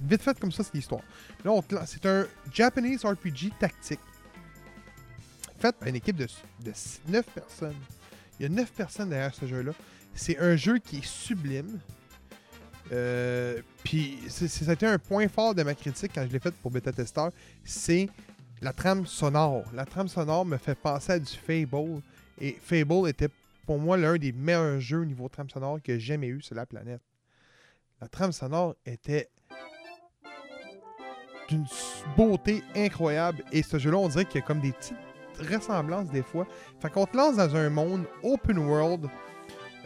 Vite 0.03 0.23
fait 0.23 0.38
comme 0.38 0.53
ça, 0.53 0.64
c'est 0.64 0.75
l'histoire. 0.75 1.03
Là, 1.45 1.53
on 1.53 1.62
te 1.62 1.77
c'est 1.87 2.05
un 2.07 2.27
Japanese 2.53 3.05
RPG 3.05 3.53
tactique. 3.59 4.01
Fait 5.61 5.75
par 5.75 5.88
une 5.88 5.97
équipe 5.97 6.17
de, 6.17 6.27
de 6.64 6.73
9 7.09 7.25
personnes. 7.27 7.77
Il 8.38 8.43
y 8.43 8.47
a 8.47 8.49
9 8.49 8.71
personnes 8.73 9.11
derrière 9.11 9.35
ce 9.35 9.47
jeu-là. 9.47 9.73
C'est 10.14 10.38
un 10.38 10.57
jeu 10.57 10.79
qui 10.79 10.99
est 10.99 11.05
sublime. 11.05 11.79
Euh, 12.92 13.61
Puis, 13.83 14.18
été 14.68 14.87
un 14.87 14.99
point 14.99 15.29
fort 15.29 15.55
de 15.55 15.62
ma 15.62 15.75
critique 15.75 16.12
quand 16.14 16.25
je 16.27 16.33
l'ai 16.33 16.38
fait 16.38 16.55
pour 16.57 16.70
Beta 16.70 16.92
Tester. 16.92 17.29
C'est 17.64 18.09
la 18.61 18.73
trame 18.73 19.07
sonore. 19.07 19.64
La 19.75 19.85
trame 19.85 20.09
sonore 20.09 20.44
me 20.44 20.57
fait 20.57 20.75
penser 20.75 21.12
à 21.12 21.18
du 21.18 21.33
Fable. 21.33 22.01
Et 22.40 22.57
Fable 22.61 23.09
était 23.09 23.29
pour 23.66 23.79
moi 23.79 23.97
l'un 23.97 24.16
des 24.16 24.33
meilleurs 24.33 24.81
jeux 24.81 25.01
au 25.01 25.05
niveau 25.05 25.29
trame 25.29 25.49
sonore 25.49 25.81
que 25.83 25.94
j'ai 25.94 26.01
jamais 26.01 26.29
eu 26.29 26.42
sur 26.42 26.55
la 26.55 26.66
planète. 26.66 27.01
La 28.01 28.09
trame 28.09 28.33
sonore 28.33 28.75
était 28.85 29.29
d'une 31.49 31.66
beauté 32.16 32.62
incroyable. 32.75 33.44
Et 33.53 33.62
ce 33.62 33.79
jeu-là, 33.79 33.99
on 33.99 34.09
dirait 34.09 34.25
qu'il 34.25 34.40
y 34.40 34.44
a 34.44 34.47
comme 34.47 34.61
des 34.61 34.73
petites 34.73 34.97
ressemblances 35.38 36.11
des 36.11 36.23
fois. 36.23 36.47
Fait 36.81 36.90
qu'on 36.90 37.07
te 37.07 37.16
lance 37.16 37.37
dans 37.37 37.55
un 37.57 37.70
monde 37.70 38.05
open 38.23 38.59
world. 38.59 39.09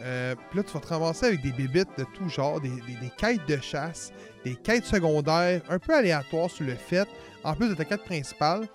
Euh, 0.01 0.35
puis 0.49 0.57
là, 0.57 0.63
tu 0.63 0.73
vas 0.73 0.79
te 0.79 0.87
ramasser 0.87 1.25
avec 1.25 1.41
des 1.41 1.51
bébites 1.51 1.89
de 1.97 2.05
tout 2.13 2.29
genre, 2.29 2.61
des, 2.61 2.71
quêtes 3.17 3.45
de 3.47 3.57
chasse, 3.57 4.11
des 4.43 4.55
quêtes 4.55 4.85
secondaires 4.85 5.61
un 5.69 5.79
peu 5.79 5.93
aléatoires 5.93 6.49
sur 6.49 6.65
le 6.65 6.75
fait, 6.75 7.07
en 7.43 7.53
plus 7.53 7.69
de 7.69 7.73
ta 7.73 7.85
quête 7.85 8.03
principale. 8.03 8.67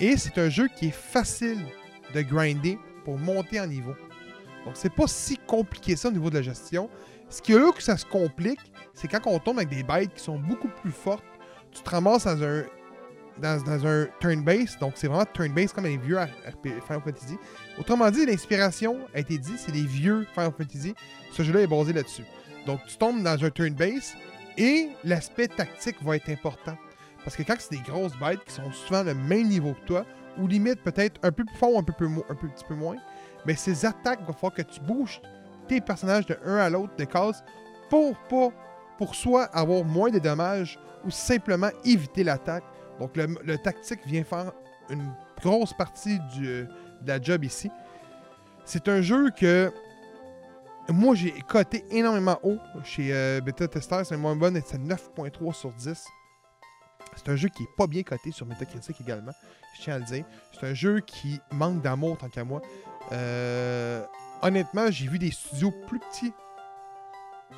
Et 0.00 0.16
c'est 0.16 0.36
un 0.38 0.50
jeu 0.50 0.68
qui 0.76 0.88
est 0.88 0.94
facile 0.94 1.64
de 2.14 2.20
grinder 2.22 2.78
pour 3.04 3.18
monter 3.18 3.60
en 3.60 3.66
niveau. 3.66 3.94
Donc, 4.64 4.74
c'est 4.74 4.92
pas 4.92 5.06
si 5.06 5.38
compliqué 5.38 5.96
ça 5.96 6.08
au 6.08 6.12
niveau 6.12 6.28
de 6.28 6.36
la 6.36 6.42
gestion. 6.42 6.90
Ce 7.30 7.40
qui 7.40 7.52
est 7.52 7.58
là 7.58 7.72
que 7.72 7.82
ça 7.82 7.96
se 7.96 8.04
complique, 8.04 8.60
c'est 8.94 9.08
quand 9.08 9.20
on 9.26 9.38
tombe 9.38 9.58
avec 9.58 9.70
des 9.70 9.82
bêtes 9.82 10.12
qui 10.14 10.22
sont 10.22 10.38
beaucoup 10.38 10.68
plus 10.82 10.92
fortes, 10.92 11.24
tu 11.72 11.82
te 11.82 11.90
ramasses 11.90 12.24
dans 12.24 12.42
un 12.42 12.64
dans, 13.40 13.86
un 13.86 14.06
turn-based, 14.20 14.78
donc 14.80 14.94
c'est 14.96 15.08
vraiment 15.08 15.26
turn-based 15.34 15.74
comme 15.74 15.84
les 15.84 15.96
vieux 15.96 16.18
Final 16.62 17.02
Fantasy. 17.02 17.36
Autrement 17.78 18.10
dit, 18.10 18.26
l'inspiration 18.26 18.98
a 19.14 19.20
été 19.20 19.38
dit, 19.38 19.54
c'est 19.56 19.72
les 19.72 19.84
vieux 19.84 20.26
Final 20.34 20.52
Fantasy. 20.56 20.94
Ce 21.32 21.42
jeu-là 21.42 21.62
est 21.62 21.66
basé 21.66 21.92
là-dessus. 21.92 22.24
Donc 22.66 22.80
tu 22.86 22.96
tombes 22.96 23.22
dans 23.22 23.44
un 23.44 23.50
turn-based 23.50 24.16
et 24.56 24.88
l'aspect 25.04 25.48
tactique 25.48 26.02
va 26.02 26.16
être 26.16 26.28
important. 26.30 26.76
Parce 27.24 27.36
que 27.36 27.42
quand 27.42 27.56
c'est 27.58 27.72
des 27.72 27.82
grosses 27.82 28.16
bêtes 28.18 28.44
qui 28.44 28.54
sont 28.54 28.70
souvent 28.72 29.02
le 29.02 29.14
même 29.14 29.48
niveau 29.48 29.74
que 29.74 29.86
toi, 29.86 30.06
ou 30.38 30.46
limite 30.46 30.82
peut-être 30.82 31.18
un 31.22 31.32
peu 31.32 31.44
plus 31.44 31.56
fort 31.56 31.74
ou 31.74 31.78
un 31.78 31.82
peu, 31.82 31.92
un 32.04 32.34
peu- 32.34 32.48
petit 32.48 32.64
peu 32.64 32.74
moins, 32.74 32.96
mais 33.44 33.54
ces 33.54 33.84
attaques, 33.86 34.18
il 34.20 34.26
va 34.26 34.32
falloir 34.32 34.54
que 34.54 34.62
tu 34.62 34.80
bouges 34.80 35.20
tes 35.68 35.80
personnages 35.80 36.26
de 36.26 36.38
un 36.44 36.56
à 36.56 36.70
l'autre 36.70 36.94
de 36.96 37.04
case 37.04 37.42
pour 37.90 38.16
pas, 38.28 38.48
pour 38.98 39.14
soit 39.14 39.44
avoir 39.44 39.84
moins 39.84 40.10
de 40.10 40.18
dommages 40.18 40.78
ou 41.04 41.10
simplement 41.10 41.70
éviter 41.84 42.24
l'attaque. 42.24 42.64
Donc 43.00 43.16
le, 43.16 43.56
tactique 43.58 44.00
vient 44.06 44.24
faire 44.24 44.52
une 44.90 45.12
grosse 45.42 45.72
partie 45.72 46.18
du, 46.34 46.46
euh, 46.46 46.64
de 47.02 47.08
la 47.08 47.20
job 47.20 47.44
ici. 47.44 47.70
C'est 48.64 48.88
un 48.88 49.00
jeu 49.00 49.30
que 49.30 49.72
moi 50.88 51.14
j'ai 51.14 51.32
coté 51.48 51.84
énormément 51.90 52.38
haut 52.42 52.58
chez 52.84 53.12
euh, 53.12 53.40
Beta 53.40 53.68
Tester, 53.68 54.02
c'est 54.04 54.16
moins 54.16 54.36
bonne, 54.36 54.60
c'est 54.64 54.78
9.3 54.78 55.52
sur 55.52 55.72
10. 55.72 56.04
C'est 57.16 57.28
un 57.28 57.36
jeu 57.36 57.48
qui 57.48 57.62
est 57.62 57.76
pas 57.76 57.86
bien 57.86 58.02
coté 58.02 58.30
sur 58.30 58.46
Metacritic 58.46 59.00
également, 59.00 59.32
je 59.76 59.82
tiens 59.82 59.94
à 59.94 59.98
le 59.98 60.04
dire. 60.04 60.24
C'est 60.52 60.66
un 60.66 60.74
jeu 60.74 61.00
qui 61.00 61.40
manque 61.52 61.82
d'amour 61.82 62.18
tant 62.18 62.28
qu'à 62.28 62.44
moi. 62.44 62.60
Euh, 63.12 64.04
honnêtement, 64.42 64.90
j'ai 64.90 65.06
vu 65.06 65.18
des 65.18 65.30
studios 65.30 65.72
plus 65.86 66.00
petits 66.00 66.32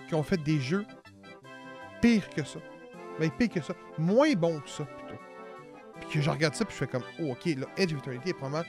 qui 0.08 0.14
ont 0.14 0.22
fait 0.22 0.36
des 0.36 0.60
jeux 0.60 0.86
pires 2.00 2.28
que 2.30 2.44
ça. 2.44 2.60
Ben, 3.18 3.30
pire 3.30 3.48
que 3.48 3.60
ça. 3.60 3.74
Moins 3.98 4.32
bons 4.34 4.60
que 4.60 4.70
ça, 4.70 4.84
plutôt. 4.84 5.20
Que 6.12 6.20
je 6.20 6.30
regarde 6.30 6.54
ça, 6.54 6.64
puis 6.64 6.74
je 6.74 6.78
fais 6.78 6.86
comme, 6.86 7.02
oh, 7.20 7.32
ok, 7.32 7.44
là, 7.56 7.66
Edge 7.76 7.92
of 7.92 7.98
Eternity 8.00 8.30
est 8.30 8.34
probablement 8.34 8.64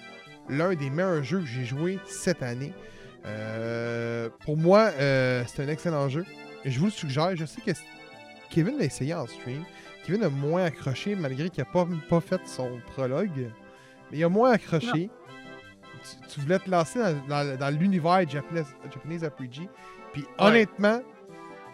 l'un 0.49 0.73
des 0.75 0.89
meilleurs 0.89 1.23
jeux 1.23 1.39
que 1.39 1.45
j'ai 1.45 1.63
joué 1.65 1.99
cette 2.05 2.43
année. 2.43 2.73
Euh, 3.25 4.29
pour 4.45 4.57
moi, 4.57 4.91
euh, 4.99 5.43
c'est 5.47 5.63
un 5.63 5.67
excellent 5.67 6.09
jeu. 6.09 6.25
Je 6.65 6.79
vous 6.79 6.85
le 6.85 6.91
suggère. 6.91 7.35
Je 7.35 7.45
sais 7.45 7.61
que 7.61 7.71
Kevin 8.49 8.77
l'a 8.77 8.85
essayé 8.85 9.13
en 9.13 9.25
stream. 9.27 9.63
Kevin 10.05 10.23
a 10.23 10.29
moins 10.29 10.63
accroché, 10.65 11.15
malgré 11.15 11.49
qu'il 11.49 11.63
n'a 11.63 11.69
pas, 11.69 11.87
pas 12.09 12.19
fait 12.19 12.41
son 12.45 12.79
prologue. 12.93 13.51
Mais 14.11 14.17
il 14.17 14.23
a 14.23 14.29
moins 14.29 14.51
accroché. 14.51 15.09
Tu, 16.01 16.27
tu 16.29 16.39
voulais 16.41 16.59
te 16.59 16.69
lancer 16.69 16.99
dans, 16.99 17.13
dans- 17.27 17.57
dans 17.57 17.69
l'univers 17.77 18.27
Japanese, 18.27 18.73
Japanese 18.93 19.23
RPG. 19.23 19.69
Puis 20.13 20.25
honnêtement, 20.37 21.01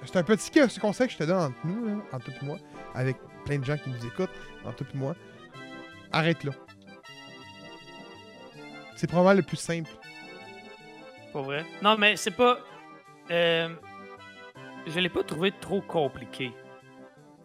c'est 0.05 0.17
un 0.17 0.23
petit 0.23 0.51
conseil 0.79 1.07
que 1.07 1.13
je 1.13 1.17
te 1.19 1.23
donne 1.23 1.37
entre 1.43 1.57
nous, 1.65 1.85
là, 1.87 1.93
entre 2.11 2.25
toi 2.25 2.35
et 2.41 2.45
moi, 2.45 2.57
avec 2.93 3.17
plein 3.45 3.59
de 3.59 3.63
gens 3.65 3.77
qui 3.77 3.89
nous 3.89 4.05
écoutent, 4.05 4.29
entre 4.65 4.77
toi 4.83 4.87
et 4.93 4.97
moi. 4.97 5.15
Arrête 6.15 6.43
là. 6.45 6.51
C'est 8.95 9.07
probablement 9.07 9.35
le 9.35 9.43
plus 9.43 9.57
simple. 9.57 9.89
Pas 11.33 11.41
vrai. 11.41 11.65
Non, 11.81 11.97
mais 11.97 12.15
c'est 12.15 12.31
pas. 12.31 12.57
euh, 13.29 13.67
je 14.87 14.99
l'ai 14.99 15.09
pas 15.09 15.23
trouvé 15.23 15.51
trop 15.59 15.81
compliqué. 15.81 16.53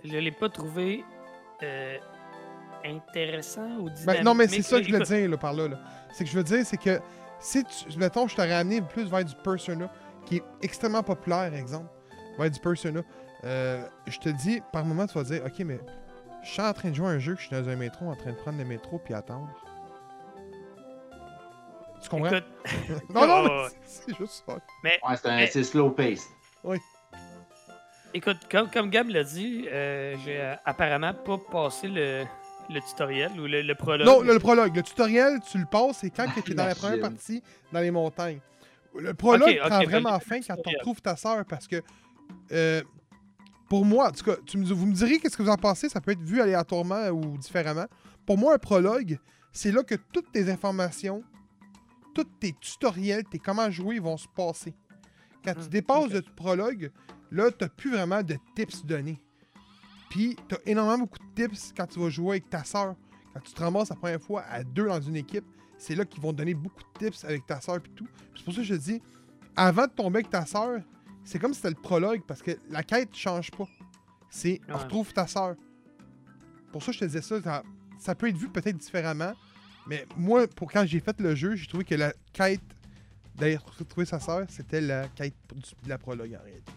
Je 0.04 0.16
l'ai 0.16 0.30
pas 0.30 0.48
trouvé 0.48 1.04
euh, 1.64 1.96
intéressant 2.84 3.68
ou 3.80 3.90
dynamique. 3.90 4.06
Ben, 4.06 4.24
non, 4.24 4.34
mais 4.34 4.46
c'est 4.46 4.62
ça 4.62 4.80
que 4.80 4.86
je 4.86 4.92
veux 4.92 5.02
dire 5.02 5.28
là, 5.28 5.36
par 5.36 5.52
là. 5.52 5.66
là. 5.68 5.80
C'est 6.12 6.24
que 6.24 6.30
je 6.30 6.36
veux 6.36 6.44
dire, 6.44 6.64
c'est 6.64 6.76
que 6.80 7.00
si 7.40 7.64
tu. 7.64 7.98
Mettons, 7.98 8.28
je 8.28 8.36
t'aurais 8.36 8.52
amené 8.54 8.80
plus 8.82 9.10
vers 9.10 9.24
du 9.24 9.34
Persona, 9.42 9.90
qui 10.26 10.36
est 10.36 10.44
extrêmement 10.62 11.02
populaire, 11.02 11.52
exemple, 11.54 11.90
vers 12.38 12.50
du 12.50 12.60
Persona. 12.60 13.00
euh, 13.44 13.84
je 14.06 14.18
te 14.18 14.28
dis, 14.28 14.60
par 14.72 14.84
moment, 14.84 15.06
tu 15.06 15.14
vas 15.14 15.24
dire, 15.24 15.42
ok, 15.44 15.58
mais 15.60 15.80
je 16.42 16.48
suis 16.50 16.62
en 16.62 16.72
train 16.72 16.90
de 16.90 16.94
jouer 16.94 17.06
à 17.08 17.10
un 17.10 17.18
jeu, 17.18 17.34
que 17.34 17.40
je 17.40 17.46
suis 17.46 17.56
dans 17.56 17.68
un 17.68 17.76
métro, 17.76 18.06
en 18.08 18.16
train 18.16 18.30
de 18.32 18.36
prendre 18.36 18.58
le 18.58 18.64
métro 18.64 18.98
puis 18.98 19.14
attendre. 19.14 19.48
Tu 22.02 22.08
comprends? 22.08 22.28
Écoute, 22.28 22.44
non, 23.14 23.26
non, 23.26 23.42
mais 23.44 23.68
c'est- 23.84 24.16
juste 24.16 24.44
ça. 24.46 24.58
mais 24.82 24.98
Ouais, 25.06 25.16
c'est 25.16 25.28
un- 25.28 25.36
Mais- 25.36 25.46
c'est 25.48 25.64
slow 25.64 25.90
pace. 25.90 26.26
Écoute, 28.12 28.38
comme, 28.50 28.68
comme 28.70 28.90
Gab 28.90 29.08
l'a 29.08 29.22
dit, 29.22 29.66
euh, 29.70 30.16
j'ai 30.24 30.40
euh, 30.40 30.54
apparemment 30.64 31.14
pas 31.14 31.38
passé 31.38 31.86
le, 31.86 32.24
le 32.68 32.80
tutoriel 32.80 33.30
ou 33.38 33.46
le, 33.46 33.62
le 33.62 33.74
prologue. 33.76 34.04
Non, 34.06 34.20
le, 34.20 34.32
le 34.32 34.38
prologue. 34.40 34.74
Le 34.74 34.82
tutoriel, 34.82 35.38
tu 35.48 35.58
le 35.58 35.64
passes, 35.66 35.98
c'est 35.98 36.10
quand 36.10 36.26
tu 36.44 36.50
es 36.50 36.54
dans 36.54 36.66
la 36.66 36.74
première 36.74 36.98
partie, 37.00 37.40
dans 37.72 37.78
les 37.80 37.92
montagnes. 37.92 38.40
Le 38.98 39.14
prologue 39.14 39.42
Ok, 39.50 39.58
ok, 39.62 39.68
prend 39.68 39.84
vraiment 39.84 40.18
fin 40.18 40.40
quand 40.40 40.56
on 40.66 40.72
trouve 40.80 41.00
ta 41.00 41.14
sœur 41.16 41.44
parce 41.48 41.68
que. 41.68 41.80
euh, 42.50 42.82
pour 43.70 43.84
moi, 43.86 44.08
en 44.08 44.10
tout 44.10 44.24
cas, 44.24 44.36
tu 44.44 44.58
me, 44.58 44.66
vous 44.66 44.84
me 44.84 44.92
direz 44.92 45.18
qu'est-ce 45.20 45.36
que 45.36 45.42
vous 45.44 45.48
en 45.48 45.56
pensez, 45.56 45.88
ça 45.88 46.00
peut 46.00 46.10
être 46.10 46.20
vu 46.22 46.40
aléatoirement 46.40 47.08
ou 47.10 47.38
différemment. 47.38 47.86
Pour 48.26 48.36
moi, 48.36 48.54
un 48.54 48.58
prologue, 48.58 49.18
c'est 49.52 49.70
là 49.70 49.84
que 49.84 49.94
toutes 49.94 50.32
tes 50.32 50.50
informations, 50.50 51.22
tous 52.12 52.24
tes 52.40 52.52
tutoriels, 52.60 53.22
tes 53.24 53.38
comment 53.38 53.70
jouer 53.70 54.00
vont 54.00 54.16
se 54.16 54.26
passer. 54.28 54.74
Quand 55.44 55.54
tu 55.54 55.68
Hmm, 55.68 55.68
dépasses 55.68 56.06
ok. 56.06 56.12
le 56.12 56.22
prologue, 56.22 56.90
là, 57.30 57.50
t'as 57.52 57.68
plus 57.68 57.92
vraiment 57.92 58.22
de 58.24 58.36
tips 58.56 58.84
donnés. 58.84 59.22
Puis, 60.10 60.36
t'as 60.48 60.56
énormément 60.66 61.04
beaucoup 61.04 61.18
de 61.18 61.34
tips 61.46 61.72
quand 61.76 61.86
tu 61.86 62.00
vas 62.00 62.10
jouer 62.10 62.30
avec 62.38 62.50
ta 62.50 62.64
sœur. 62.64 62.96
Quand 63.32 63.40
tu 63.40 63.52
te 63.52 63.62
ramasses 63.62 63.90
la 63.90 63.96
première 63.96 64.20
fois 64.20 64.42
à 64.50 64.64
deux 64.64 64.88
dans 64.88 65.00
une 65.00 65.14
équipe, 65.16 65.44
c'est 65.78 65.94
là 65.94 66.04
qu'ils 66.04 66.20
vont 66.20 66.32
te 66.32 66.38
donner 66.38 66.54
beaucoup 66.54 66.82
de 66.82 66.98
tips 67.06 67.24
avec 67.24 67.46
ta 67.46 67.60
sœur 67.60 67.76
et 67.76 67.88
tout. 67.94 68.08
C'est 68.34 68.44
pour 68.44 68.52
ça 68.52 68.60
que 68.62 68.66
je 68.66 68.74
te 68.74 68.80
dis, 68.80 69.00
avant 69.54 69.86
de 69.86 69.92
tomber 69.92 70.18
avec 70.18 70.30
ta 70.30 70.44
sœur, 70.44 70.80
c'est 71.30 71.38
comme 71.38 71.52
si 71.54 71.58
c'était 71.60 71.70
le 71.76 71.80
prologue 71.80 72.22
parce 72.26 72.42
que 72.42 72.52
la 72.70 72.82
quête 72.82 73.14
change 73.14 73.50
pas. 73.52 73.68
C'est 74.28 74.60
Ouais. 74.68 74.74
retrouve 74.74 75.12
ta 75.12 75.26
sœur. 75.26 75.54
Pour 76.72 76.82
ça, 76.82 76.92
je 76.92 76.98
te 77.00 77.04
disais 77.04 77.22
ça. 77.22 77.40
Ça, 77.42 77.62
ça 77.98 78.14
peut 78.14 78.28
être 78.28 78.36
vu 78.36 78.48
peut-être 78.48 78.76
différemment. 78.76 79.32
Mais 79.86 80.06
moi, 80.16 80.46
pour 80.48 80.70
quand 80.72 80.84
j'ai 80.86 81.00
fait 81.00 81.18
le 81.20 81.34
jeu, 81.34 81.54
j'ai 81.56 81.66
trouvé 81.66 81.84
que 81.84 81.94
la 81.94 82.12
quête 82.32 82.60
d'aller 83.36 83.56
retrouver 83.78 84.06
sa 84.06 84.18
sœur, 84.20 84.44
c'était 84.48 84.80
la 84.80 85.08
quête 85.08 85.34
de 85.84 85.88
la 85.88 85.98
prologue 85.98 86.36
en 86.40 86.44
réalité. 86.44 86.72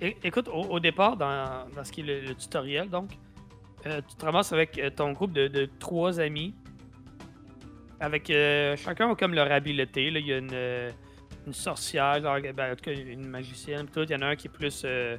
É- 0.00 0.16
Écoute, 0.24 0.48
au, 0.48 0.62
au 0.64 0.80
départ, 0.80 1.16
dans, 1.16 1.66
dans 1.74 1.84
ce 1.84 1.92
qui 1.92 2.02
est 2.02 2.04
le, 2.04 2.20
le 2.28 2.34
tutoriel, 2.34 2.88
donc, 2.90 3.10
euh, 3.86 4.00
tu 4.06 4.14
te 4.16 4.24
ramasses 4.24 4.52
avec 4.52 4.78
euh, 4.78 4.90
ton 4.90 5.12
groupe 5.12 5.32
de, 5.32 5.48
de 5.48 5.68
trois 5.78 6.20
amis. 6.20 6.54
Avec 8.00 8.28
euh, 8.30 8.76
chacun 8.76 9.10
a 9.10 9.14
comme 9.14 9.32
leur 9.34 9.50
habileté. 9.50 10.10
Là. 10.10 10.20
Il 10.20 10.26
y 10.26 10.32
a 10.32 10.38
une, 10.38 10.50
euh, 10.52 10.90
une 11.46 11.54
sorcière, 11.54 12.20
ben, 12.20 12.72
en 12.72 12.76
tout 12.76 12.84
cas 12.84 12.92
une 12.92 13.28
magicienne. 13.28 13.86
Il 13.96 14.10
y 14.10 14.14
en 14.14 14.22
a 14.22 14.26
un 14.26 14.36
qui 14.36 14.48
est 14.48 14.50
plus. 14.50 14.82
Euh... 14.84 15.16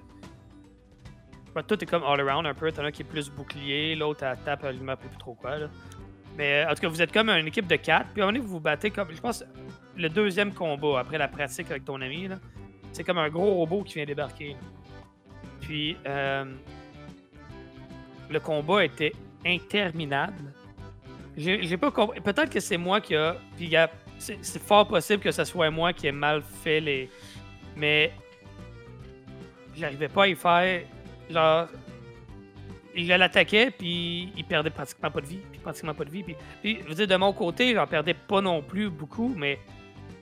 tout 1.67 1.81
est 1.81 1.87
comme 1.87 2.03
all 2.03 2.19
around 2.19 2.45
un 2.45 2.53
peu. 2.53 2.71
T'en 2.71 2.83
as 2.83 2.87
un 2.87 2.91
qui 2.91 3.01
est 3.03 3.05
plus 3.05 3.29
bouclier, 3.29 3.95
l'autre 3.95 4.23
elle 4.23 4.37
tape, 4.43 4.63
me 4.63 4.87
rappelle 4.87 5.09
plus 5.09 5.17
trop 5.17 5.35
quoi. 5.35 5.57
Là. 5.57 5.67
Mais 6.37 6.63
euh, 6.65 6.69
en 6.71 6.75
tout 6.75 6.81
cas, 6.81 6.87
vous 6.87 7.01
êtes 7.01 7.11
comme 7.11 7.29
une 7.29 7.47
équipe 7.47 7.67
de 7.67 7.75
quatre. 7.77 8.09
Puis 8.11 8.21
à 8.21 8.25
un 8.25 8.27
moment 8.27 8.37
donné, 8.37 8.45
vous 8.45 8.53
vous 8.53 8.59
battez 8.59 8.91
comme. 8.91 9.11
Je 9.11 9.21
pense 9.21 9.43
le 9.95 10.09
deuxième 10.09 10.53
combat 10.53 10.99
après 10.99 11.17
la 11.17 11.27
pratique 11.27 11.71
avec 11.71 11.85
ton 11.85 11.99
ami. 12.01 12.27
Là, 12.27 12.37
c'est 12.91 13.03
comme 13.03 13.17
un 13.17 13.29
gros 13.29 13.53
robot 13.55 13.83
qui 13.83 13.95
vient 13.95 14.05
débarquer. 14.05 14.55
Puis 15.61 15.97
euh, 16.05 16.45
le 18.29 18.39
combat 18.39 18.83
était 18.85 19.13
interminable. 19.45 20.53
J'ai 21.35 21.63
j'ai 21.63 21.77
pas 21.77 21.91
compris. 21.91 22.19
Peut-être 22.19 22.49
que 22.49 22.59
c'est 22.59 22.77
moi 22.77 22.99
qui 23.01 23.15
a. 23.15 23.37
Puis 23.55 23.65
il 23.65 23.71
y 23.71 23.77
a- 23.77 23.89
c'est 24.19 24.61
fort 24.61 24.87
possible 24.87 25.21
que 25.21 25.31
ce 25.31 25.43
soit 25.43 25.69
moi 25.69 25.93
qui 25.93 26.07
ai 26.07 26.11
mal 26.11 26.41
fait 26.41 26.79
les. 26.79 27.09
Mais 27.75 28.11
j'arrivais 29.75 30.09
pas 30.09 30.23
à 30.23 30.27
y 30.27 30.35
faire. 30.35 30.81
Genre. 31.29 31.67
Je 32.95 33.13
l'attaquais, 33.13 33.69
puis 33.69 34.33
il 34.35 34.43
perdait 34.43 34.71
pratiquement 34.71 35.11
pas 35.11 35.21
de 35.21 35.27
vie. 35.27 35.39
Puis 35.51 35.59
pratiquement 35.59 35.93
pas 35.93 36.03
de 36.03 36.09
vie. 36.09 36.23
Puis, 36.23 36.35
puis 36.63 36.79
je 36.83 36.87
veux 36.87 36.95
dire, 36.95 37.07
de 37.07 37.15
mon 37.15 37.31
côté, 37.31 37.75
j'en 37.75 37.85
perdais 37.85 38.15
pas 38.15 38.41
non 38.41 38.63
plus 38.63 38.89
beaucoup, 38.89 39.31
mais 39.37 39.59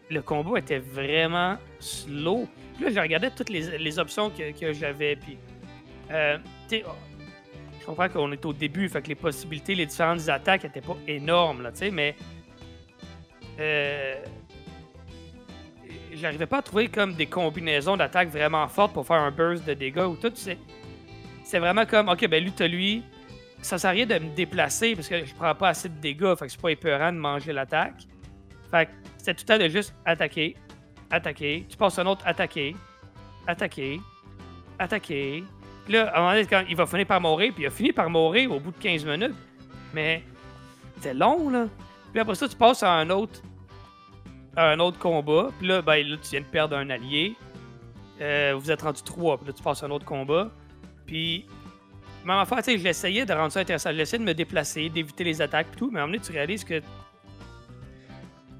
le 0.09 0.21
combat 0.21 0.59
était 0.59 0.79
vraiment 0.79 1.57
slow. 1.79 2.49
Puis 2.75 2.83
là, 2.83 2.91
je 2.91 2.99
regardais 2.99 3.31
toutes 3.31 3.49
les, 3.49 3.77
les 3.77 3.99
options 3.99 4.29
que, 4.29 4.51
que 4.51 4.73
j'avais. 4.73 5.15
Puis, 5.15 5.37
euh, 6.11 6.37
tu 6.67 6.79
sais, 6.79 6.85
je 7.79 7.85
comprends 7.85 8.09
qu'on 8.09 8.31
est 8.31 8.45
au 8.45 8.51
début, 8.51 8.89
fait 8.89 9.01
que 9.01 9.07
les 9.07 9.15
possibilités, 9.15 9.73
les 9.73 9.85
différentes 9.85 10.27
attaques 10.27 10.65
étaient 10.65 10.81
pas 10.81 10.97
énormes, 11.07 11.61
là, 11.61 11.71
tu 11.71 11.77
sais, 11.77 11.91
mais. 11.91 12.15
Euh, 13.59 14.15
J'arrivais 16.13 16.45
pas 16.45 16.59
à 16.59 16.61
trouver 16.61 16.87
comme 16.87 17.13
des 17.13 17.25
combinaisons 17.25 17.97
d'attaques 17.97 18.29
vraiment 18.29 18.67
fortes 18.67 18.93
pour 18.93 19.05
faire 19.05 19.17
un 19.17 19.31
burst 19.31 19.65
de 19.65 19.73
dégâts 19.73 20.05
ou 20.07 20.15
tout. 20.15 20.31
C'est 20.33 20.57
c'est 21.43 21.59
vraiment 21.59 21.85
comme, 21.85 22.09
ok, 22.09 22.27
ben 22.27 22.43
lui, 22.43 22.51
t'as 22.51 22.67
lui. 22.67 23.03
Ça 23.61 23.77
sert 23.77 23.91
à 23.91 23.93
rien 23.93 24.05
de 24.05 24.15
me 24.15 24.35
déplacer 24.35 24.95
parce 24.95 25.07
que 25.07 25.23
je 25.25 25.33
prends 25.35 25.53
pas 25.53 25.69
assez 25.69 25.89
de 25.89 25.93
dégâts, 25.95 26.35
fait 26.35 26.45
que 26.45 26.51
c'est 26.51 26.61
pas 26.61 26.71
épeurant 26.71 27.11
de 27.11 27.17
manger 27.17 27.53
l'attaque. 27.53 28.03
Fait 28.71 28.87
que 28.87 28.91
c'était 29.17 29.33
tout 29.35 29.45
le 29.47 29.57
temps 29.57 29.63
de 29.63 29.69
juste 29.69 29.93
attaquer, 30.05 30.55
attaquer. 31.11 31.65
Tu 31.69 31.77
passes 31.77 31.99
un 31.99 32.05
autre 32.07 32.25
attaquer, 32.25 32.75
attaquer, 33.45 33.99
attaquer. 34.79 35.43
Puis 35.83 35.93
là, 35.93 36.07
à 36.09 36.17
un 36.17 36.21
moment 36.21 36.49
donné, 36.49 36.65
il 36.69 36.75
va 36.75 36.85
finir 36.87 37.05
par 37.05 37.21
mourir, 37.21 37.53
puis 37.53 37.63
il 37.63 37.67
a 37.67 37.71
fini 37.71 37.91
par 37.91 38.09
mourir 38.09 38.51
au 38.51 38.59
bout 38.59 38.71
de 38.71 38.77
15 38.77 39.05
minutes. 39.05 39.35
Mais 39.93 40.23
c'était 40.95 41.13
long, 41.13 41.49
là. 41.49 41.67
Puis 42.15 42.21
après 42.21 42.35
ça, 42.35 42.47
tu 42.47 42.55
passes 42.55 42.81
à 42.81 42.93
un 42.93 43.09
autre, 43.09 43.41
à 44.55 44.69
un 44.69 44.79
autre 44.79 44.97
combat. 44.97 45.49
Puis 45.57 45.67
là, 45.67 45.81
ben, 45.81 46.01
là, 46.07 46.15
tu 46.15 46.29
viens 46.29 46.39
de 46.39 46.45
perdre 46.45 46.77
un 46.77 46.89
allié. 46.89 47.35
Euh, 48.21 48.55
vous 48.57 48.71
êtes 48.71 48.83
rendu 48.83 49.03
trois. 49.03 49.37
Puis 49.37 49.47
là, 49.47 49.51
tu 49.51 49.61
passes 49.61 49.83
à 49.83 49.87
un 49.87 49.91
autre 49.91 50.05
combat. 50.05 50.49
Puis, 51.05 51.45
même 52.23 52.37
affaire, 52.37 52.59
tu 52.59 52.71
sais, 52.71 52.77
j'essayais 52.77 53.25
de 53.25 53.33
rendre 53.33 53.51
ça 53.51 53.59
intéressant. 53.59 53.91
J'essayais 53.91 54.19
de 54.19 54.23
me 54.23 54.33
déplacer, 54.33 54.87
d'éviter 54.87 55.25
les 55.25 55.41
attaques, 55.41 55.67
puis 55.71 55.77
tout. 55.77 55.91
Mais 55.91 55.99
à 55.99 56.03
un 56.03 56.05
moment 56.05 56.17
donné, 56.17 56.25
tu 56.25 56.31
réalises 56.31 56.63
que 56.63 56.81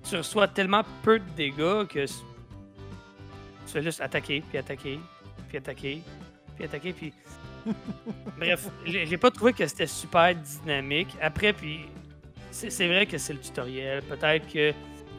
tu 0.04 0.18
reçois 0.18 0.50
tellement 0.50 0.84
peu 1.02 1.20
de 1.20 1.30
dégâts 1.38 1.88
que 1.88 2.06
tu 2.06 2.14
fais 3.68 3.82
juste 3.82 4.02
attaquer, 4.02 4.44
puis 4.50 4.58
attaquer, 4.58 5.00
puis 5.48 5.58
attaquer, 5.60 6.02
puis 6.58 6.66
attaquer, 6.66 6.92
puis. 6.92 7.14
Bref, 8.38 8.68
j'ai 8.86 9.18
pas 9.18 9.32
trouvé 9.32 9.54
que 9.54 9.66
c'était 9.66 9.88
super 9.88 10.36
dynamique. 10.36 11.16
Après, 11.22 11.54
puis. 11.54 11.86
C'est 12.56 12.88
vrai 12.88 13.06
que 13.06 13.18
c'est 13.18 13.34
le 13.34 13.40
tutoriel. 13.40 14.02
Peut-être 14.04 14.48
que 14.48 14.72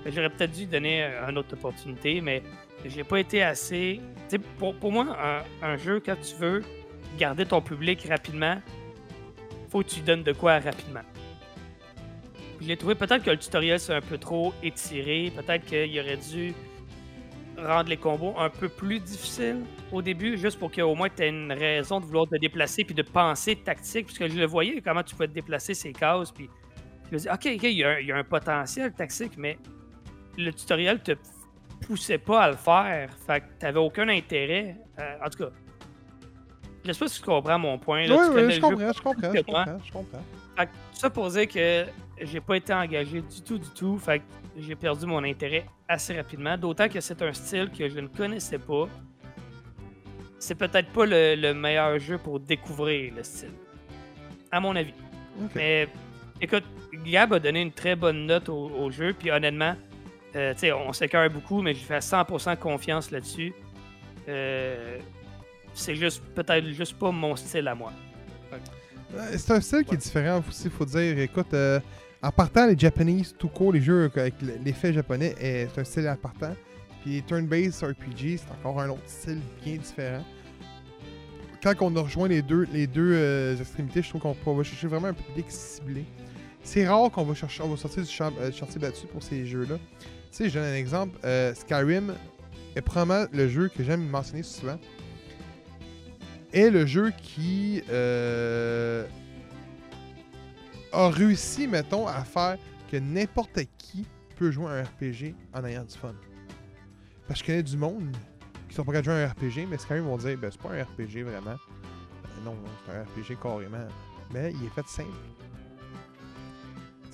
j'aurais 0.06 0.30
peut-être 0.30 0.52
dû 0.52 0.64
donner 0.64 1.04
une 1.28 1.36
autre 1.36 1.52
opportunité, 1.52 2.22
mais 2.22 2.42
j'ai 2.86 3.04
pas 3.04 3.20
été 3.20 3.42
assez. 3.42 4.00
Pour, 4.58 4.74
pour 4.74 4.90
moi, 4.90 5.44
un, 5.62 5.76
jeu, 5.76 6.00
quand 6.04 6.16
tu 6.16 6.34
veux 6.36 6.62
garder 7.18 7.44
ton 7.44 7.60
public 7.60 8.06
rapidement, 8.08 8.56
faut 9.68 9.82
que 9.82 9.88
tu 9.88 10.00
donnes 10.00 10.22
de 10.22 10.32
quoi 10.32 10.60
rapidement. 10.60 11.02
Je 12.58 12.68
l'ai 12.68 12.76
trouvé 12.78 12.94
peut-être 12.94 13.22
que 13.22 13.30
le 13.30 13.36
tutoriel 13.36 13.78
c'est 13.78 13.92
un 13.92 14.00
peu 14.00 14.16
trop 14.16 14.54
étiré. 14.62 15.30
Peut-être 15.36 15.66
qu'il 15.66 16.00
aurait 16.00 16.16
dû 16.16 16.54
rendre 17.58 17.90
les 17.90 17.98
combos 17.98 18.34
un 18.38 18.48
peu 18.48 18.70
plus 18.70 18.98
difficiles 18.98 19.60
au 19.92 20.00
début, 20.00 20.38
juste 20.38 20.58
pour 20.58 20.72
qu'au 20.72 20.94
moins 20.94 21.10
tu 21.10 21.22
aies 21.22 21.28
une 21.28 21.52
raison 21.52 22.00
de 22.00 22.06
vouloir 22.06 22.26
te 22.26 22.36
déplacer 22.36 22.82
puis 22.84 22.94
de 22.94 23.02
penser 23.02 23.56
tactique. 23.56 24.06
Puisque 24.06 24.26
je 24.26 24.38
le 24.38 24.46
voyais 24.46 24.80
comment 24.80 25.02
tu 25.02 25.14
pouvais 25.14 25.28
te 25.28 25.34
déplacer 25.34 25.74
ces 25.74 25.92
cases. 25.92 26.32
Puis 26.32 26.48
je 27.08 27.12
me 27.14 27.18
disais, 27.18 27.30
ok, 27.30 27.46
ok, 27.56 27.62
il 27.64 27.70
y, 27.72 27.84
a 27.84 27.90
un- 27.90 27.98
il 27.98 28.06
y 28.06 28.12
a 28.12 28.16
un 28.16 28.24
potentiel 28.24 28.92
tactique, 28.92 29.32
mais 29.38 29.58
le 30.36 30.52
tutoriel 30.52 31.00
te 31.02 31.12
poussait 31.86 32.18
pas 32.18 32.42
à 32.44 32.50
le 32.50 32.56
faire. 32.56 33.10
Fait 33.26 33.40
que 33.40 33.46
t'avais 33.58 33.78
aucun 33.78 34.08
intérêt. 34.08 34.76
Euh, 34.98 35.16
en 35.24 35.28
tout 35.30 35.38
cas, 35.44 35.50
je 36.84 36.92
sais 36.92 36.98
pas 36.98 37.08
si 37.08 37.20
tu 37.20 37.26
comprends 37.26 37.58
mon 37.58 37.78
point. 37.78 38.06
là. 38.06 38.16
Oui, 38.16 38.26
Tu 38.40 38.46
oui, 38.46 38.52
je 38.52 38.60
comprends, 38.60 38.92
je 38.92 39.00
comprends, 39.02 39.32
je 39.34 39.40
que 39.40 39.50
moi. 39.50 39.64
comprends, 39.64 39.84
je 39.84 39.92
comprends. 39.92 40.22
fait 40.56 40.66
que 40.66 40.72
ça 40.92 41.10
pour 41.10 41.28
dire 41.28 41.48
que 41.48 41.84
j'ai 42.22 42.40
pas 42.40 42.56
été 42.56 42.72
engagé 42.74 43.20
du 43.20 43.42
tout, 43.42 43.58
du 43.58 43.68
tout. 43.70 43.98
Fait 43.98 44.18
que 44.20 44.24
j'ai 44.58 44.74
perdu 44.74 45.06
mon 45.06 45.22
intérêt 45.24 45.66
assez 45.88 46.16
rapidement. 46.16 46.56
D'autant 46.56 46.88
que 46.88 47.00
c'est 47.00 47.20
un 47.22 47.32
style 47.32 47.70
que 47.70 47.88
je 47.88 48.00
ne 48.00 48.08
connaissais 48.08 48.58
pas. 48.58 48.88
C'est 50.38 50.54
peut-être 50.54 50.90
pas 50.92 51.06
le, 51.06 51.34
le 51.34 51.54
meilleur 51.54 51.98
jeu 51.98 52.18
pour 52.18 52.38
découvrir 52.40 53.12
le 53.14 53.22
style. 53.22 53.52
À 54.50 54.60
mon 54.60 54.74
avis. 54.76 54.94
Mais 55.54 55.88
écoute, 56.40 56.64
Gab 57.04 57.32
a 57.32 57.38
donné 57.38 57.62
une 57.62 57.72
très 57.72 57.96
bonne 57.96 58.26
note 58.26 58.48
au, 58.48 58.90
jeu. 58.90 59.14
Puis 59.18 59.30
honnêtement, 59.30 59.74
euh, 60.34 60.52
tu 60.54 60.60
sais, 60.60 60.72
on 60.72 60.92
s'écœure 60.92 61.30
beaucoup, 61.30 61.62
mais 61.62 61.74
je 61.74 61.84
fais 61.84 61.98
100% 61.98 62.56
confiance 62.56 63.10
là-dessus. 63.10 63.52
Euh, 64.28 64.98
c'est 65.74 65.94
juste, 65.94 66.22
peut-être 66.34 66.66
juste 66.68 66.98
pas 66.98 67.10
mon 67.10 67.36
style 67.36 67.68
à 67.68 67.74
moi. 67.74 67.92
C'est 69.36 69.52
un 69.52 69.60
style 69.60 69.84
qui 69.84 69.94
est 69.94 69.98
différent 69.98 70.42
aussi, 70.48 70.68
faut 70.68 70.84
dire. 70.84 71.18
Écoute, 71.18 71.54
euh, 71.54 71.80
en 72.22 72.30
partant, 72.30 72.66
les 72.66 72.76
Japanese, 72.76 73.34
tout 73.38 73.48
court, 73.48 73.72
les 73.72 73.80
jeux 73.80 74.10
avec 74.16 74.34
l'effet 74.64 74.92
japonais, 74.92 75.34
c'est 75.38 75.80
un 75.80 75.84
style 75.84 76.08
en 76.08 76.16
partant. 76.16 76.54
Puis 77.02 77.22
turn-based 77.22 77.84
RPG, 77.84 78.38
c'est 78.38 78.50
encore 78.58 78.80
un 78.80 78.90
autre 78.90 79.06
style 79.06 79.40
bien 79.64 79.76
différent. 79.76 80.24
Quand 81.62 81.74
on 81.80 81.96
a 81.96 82.00
rejoint 82.00 82.28
les 82.28 82.42
deux, 82.42 82.66
les 82.72 82.86
deux 82.86 83.12
euh, 83.14 83.56
extrémités, 83.56 84.02
je 84.02 84.08
trouve 84.08 84.20
qu'on 84.22 84.36
on 84.44 84.54
va 84.54 84.62
chercher 84.64 84.88
vraiment 84.88 85.08
un 85.08 85.14
public 85.14 85.46
ciblé. 85.48 86.04
C'est 86.66 86.84
rare 86.88 87.12
qu'on 87.12 87.22
va 87.22 87.32
chercher, 87.32 87.62
on 87.62 87.68
va 87.68 87.76
sortir 87.76 88.02
du 88.02 88.10
champ, 88.10 88.32
euh, 88.40 88.50
chantier 88.50 88.80
battu 88.80 89.06
pour 89.06 89.22
ces 89.22 89.46
jeux-là. 89.46 89.76
Tu 89.78 90.08
sais, 90.32 90.48
je 90.48 90.54
donne 90.58 90.64
un 90.68 90.74
exemple. 90.74 91.16
euh, 91.24 91.54
Skyrim 91.54 92.12
est 92.74 92.80
probablement 92.82 93.28
le 93.32 93.48
jeu 93.48 93.68
que 93.68 93.84
j'aime 93.84 94.04
mentionner 94.08 94.42
souvent. 94.42 94.76
Est 96.52 96.70
le 96.70 96.84
jeu 96.84 97.12
qui 97.22 97.84
euh, 97.88 99.06
a 100.92 101.08
réussi, 101.08 101.68
mettons, 101.68 102.08
à 102.08 102.24
faire 102.24 102.58
que 102.90 102.96
n'importe 102.96 103.60
qui 103.78 104.04
peut 104.34 104.50
jouer 104.50 104.66
un 104.66 104.82
RPG 104.82 105.36
en 105.54 105.64
ayant 105.64 105.84
du 105.84 105.96
fun. 105.96 106.16
Parce 107.28 107.42
que 107.42 107.46
je 107.46 107.52
connais 107.52 107.62
du 107.62 107.76
monde 107.76 108.10
qui 108.68 108.74
sont 108.74 108.84
pas 108.84 108.90
capables 108.90 109.06
de 109.06 109.12
jouer 109.12 109.22
à 109.22 109.26
un 109.26 109.28
RPG, 109.28 109.68
mais 109.70 109.76
ils 109.90 110.02
vont 110.02 110.16
dire, 110.16 110.36
ben, 110.36 110.50
c'est 110.50 110.60
pas 110.60 110.70
un 110.70 110.82
RPG 110.82 111.22
vraiment. 111.22 111.56
Non, 112.44 112.54
non, 112.54 112.70
c'est 112.84 112.92
un 112.92 113.04
RPG 113.04 113.40
carrément. 113.40 113.86
Mais 114.32 114.50
il 114.50 114.66
est 114.66 114.70
fait 114.74 114.88
simple. 114.88 115.10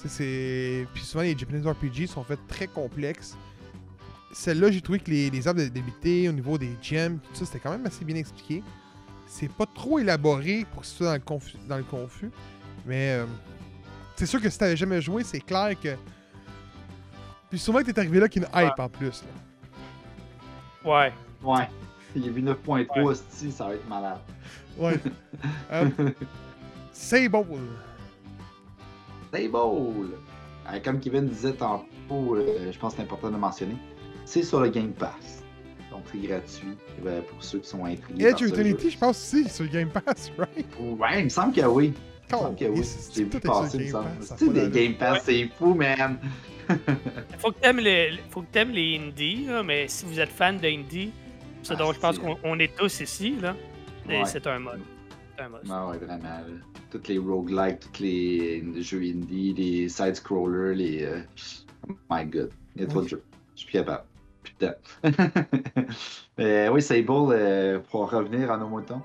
C'est. 0.07 0.86
Puis 0.94 1.05
souvent, 1.05 1.22
les 1.22 1.36
Japanese 1.36 1.66
RPG 1.66 2.07
sont 2.09 2.24
faits 2.24 2.40
très 2.48 2.66
complexes. 2.66 3.36
Celle-là, 4.32 4.70
j'ai 4.70 4.80
trouvé 4.80 4.98
que 4.98 5.11
les, 5.11 5.30
les 5.30 5.46
arbres 5.48 5.61
de 5.61 5.68
débilité 5.68 6.28
au 6.28 6.32
niveau 6.32 6.57
des 6.57 6.70
gems, 6.82 7.18
tout 7.18 7.34
ça, 7.34 7.44
c'était 7.44 7.59
quand 7.59 7.70
même 7.70 7.86
assez 7.86 8.05
bien 8.05 8.16
expliqué. 8.16 8.62
C'est 9.26 9.50
pas 9.50 9.66
trop 9.66 9.98
élaboré 9.98 10.66
pour 10.72 10.82
que 10.82 10.86
ce 10.86 10.96
soit 10.96 11.07
dans 11.07 11.14
le 11.14 11.20
confus. 11.20 11.57
Dans 11.68 11.76
le 11.76 11.84
confus 11.84 12.30
mais 12.84 13.12
euh, 13.12 13.26
c'est 14.16 14.26
sûr 14.26 14.40
que 14.40 14.50
si 14.50 14.59
t'avais 14.59 14.76
jamais 14.76 15.00
joué, 15.00 15.24
c'est 15.24 15.40
clair 15.40 15.78
que. 15.80 15.96
Puis 17.50 17.59
souvent 17.59 17.80
que 17.80 17.90
t'es 17.90 17.98
arrivé 17.98 18.18
là 18.18 18.28
qu'il 18.28 18.42
y 18.42 18.44
a 18.44 18.62
une 18.62 18.68
hype 18.68 18.78
en 18.78 18.88
plus. 18.88 19.22
Là. 20.84 20.90
Ouais. 20.90 21.12
Ouais. 21.42 21.68
Il 22.14 22.26
y 22.26 22.28
a 22.28 22.32
vu 22.32 22.42
9.3 22.42 23.03
hostie, 23.03 23.53
ça 23.53 23.66
va 23.66 23.74
être 23.74 23.88
malade. 23.88 24.18
Ouais. 24.78 24.98
Euh, 25.72 25.88
Sable. 26.92 27.44
Sable! 29.32 30.10
Euh, 30.72 30.78
comme 30.84 31.00
Kevin 31.00 31.26
disait 31.26 31.52
tantôt, 31.54 32.36
euh, 32.36 32.70
je 32.70 32.78
pense 32.78 32.92
que 32.92 32.98
c'est 32.98 33.02
important 33.02 33.30
de 33.30 33.36
mentionner, 33.36 33.76
c'est 34.24 34.42
sur 34.42 34.60
le 34.60 34.68
Game 34.68 34.92
Pass. 34.92 35.42
Donc 35.90 36.02
c'est 36.10 36.18
gratuit 36.18 36.76
euh, 37.06 37.20
pour 37.22 37.42
ceux 37.42 37.58
qui 37.58 37.68
sont 37.68 37.84
intrigués. 37.84 38.26
Edge 38.26 38.42
Utility, 38.42 38.84
jeu. 38.84 38.90
je 38.90 38.98
pense 38.98 39.16
aussi, 39.34 39.48
sur 39.48 39.64
le 39.64 39.70
Game 39.70 39.90
Pass, 39.90 40.30
right? 40.38 40.66
Ouais, 40.80 41.18
il 41.20 41.24
me 41.24 41.28
semble 41.28 41.52
que 41.54 41.60
oui. 41.62 41.92
Il 42.30 42.34
me 42.36 42.40
semble 42.40 42.56
que 42.56 42.64
oui. 42.66 42.82
J'ai 43.14 43.24
vu 43.24 43.40
passer, 43.40 43.78
il 43.78 43.84
me 43.86 43.90
semble. 43.90 44.52
Pas 44.54 44.68
des. 44.68 44.86
Game 44.86 44.94
Pass, 44.94 45.22
c'est 45.24 45.48
fou, 45.58 45.74
man. 45.74 46.18
Faut 47.38 47.50
que 47.50 47.58
t'aimes 47.60 47.80
les, 47.80 48.12
faut 48.30 48.40
que 48.42 48.46
t'aimes 48.52 48.70
les 48.70 48.96
indies, 48.96 49.46
là, 49.46 49.62
mais 49.64 49.88
si 49.88 50.06
vous 50.06 50.18
êtes 50.20 50.30
fan 50.30 50.56
de 50.58 50.66
indie, 50.68 51.10
ce 51.62 51.72
Ah, 51.74 51.76
dont 51.76 51.92
je 51.92 51.98
pense 51.98 52.14
c'est- 52.14 52.20
qu'on 52.22 52.38
on 52.44 52.58
est 52.60 52.74
tous 52.76 53.00
ici, 53.00 53.34
là, 53.42 53.54
c'est 54.06 54.18
Ouais. 54.18 54.24
c'est 54.26 54.46
un 54.46 54.60
mode. 54.60 54.80
Un. 55.43 55.68
Non, 55.68 55.90
ouais, 55.90 55.99
vraiment. 55.99 56.22
là. 56.22 56.43
Toutes 56.90 57.09
les 57.09 57.18
roguelikes, 57.18 57.80
tous 57.80 58.03
les 58.03 58.82
jeux 58.82 59.01
indie, 59.03 59.55
les 59.55 59.88
side-scrollers, 59.88 60.74
les. 60.74 61.05
euh, 61.05 61.20
Oh 61.88 61.95
my 62.11 62.24
god. 62.26 62.51
Il 62.76 62.82
y 62.82 62.84
a 62.84 62.88
trop 62.88 63.03
de 63.03 63.09
jeux. 63.09 63.22
Je 63.55 63.61
suis 63.61 63.66
plus 63.66 63.78
capable. 63.80 64.05
Putain. 64.45 64.74
Mais 66.38 66.68
oui, 66.68 66.80
Sable, 66.82 67.11
euh, 67.11 67.80
pour 67.90 68.11
revenir 68.11 68.51
à 68.51 68.57
nos 68.57 68.68
moutons, 68.68 69.03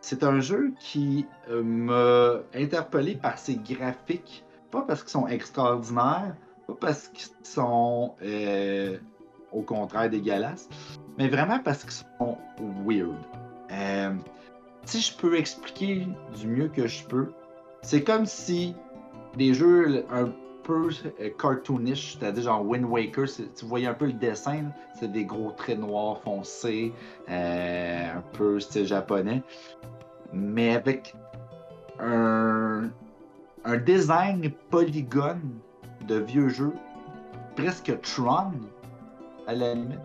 c'est 0.00 0.22
un 0.24 0.40
jeu 0.40 0.72
qui 0.78 1.26
euh, 1.50 1.62
m'a 1.62 2.40
interpellé 2.54 3.14
par 3.14 3.38
ses 3.38 3.56
graphiques. 3.56 4.44
Pas 4.70 4.82
parce 4.82 5.02
qu'ils 5.02 5.10
sont 5.10 5.26
extraordinaires, 5.28 6.34
pas 6.66 6.74
parce 6.80 7.08
qu'ils 7.08 7.28
sont 7.44 8.14
euh, 8.22 8.98
au 9.52 9.62
contraire 9.62 10.10
dégueulasses, 10.10 10.68
mais 11.18 11.28
vraiment 11.28 11.60
parce 11.60 11.82
qu'ils 11.84 12.04
sont 12.18 12.38
weird. 12.84 13.16
Si 14.86 15.00
je 15.00 15.16
peux 15.16 15.36
expliquer 15.36 16.06
du 16.38 16.46
mieux 16.46 16.68
que 16.68 16.86
je 16.86 17.04
peux, 17.04 17.32
c'est 17.82 18.04
comme 18.04 18.24
si 18.24 18.76
des 19.36 19.52
jeux 19.52 20.04
un 20.12 20.30
peu 20.62 20.90
euh, 21.20 21.30
cartoonish, 21.36 22.16
c'est-à-dire 22.16 22.44
genre 22.44 22.64
Wind 22.64 22.84
Waker, 22.84 23.26
tu 23.26 23.66
voyais 23.66 23.88
un 23.88 23.94
peu 23.94 24.06
le 24.06 24.12
dessin, 24.12 24.70
c'est 24.94 25.10
des 25.10 25.24
gros 25.24 25.50
traits 25.50 25.80
noirs 25.80 26.20
foncés, 26.22 26.92
euh, 27.28 28.16
un 28.16 28.22
peu 28.32 28.60
style 28.60 28.86
japonais, 28.86 29.42
mais 30.32 30.76
avec 30.76 31.16
un, 31.98 32.88
un 33.64 33.76
design 33.78 34.52
polygone 34.70 35.58
de 36.06 36.20
vieux 36.20 36.48
jeux, 36.48 36.74
presque 37.56 37.92
Tron, 38.02 38.52
à 39.48 39.54
la 39.54 39.74
limite. 39.74 39.98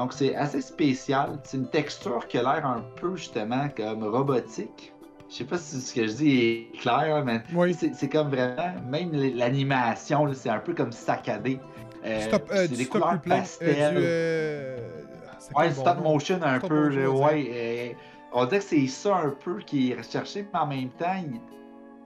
Donc 0.00 0.14
c'est 0.14 0.34
assez 0.34 0.62
spécial. 0.62 1.38
C'est 1.44 1.58
une 1.58 1.68
texture 1.68 2.26
qui 2.26 2.38
a 2.38 2.42
l'air 2.42 2.64
un 2.66 2.82
peu 2.96 3.16
justement 3.16 3.68
comme 3.76 4.02
robotique. 4.02 4.94
Je 5.28 5.34
sais 5.36 5.44
pas 5.44 5.58
si 5.58 5.78
ce 5.78 5.94
que 5.94 6.06
je 6.06 6.12
dis 6.14 6.38
est 6.40 6.78
clair, 6.80 7.22
mais 7.22 7.42
Oui. 7.54 7.74
c'est 7.74 8.08
comme 8.08 8.30
vraiment, 8.30 8.72
même 8.88 9.12
l'animation, 9.36 10.26
c'est 10.32 10.48
un 10.48 10.58
peu 10.58 10.72
comme 10.72 10.90
saccadé. 10.90 11.60
Euh, 12.06 12.20
Stop, 12.28 12.48
euh, 12.50 12.66
c'est 12.66 12.68
des 12.78 12.84
stop 12.84 12.92
couleurs 12.92 13.12
replay. 13.12 13.36
pastel. 13.36 13.76
Euh, 13.78 13.90
du, 13.90 13.96
euh, 14.00 15.58
Ouais, 15.58 15.68
bon 15.68 15.74
stop 15.82 15.96
nom? 15.98 16.02
motion 16.14 16.40
un 16.42 16.58
Stop 16.58 16.70
peu, 16.70 16.88
motion, 17.06 17.24
ouais. 17.26 17.50
euh, 17.52 17.92
on 18.32 18.44
dirait 18.46 18.58
que 18.60 18.64
c'est 18.64 18.86
ça 18.86 19.16
un 19.18 19.30
peu 19.44 19.58
qui 19.58 19.92
est 19.92 19.96
recherché, 19.96 20.46
mais 20.52 20.58
en 20.60 20.66
même 20.66 20.88
temps, 20.98 21.14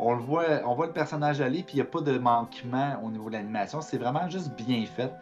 on 0.00 0.14
le 0.14 0.20
voit, 0.22 0.44
on 0.66 0.74
voit 0.74 0.86
le 0.86 0.92
personnage 0.92 1.40
aller, 1.40 1.62
puis 1.62 1.74
il 1.74 1.76
n'y 1.76 1.82
a 1.82 1.84
pas 1.84 2.00
de 2.00 2.18
manquement 2.18 3.00
au 3.04 3.10
niveau 3.10 3.28
de 3.28 3.34
l'animation. 3.34 3.80
C'est 3.80 3.98
vraiment 3.98 4.28
juste 4.28 4.50
bien 4.56 4.84
fait. 4.96 5.12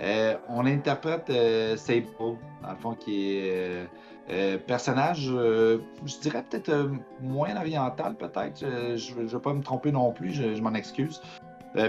Euh, 0.00 0.36
on 0.48 0.66
interprète 0.66 1.28
euh, 1.30 1.76
Sable, 1.76 2.06
dans 2.18 2.70
le 2.70 2.76
fond, 2.76 2.94
qui 2.94 3.36
est 3.36 3.50
euh, 3.52 3.84
euh, 4.30 4.58
personnage, 4.58 5.22
je 5.24 6.20
dirais 6.20 6.44
peut-être 6.48 6.90
moins 7.20 7.56
oriental, 7.56 8.14
peut-être. 8.14 8.60
Je 8.60 9.14
ne 9.14 9.26
vais 9.26 9.38
pas 9.38 9.54
me 9.54 9.62
tromper 9.62 9.90
non 9.90 10.12
plus, 10.12 10.32
je, 10.32 10.54
je 10.54 10.62
m'en 10.62 10.74
excuse. 10.74 11.20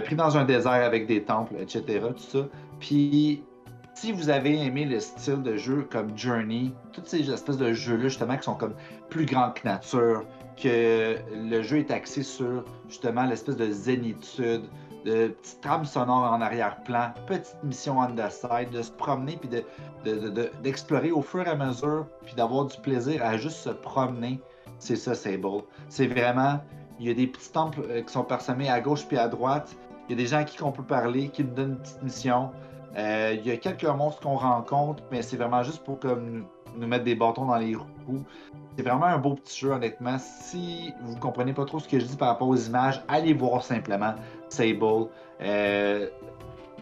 Pris 0.05 0.15
dans 0.15 0.37
un 0.37 0.45
désert 0.45 0.71
avec 0.71 1.07
des 1.07 1.23
temples, 1.23 1.55
etc. 1.59 2.01
Tout 2.15 2.17
ça. 2.17 2.47
Puis 2.79 3.43
si 3.99 4.13
vous 4.13 4.29
avez 4.29 4.57
aimé 4.63 4.85
le 4.85 4.99
style 5.01 5.43
de 5.43 5.57
jeu 5.57 5.85
comme 5.91 6.17
Journey, 6.17 6.71
toutes 6.93 7.07
ces 7.07 7.29
espèces 7.29 7.57
de 7.57 7.73
jeux-là, 7.73 8.03
justement, 8.03 8.37
qui 8.37 8.43
sont 8.43 8.55
comme 8.55 8.75
plus 9.09 9.25
grands 9.25 9.51
que 9.51 9.67
nature, 9.67 10.23
que 10.55 11.17
le 11.33 11.61
jeu 11.61 11.79
est 11.79 11.91
axé 11.91 12.23
sur, 12.23 12.63
justement, 12.87 13.25
l'espèce 13.25 13.57
de 13.57 13.69
zénitude, 13.69 14.63
de 15.05 15.29
petites 15.29 15.61
trames 15.61 15.85
sonores 15.85 16.31
en 16.31 16.41
arrière-plan, 16.41 17.13
petites 17.25 17.57
missions 17.63 17.99
on 17.99 18.15
the 18.15 18.29
side, 18.29 18.69
de 18.71 18.81
se 18.81 18.91
promener, 18.91 19.37
puis 19.37 19.49
de, 19.49 19.63
de- 20.29 20.51
d'explorer 20.61 21.11
au 21.11 21.21
fur 21.21 21.45
et 21.47 21.49
à 21.49 21.55
mesure, 21.55 22.05
puis 22.25 22.35
d'avoir 22.35 22.65
du 22.65 22.77
plaisir 22.77 23.23
à 23.25 23.37
juste 23.37 23.57
se 23.57 23.69
promener. 23.69 24.39
C'est 24.77 24.95
ça, 24.95 25.13
Sable. 25.15 25.63
C'est 25.87 26.07
vraiment, 26.07 26.59
il 26.99 27.07
y 27.07 27.11
a 27.11 27.13
des 27.13 27.27
petits 27.27 27.51
temples 27.51 27.81
euh, 27.89 28.01
qui 28.01 28.11
sont 28.13 28.23
parsemés 28.23 28.69
à 28.69 28.79
gauche 28.81 29.05
puis 29.07 29.17
à 29.17 29.27
droite. 29.27 29.75
Il 30.07 30.11
y 30.11 30.13
a 30.13 30.17
des 30.17 30.27
gens 30.27 30.37
à 30.37 30.43
qui 30.43 30.61
on 30.63 30.71
peut 30.71 30.83
parler, 30.83 31.29
qui 31.29 31.43
nous 31.43 31.53
donnent 31.53 31.71
une 31.71 31.77
petite 31.77 32.03
mission. 32.03 32.51
Euh, 32.97 33.35
il 33.37 33.45
y 33.45 33.51
a 33.51 33.57
quelques 33.57 33.83
monstres 33.83 34.21
qu'on 34.21 34.35
rencontre, 34.35 35.03
mais 35.11 35.21
c'est 35.21 35.37
vraiment 35.37 35.61
juste 35.63 35.83
pour 35.83 35.99
comme, 35.99 36.45
nous 36.75 36.87
mettre 36.87 37.03
des 37.03 37.15
bâtons 37.15 37.45
dans 37.45 37.57
les 37.57 37.75
roues. 37.75 38.23
C'est 38.75 38.83
vraiment 38.83 39.05
un 39.05 39.17
beau 39.17 39.35
petit 39.35 39.59
jeu, 39.59 39.71
honnêtement. 39.71 40.17
Si 40.17 40.93
vous 41.01 41.15
comprenez 41.17 41.53
pas 41.53 41.65
trop 41.65 41.79
ce 41.79 41.87
que 41.87 41.99
je 41.99 42.05
dis 42.05 42.15
par 42.15 42.29
rapport 42.29 42.47
aux 42.47 42.55
images, 42.55 43.03
allez 43.07 43.33
voir 43.33 43.63
simplement 43.63 44.15
Sable. 44.49 45.07
Euh, 45.41 46.07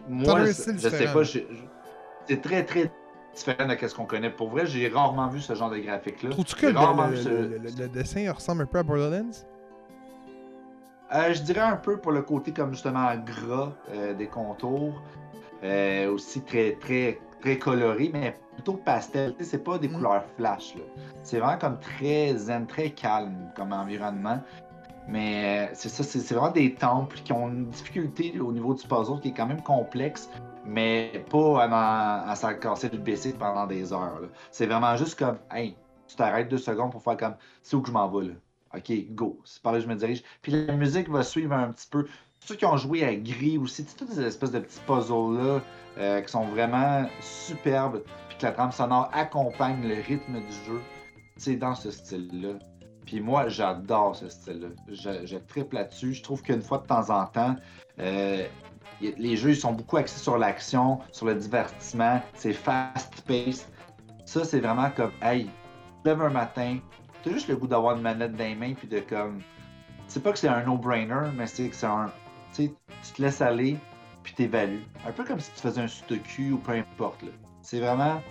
moi, 0.10 0.46
je 0.46 0.52
sais 0.52 0.74
différent. 0.74 1.14
pas, 1.14 1.26
c'est 2.28 2.42
très 2.42 2.64
très 2.66 2.92
différent 3.36 3.68
de 3.68 3.88
ce 3.88 3.94
qu'on 3.96 4.06
connaît. 4.06 4.30
Pour 4.30 4.50
vrai, 4.50 4.66
j'ai 4.66 4.88
rarement 4.88 5.28
vu 5.28 5.40
ce 5.42 5.54
genre 5.54 5.70
de 5.70 5.78
graphique-là. 5.80 6.30
Trouves-tu 6.32 6.56
que 6.56 6.66
le, 6.68 6.72
le- 7.12 7.16
ce- 7.18 7.30
le- 7.30 7.58
le- 7.78 7.88
dessin 7.90 8.32
ressemble 8.32 8.64
un 8.64 8.66
peu 8.66 8.80
à 8.80 8.84
Borderlands? 8.84 9.30
Euh, 11.14 11.34
je 11.34 11.42
dirais 11.42 11.62
un 11.62 11.78
peu 11.78 11.98
pour 11.98 12.12
le 12.12 12.22
côté 12.22 12.52
comme 12.52 12.72
justement 12.74 13.16
gras 13.16 13.72
euh, 13.94 14.14
des 14.14 14.28
contours, 14.28 15.02
Euh, 15.64 16.12
aussi 16.14 16.42
très 16.44 16.74
très 16.74 17.20
très 17.42 17.58
coloré, 17.58 18.12
mais 18.14 18.36
plutôt 18.54 18.74
pastel. 18.74 19.34
C'est 19.40 19.64
pas 19.64 19.80
des 19.80 19.88
Mm. 19.88 19.94
couleurs 19.94 20.24
flash. 20.38 20.76
C'est 21.24 21.40
vraiment 21.40 21.58
comme 21.58 21.80
très 21.80 22.36
zen, 22.38 22.68
très 22.68 22.92
calme 22.92 23.52
comme 23.56 23.74
environnement. 23.74 24.40
Mais 25.08 25.70
euh, 25.70 25.72
c'est 25.74 25.90
ça, 25.90 26.04
c'est 26.04 26.34
vraiment 26.34 26.52
des 26.52 26.74
temples 26.74 27.18
qui 27.24 27.32
ont 27.32 27.48
une 27.48 27.70
difficulté 27.70 28.40
au 28.40 28.52
niveau 28.52 28.74
du 28.74 28.86
puzzle 28.86 29.20
qui 29.22 29.30
est 29.30 29.34
quand 29.34 29.46
même 29.46 29.62
complexe, 29.62 30.30
mais 30.66 31.26
pas 31.30 31.64
à, 31.64 32.30
à 32.30 32.36
s'en 32.36 32.54
casser 32.56 32.90
le 32.90 32.98
baisser 32.98 33.34
pendant 33.34 33.66
des 33.66 33.94
heures. 33.94 34.22
C'est 34.52 34.66
vraiment 34.66 34.98
juste 34.98 35.18
comme, 35.18 35.38
hey, 35.52 35.76
tu 36.08 36.16
t'arrêtes 36.16 36.50
deux 36.50 36.58
secondes 36.58 36.92
pour 36.92 37.02
faire 37.02 37.18
comme, 37.18 37.36
c'est 37.62 37.76
où 37.76 37.82
que 37.82 37.88
je 37.88 37.94
m'en 37.94 38.10
vais 38.10 38.28
là? 38.28 38.34
Ok, 38.76 38.92
go. 39.12 39.40
C'est 39.46 39.62
par 39.62 39.72
là 39.72 39.80
que 39.80 39.86
je 39.86 39.90
me 39.90 39.96
dirige. 39.96 40.24
Puis 40.42 40.52
la 40.52 40.74
musique 40.74 41.10
va 41.10 41.24
suivre 41.24 41.54
un 41.54 41.72
petit 41.72 41.88
peu. 41.90 42.06
Ceux 42.42 42.56
qui 42.56 42.66
ont 42.66 42.78
joué 42.78 43.04
à 43.06 43.16
Gris 43.16 43.58
aussi, 43.58 43.86
toutes 43.86 44.12
ces 44.12 44.22
espèces 44.22 44.52
de 44.52 44.60
petits 44.60 44.82
puzzles-là 44.86 45.62
euh, 45.98 46.22
qui 46.22 46.32
sont 46.32 46.46
vraiment 46.48 47.06
superbes, 47.22 48.04
puis 48.28 48.38
que 48.38 48.46
la 48.46 48.52
trame 48.52 48.72
sonore 48.72 49.10
accompagne 49.14 49.88
le 49.88 49.96
rythme 49.96 50.34
du 50.34 50.52
jeu. 50.66 50.82
C'est 51.38 51.56
dans 51.56 51.76
ce 51.76 51.92
style-là. 51.92 52.60
Puis 53.08 53.22
moi, 53.22 53.48
j'adore 53.48 54.18
ce 54.18 54.28
style-là. 54.28 54.68
Je, 54.90 55.26
je 55.26 55.38
triple 55.38 55.76
là-dessus. 55.76 56.14
Je 56.14 56.22
trouve 56.22 56.42
qu'une 56.44 56.62
fois 56.62 56.80
de 56.80 56.86
temps 56.88 57.10
en 57.10 57.26
temps, 57.26 57.56
euh, 58.00 58.46
les 59.02 59.38
jeux 59.38 59.52
ils 59.52 59.56
sont 59.56 59.72
beaucoup 59.72 59.96
axés 59.96 60.20
sur 60.20 60.38
l'action, 60.38 61.00
sur 61.14 61.26
le 61.26 61.36
divertissement. 61.36 62.22
C'est 62.34 62.52
fast-paced. 62.52 63.66
Ça, 64.26 64.44
c'est 64.44 64.60
vraiment 64.60 64.90
comme, 64.92 65.12
hey, 65.22 65.50
lèves 66.04 66.22
un 66.22 66.30
matin, 66.30 66.80
t'as 67.24 67.32
juste 67.32 67.48
le 67.48 67.56
goût 67.56 67.68
d'avoir 67.68 67.96
une 67.96 68.02
manette 68.02 68.34
dans 68.34 68.44
les 68.44 68.56
mains, 68.56 68.74
puis 68.74 68.90
de 68.90 69.00
comme. 69.00 69.42
C'est 70.10 70.22
pas 70.22 70.34
que 70.34 70.40
c'est 70.40 70.50
un 70.50 70.64
no-brainer, 70.64 71.32
mais 71.34 71.48
c'est 71.48 71.70
que 71.70 71.76
c'est 71.76 71.86
un. 71.88 72.12
Tu 72.54 72.66
sais, 72.66 72.74
tu 73.04 73.14
te 73.14 73.22
laisses 73.22 73.42
aller, 73.42 73.78
puis 74.24 74.34
t'évalues. 74.34 74.84
Un 75.08 75.14
peu 75.14 75.24
comme 75.24 75.40
si 75.40 75.50
tu 75.54 75.62
faisais 75.62 75.82
un 75.82 75.88
sudoku 75.88 76.52
ou 76.52 76.58
peu 76.58 76.74
importe. 76.74 77.24
C'est 77.62 77.80
vraiment. 77.80 78.22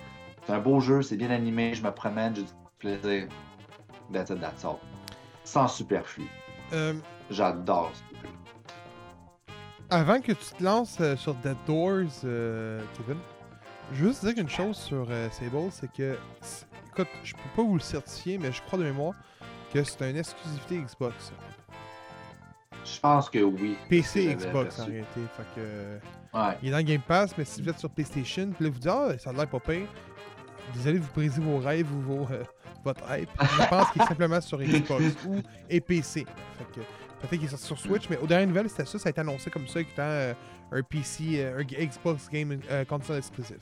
C'est 0.45 0.53
un 0.53 0.59
beau 0.59 0.79
jeu, 0.79 1.01
c'est 1.01 1.17
bien 1.17 1.31
animé, 1.31 1.73
je 1.73 1.81
me 1.81 1.91
promène, 1.91 2.35
j'ai 2.35 2.43
du 2.43 2.51
plaisir. 2.77 3.27
That's 4.11 4.29
it, 4.29 4.39
that's 4.39 4.63
all. 4.63 4.79
Sans 5.43 5.67
superflu. 5.67 6.25
Euh, 6.73 6.93
J'adore 7.29 7.91
ce 7.93 8.01
avant 9.89 10.19
que 10.19 10.33
tu 10.33 10.53
te 10.57 10.63
lances 10.63 10.97
euh, 10.99 11.15
sur 11.15 11.33
Dead 11.35 11.55
Doors, 11.65 12.11
euh, 12.25 12.81
Kevin, 12.97 13.17
Je 13.93 14.03
veux 14.03 14.09
juste 14.09 14.25
dire 14.25 14.37
une 14.37 14.49
chose 14.49 14.75
sur 14.75 15.07
euh, 15.09 15.29
Sable, 15.29 15.71
c'est 15.71 15.91
que. 15.93 16.17
Écoute, 16.91 17.07
je 17.23 17.33
peux 17.33 17.49
pas 17.55 17.63
vous 17.63 17.75
le 17.75 17.79
certifier, 17.79 18.37
mais 18.37 18.51
je 18.51 18.61
crois 18.63 18.77
de 18.79 18.83
mémoire 18.83 19.13
que 19.73 19.81
c'est 19.83 20.09
une 20.09 20.17
exclusivité 20.17 20.79
Xbox. 20.79 21.31
Je 22.83 22.99
pense 22.99 23.29
que 23.29 23.39
oui. 23.39 23.77
PC 23.87 24.35
Xbox 24.35 24.79
en 24.79 24.85
réalité. 24.87 25.21
Fait 25.37 25.45
que. 25.55 26.37
Ouais. 26.37 26.57
Il 26.61 26.67
est 26.69 26.71
dans 26.71 26.77
le 26.77 26.83
Game 26.83 27.01
Pass, 27.01 27.37
mais 27.37 27.45
si 27.45 27.61
vous 27.61 27.69
êtes 27.69 27.79
sur 27.79 27.89
PlayStation, 27.89 28.49
puis 28.53 28.65
là 28.65 28.71
vous 28.71 28.79
dites 28.79 28.91
Ah, 28.91 29.17
ça 29.17 29.29
a 29.29 29.33
l'air 29.33 29.47
pas 29.47 29.59
pire. 29.59 29.87
Désolé 30.73 30.99
de 30.99 31.03
vous 31.03 31.11
briser 31.15 31.41
vos 31.41 31.57
rêves 31.59 31.87
ou 31.93 32.01
vos, 32.01 32.27
euh, 32.33 32.43
votre 32.83 33.03
hype. 33.17 33.29
Je 33.41 33.67
pense 33.69 33.89
qu'il 33.91 34.01
est 34.01 34.05
simplement 34.05 34.41
sur 34.41 34.59
Xbox 34.59 35.03
ou 35.27 35.41
et 35.69 35.79
PC. 35.81 36.25
Fait 36.57 36.65
que 36.65 36.79
peut-être 37.21 37.29
qu'il 37.29 37.43
est 37.45 37.47
sorti 37.47 37.65
sur 37.65 37.79
Switch, 37.79 38.09
mais 38.09 38.17
aux 38.17 38.27
dernières 38.27 38.47
nouvelles, 38.47 38.69
c'était 38.69 38.85
ça, 38.85 38.99
ça 38.99 39.07
a 39.07 39.11
été 39.11 39.21
annoncé 39.21 39.49
comme 39.49 39.67
ça, 39.67 39.79
étant 39.79 40.01
euh, 40.03 40.33
un 40.71 40.81
PC, 40.83 41.35
euh, 41.37 41.59
un 41.59 41.63
Xbox 41.63 42.29
Game 42.29 42.59
euh, 42.69 42.85
console 42.85 43.17
exclusif. 43.17 43.57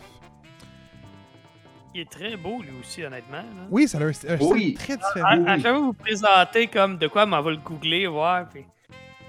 Il 1.93 2.01
est 2.01 2.09
très 2.11 2.35
beau, 2.35 2.61
lui 2.61 2.71
aussi, 2.81 3.03
honnêtement. 3.05 3.37
là. 3.37 3.67
Oui, 3.69 3.87
ça 3.87 3.99
a 3.99 4.01
un, 4.01 4.07
un 4.09 4.13
style 4.13 4.37
Oui. 4.41 4.73
très 4.73 4.93
À, 4.93 4.97
différent. 4.97 5.27
à 5.29 5.35
oui. 5.37 5.45
chaque 5.45 5.61
fois 5.61 5.71
que 5.71 5.77
vous 5.85 5.93
présentez 5.93 6.67
comme 6.67 6.97
de 6.97 7.07
quoi, 7.07 7.25
mais 7.25 7.37
on 7.37 7.41
va 7.41 7.51
le 7.51 7.57
googler, 7.57 8.05
voir. 8.07 8.49
Puis 8.49 8.65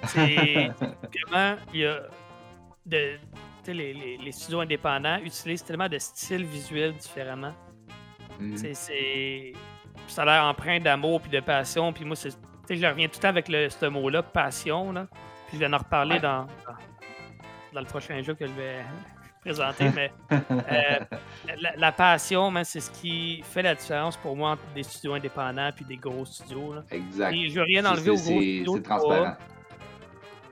c'est 0.08 0.70
vraiment, 1.28 1.56
il 1.72 1.80
y 1.80 1.86
a 1.86 2.00
de, 2.84 3.16
tu 3.18 3.66
sais, 3.66 3.72
les, 3.74 3.94
les, 3.94 4.16
les 4.18 4.32
studios 4.32 4.60
indépendants 4.60 5.18
utilisent 5.24 5.62
tellement 5.62 5.88
de 5.88 5.98
styles 5.98 6.44
visuels 6.44 6.94
différemment. 6.94 7.52
Mm. 8.40 8.56
C'est, 8.56 8.74
c'est, 8.74 9.52
ça 10.08 10.22
a 10.22 10.24
l'air 10.24 10.44
empreint 10.44 10.80
d'amour 10.80 11.20
puis 11.20 11.30
de 11.30 11.40
passion. 11.40 11.92
Puis 11.92 12.04
moi, 12.04 12.16
c'est, 12.16 12.30
je 12.68 12.86
reviens 12.86 13.06
tout 13.08 13.16
le 13.16 13.22
temps 13.22 13.28
avec 13.28 13.48
le, 13.48 13.68
ce 13.68 13.86
mot-là, 13.86 14.22
passion. 14.22 14.92
Là. 14.92 15.06
Puis 15.48 15.58
je 15.58 15.64
vais 15.64 15.74
en 15.74 15.78
reparler 15.78 16.14
Ouais. 16.16 16.20
dans, 16.20 16.46
dans, 17.72 17.80
le 17.80 17.86
prochain 17.86 18.20
jeu 18.22 18.34
que 18.34 18.46
je 18.46 18.52
vais 18.52 18.84
présenter. 19.40 19.90
mais 19.94 20.12
euh, 20.32 20.98
la, 21.60 21.76
la 21.76 21.92
passion, 21.92 22.52
c'est 22.64 22.80
ce 22.80 22.90
qui 22.90 23.42
fait 23.44 23.62
la 23.62 23.74
différence 23.74 24.16
pour 24.16 24.36
moi 24.36 24.50
entre 24.52 24.62
des 24.74 24.82
studios 24.82 25.14
indépendants 25.14 25.70
puis 25.74 25.84
des 25.84 25.96
gros 25.96 26.24
studios. 26.24 26.74
Là. 26.74 26.82
Exact. 26.90 27.32
Et 27.34 27.48
je 27.48 27.54
veux 27.54 27.62
rien 27.62 27.84
enlever 27.84 28.10
aux 28.10 28.14
gros 28.14 28.40
studios. 28.40 28.78
Transparent. 28.80 29.36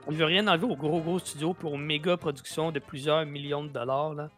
Je 0.07 0.13
veux 0.13 0.25
rien 0.25 0.47
enlever 0.47 0.65
aux 0.67 0.75
gros 0.75 1.01
gros 1.01 1.19
studios 1.19 1.53
pour 1.53 1.77
méga 1.77 2.15
production 2.15 2.71
de 2.71 2.79
plusieurs 2.79 3.25
millions 3.25 3.63
de 3.63 3.69
dollars. 3.69 4.13
Là. 4.13 4.29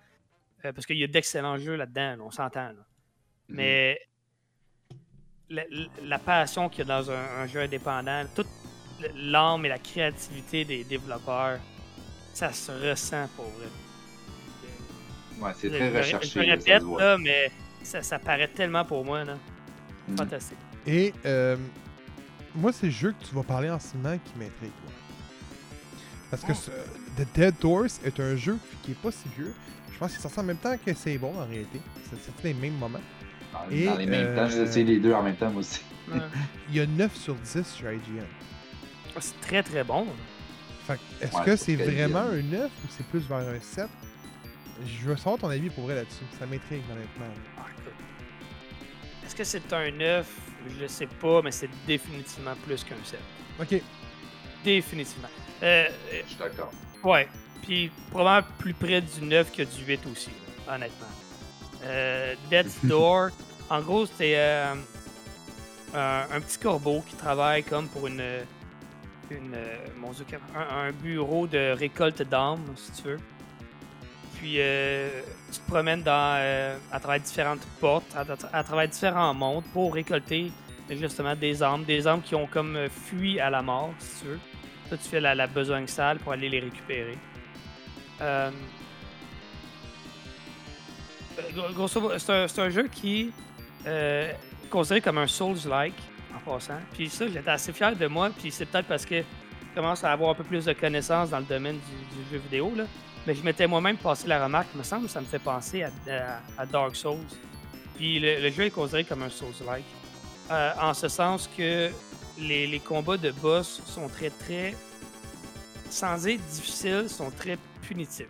Euh, 0.65 0.71
parce 0.73 0.85
qu'il 0.85 0.97
y 0.97 1.03
a 1.03 1.07
d'excellents 1.07 1.57
jeux 1.57 1.75
là-dedans, 1.75 2.15
là, 2.17 2.23
on 2.23 2.31
s'entend. 2.31 2.71
Mm. 3.49 3.55
Mais 3.55 3.99
la, 5.49 5.63
la 6.03 6.19
passion 6.19 6.69
qu'il 6.69 6.79
y 6.79 6.91
a 6.91 7.01
dans 7.01 7.09
un, 7.11 7.41
un 7.41 7.47
jeu 7.47 7.61
indépendant, 7.61 8.23
toute 8.35 8.47
l'âme 9.15 9.65
et 9.65 9.69
la 9.69 9.77
créativité 9.79 10.65
des 10.65 10.83
développeurs, 10.83 11.59
ça 12.33 12.51
se 12.51 12.71
ressent 12.71 13.27
pour 13.35 13.45
vrai. 13.45 13.67
Ouais, 15.39 15.51
c'est 15.57 15.69
Je- 15.69 15.75
très 15.75 15.91
je- 15.91 15.97
recherché. 15.97 16.27
Je 16.27 16.45
ça 16.45 16.51
répète, 16.55 16.83
là, 16.99 17.17
mais 17.17 17.51
ça, 17.83 18.01
ça 18.03 18.19
paraît 18.19 18.47
tellement 18.49 18.83
pour 18.85 19.05
moi. 19.05 19.23
Là. 19.23 19.37
Mm. 20.07 20.17
Fantastique. 20.17 20.57
Et 20.85 21.13
euh, 21.25 21.55
moi, 22.55 22.71
c'est 22.73 22.87
le 22.87 22.91
jeu 22.91 23.11
que 23.19 23.23
tu 23.25 23.35
vas 23.35 23.43
parler 23.43 23.69
en 23.69 23.79
ce 23.79 23.95
moment 23.95 24.17
qui 24.17 24.37
m'intrigue. 24.39 24.71
Parce 26.29 26.43
que 26.43 26.51
Oh. 26.51 26.55
ce- 26.55 27.23
The 27.23 27.27
Dead 27.33 27.55
Doors 27.61 27.85
est 28.03 28.19
un 28.19 28.35
jeu 28.35 28.57
qui 28.83 28.91
est 28.91 28.95
pas 29.01 29.11
si 29.11 29.27
vieux. 29.37 29.53
Je 29.91 29.97
pense 29.97 30.09
qu'il 30.11 30.19
est 30.19 30.21
sorti 30.21 30.39
en 30.39 30.43
même 30.43 30.57
temps 30.57 30.75
que 30.77 30.93
C'est 30.93 31.17
bon 31.17 31.33
en 31.39 31.45
réalité. 31.45 31.79
C'est 32.11 32.43
les 32.43 32.53
mêmes 32.53 32.75
moments. 32.77 32.99
Dans, 33.69 33.75
Et, 33.75 33.85
dans 33.85 33.95
les 33.97 34.05
mêmes 34.05 34.27
euh, 34.27 34.35
temps, 34.35 34.49
je 34.49 34.65
sais 34.65 34.83
les 34.83 34.99
deux 34.99 35.13
en 35.13 35.23
même 35.23 35.35
temps, 35.35 35.49
moi 35.49 35.61
aussi. 35.61 35.81
Il 36.69 36.75
y 36.75 36.79
a 36.79 36.85
9 36.85 37.15
sur 37.15 37.35
10 37.35 37.63
sur 37.67 37.91
IGN. 37.91 38.23
C'est 39.19 39.39
très 39.41 39.63
très 39.63 39.83
bon. 39.83 40.05
Fait 40.85 40.95
que, 40.95 41.25
est-ce 41.25 41.35
Ouais, 41.37 41.45
que 41.45 41.55
c'est 41.55 41.75
vraiment 41.75 42.29
bien. 42.29 42.39
un 42.39 42.41
9 42.61 42.63
ou 42.65 42.87
c'est 42.89 43.05
plus 43.07 43.27
vers 43.27 43.37
un 43.39 43.59
7 43.59 43.87
Je 44.85 45.05
veux 45.07 45.17
savoir 45.17 45.37
ton 45.39 45.49
avis 45.49 45.69
pour 45.69 45.83
vrai 45.85 45.95
là-dessus. 45.95 46.23
Ça 46.39 46.45
m'intrigue 46.45 46.83
honnêtement. 46.91 47.25
Ah. 47.57 47.65
Est-ce 49.25 49.35
que 49.35 49.43
c'est 49.43 49.73
un 49.73 49.91
9 49.91 50.27
Je 50.75 50.81
le 50.81 50.87
sais 50.87 51.07
pas, 51.07 51.41
mais 51.41 51.51
c'est 51.51 51.69
définitivement 51.85 52.53
plus 52.65 52.83
qu'un 52.83 52.95
7. 53.03 53.19
Ok. 53.59 53.81
Définitivement. 54.63 55.27
Euh, 55.63 55.87
Je 56.23 56.27
suis 56.29 56.37
d'accord. 56.37 56.71
euh, 57.03 57.07
ouais. 57.09 57.27
Puis 57.63 57.91
probablement 58.11 58.47
plus 58.59 58.73
près 58.73 59.01
du 59.01 59.21
9 59.21 59.51
que 59.51 59.63
du 59.63 59.83
8 59.85 60.01
aussi, 60.11 60.29
honnêtement. 60.69 61.07
Euh, 61.83 62.35
Death's 62.49 62.77
Door, 62.85 63.29
en 63.69 63.81
gros, 63.81 64.05
c'est 64.05 64.33
euh, 64.37 64.73
un, 65.93 66.25
un 66.31 66.41
petit 66.41 66.57
corbeau 66.57 67.03
qui 67.07 67.15
travaille 67.15 67.63
comme 67.63 67.87
pour 67.87 68.07
une. 68.07 68.21
une 69.31 69.53
euh, 69.53 69.75
mon 69.97 70.11
Dieu, 70.11 70.25
un, 70.55 70.91
bureau 70.91 71.47
de 71.47 71.71
récolte 71.71 72.21
d'âmes, 72.23 72.63
si 72.75 72.91
tu 73.01 73.09
veux. 73.09 73.19
Puis 74.35 74.55
euh, 74.59 75.21
tu 75.51 75.59
te 75.59 75.67
promènes 75.67 76.03
dans, 76.03 76.35
euh, 76.37 76.77
à 76.91 76.99
travers 76.99 77.19
différentes 77.19 77.65
portes, 77.79 78.15
à, 78.15 78.23
à 78.53 78.63
travers 78.63 78.87
différents 78.87 79.33
mondes 79.33 79.63
pour 79.73 79.93
récolter 79.93 80.51
justement 80.89 81.35
des 81.35 81.61
âmes, 81.63 81.83
des 81.83 82.07
âmes 82.07 82.21
qui 82.21 82.35
ont 82.35 82.47
comme 82.47 82.75
euh, 82.75 82.89
fui 82.89 83.39
à 83.39 83.49
la 83.49 83.61
mort, 83.61 83.93
si 83.99 84.21
tu 84.21 84.27
veux. 84.27 84.39
Toi, 84.89 84.97
tu 84.97 85.09
fais 85.09 85.19
la, 85.19 85.47
besogne 85.47 85.87
sale 85.87 86.19
pour 86.19 86.31
aller 86.31 86.47
les 86.47 86.59
récupérer. 86.59 87.17
Euh, 88.21 88.51
euh, 91.39 91.41
gros- 91.53 91.73
grosso 91.73 92.17
c'est 92.17 92.61
un 92.61 92.69
jeu 92.69 92.87
qui 92.87 93.33
euh, 93.87 94.31
considéré 94.69 95.01
comme 95.01 95.17
un 95.17 95.27
Souls-like, 95.27 95.95
en 96.35 96.39
passant. 96.39 96.79
Puis 96.93 97.09
ça, 97.09 97.27
j'étais 97.27 97.49
assez 97.49 97.71
fier 97.73 97.95
de 97.95 98.07
moi, 98.07 98.29
puis 98.29 98.51
c'est 98.51 98.65
peut-être 98.65 98.87
parce 98.87 99.05
que 99.05 99.21
je 99.21 99.75
commence 99.75 100.03
à 100.03 100.11
avoir 100.11 100.31
un 100.31 100.33
peu 100.33 100.43
plus 100.43 100.65
de 100.65 100.73
connaissances 100.73 101.29
dans 101.29 101.39
le 101.39 101.45
domaine 101.45 101.77
du, 101.77 102.31
jeu 102.31 102.37
vidéo, 102.37 102.73
là. 102.75 102.83
Mais 103.25 103.35
je 103.35 103.43
m'étais 103.43 103.67
moi-même 103.67 103.97
passé 103.97 104.27
la 104.27 104.43
remarque, 104.43 104.67
il 104.73 104.77
me 104.77 104.83
semble 104.83 105.05
que 105.05 105.11
ça 105.11 105.19
me 105.19 105.25
fait 105.25 105.39
penser 105.39 105.83
à, 105.83 106.65
Dark 106.65 106.95
Souls. 106.95 107.17
Puis 107.95 108.19
le, 108.19 108.49
jeu 108.51 108.65
est 108.65 108.71
considéré 108.71 109.03
comme 109.03 109.23
un 109.23 109.29
Souls-like. 109.29 109.85
Euh, 110.49 110.71
en 110.79 110.93
ce 110.93 111.09
sens 111.09 111.49
que 111.57 111.89
les, 112.39 112.67
les 112.67 112.79
combats 112.79 113.17
de 113.17 113.31
boss 113.31 113.81
sont 113.85 114.07
très, 114.07 114.29
très, 114.29 114.73
sans 115.89 116.25
être 116.27 116.45
difficiles, 116.45 117.09
sont 117.09 117.31
très 117.31 117.57
punitifs. 117.81 118.27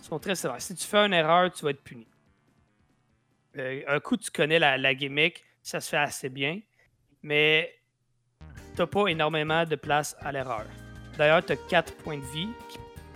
Ils 0.00 0.04
sont 0.04 0.18
très 0.18 0.34
sévères. 0.34 0.60
Si 0.60 0.74
tu 0.74 0.86
fais 0.86 0.98
une 0.98 1.14
erreur, 1.14 1.50
tu 1.50 1.64
vas 1.64 1.70
être 1.70 1.82
puni. 1.82 2.06
Euh, 3.56 3.82
un 3.86 4.00
coup, 4.00 4.16
tu 4.16 4.30
connais 4.30 4.58
la, 4.58 4.94
gimmick, 4.94 5.44
ça 5.62 5.80
se 5.80 5.90
fait 5.90 5.96
assez 5.96 6.28
bien, 6.28 6.60
mais 7.22 7.72
t'as 8.76 8.86
pas 8.86 9.06
énormément 9.08 9.64
de 9.64 9.76
place 9.76 10.16
à 10.20 10.32
l'erreur. 10.32 10.66
D'ailleurs, 11.16 11.44
tu 11.44 11.52
as 11.52 11.56
4 11.56 11.94
points 11.96 12.18
de 12.18 12.24
vie, 12.32 12.48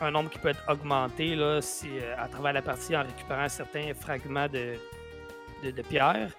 un 0.01 0.13
nombre 0.13 0.31
qui 0.31 0.39
peut 0.39 0.49
être 0.49 0.63
augmenté 0.69 1.35
là, 1.35 1.61
euh, 1.61 2.15
à 2.17 2.29
travers 2.29 2.53
la 2.53 2.63
partie 2.63 2.97
en 2.97 3.03
récupérant 3.03 3.49
certains 3.49 3.93
fragments 3.95 4.49
de, 4.49 4.75
de, 5.65 5.83
pierre, 5.83 6.33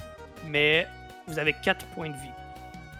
mais 0.45 0.87
vous 1.27 1.37
avez 1.37 1.53
4 1.63 1.85
points 1.87 2.09
de 2.09 2.13
vie. 2.13 2.31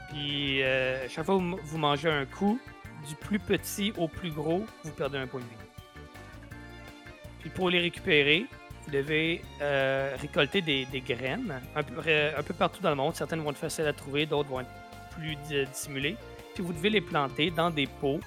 Puis, 0.10 0.64
euh, 0.64 1.08
chaque 1.08 1.26
fois 1.26 1.38
que 1.38 1.62
vous 1.62 1.78
mangez 1.78 2.10
un 2.10 2.26
coup, 2.26 2.60
du 3.08 3.16
plus 3.16 3.40
petit 3.40 3.94
au 3.98 4.10
plus 4.10 4.32
gros, 4.32 4.66
vous 4.84 4.92
perdez 4.92 5.18
un 5.18 5.28
point 5.28 5.40
de 5.40 5.46
vie. 5.46 5.70
Puis 7.40 7.50
pour 7.50 7.70
les 7.70 7.80
récupérer, 7.80 8.46
vous 8.90 8.96
devez 8.98 9.42
euh, 9.62 10.16
récolter 10.20 10.62
des, 10.62 10.86
des 10.86 11.02
graines 11.02 11.62
un 11.76 11.84
peu, 11.84 12.02
un 12.38 12.42
peu 12.44 12.54
partout 12.56 12.82
dans 12.82 12.90
le 12.90 12.96
monde. 12.96 13.16
Certaines 13.16 13.42
vont 13.42 13.52
être 13.52 13.58
faciles 13.58 13.86
à 13.86 13.94
trouver, 13.94 14.26
d'autres 14.26 14.50
vont 14.50 14.62
être 14.62 14.70
plus 15.16 15.36
di- 15.48 15.66
dissimulées. 15.66 16.16
Puis 16.56 16.64
vous 16.64 16.74
devez 16.74 16.90
les 16.90 17.02
planter 17.02 17.52
dans 17.52 17.70
des 17.70 17.86
pots. 17.88 18.20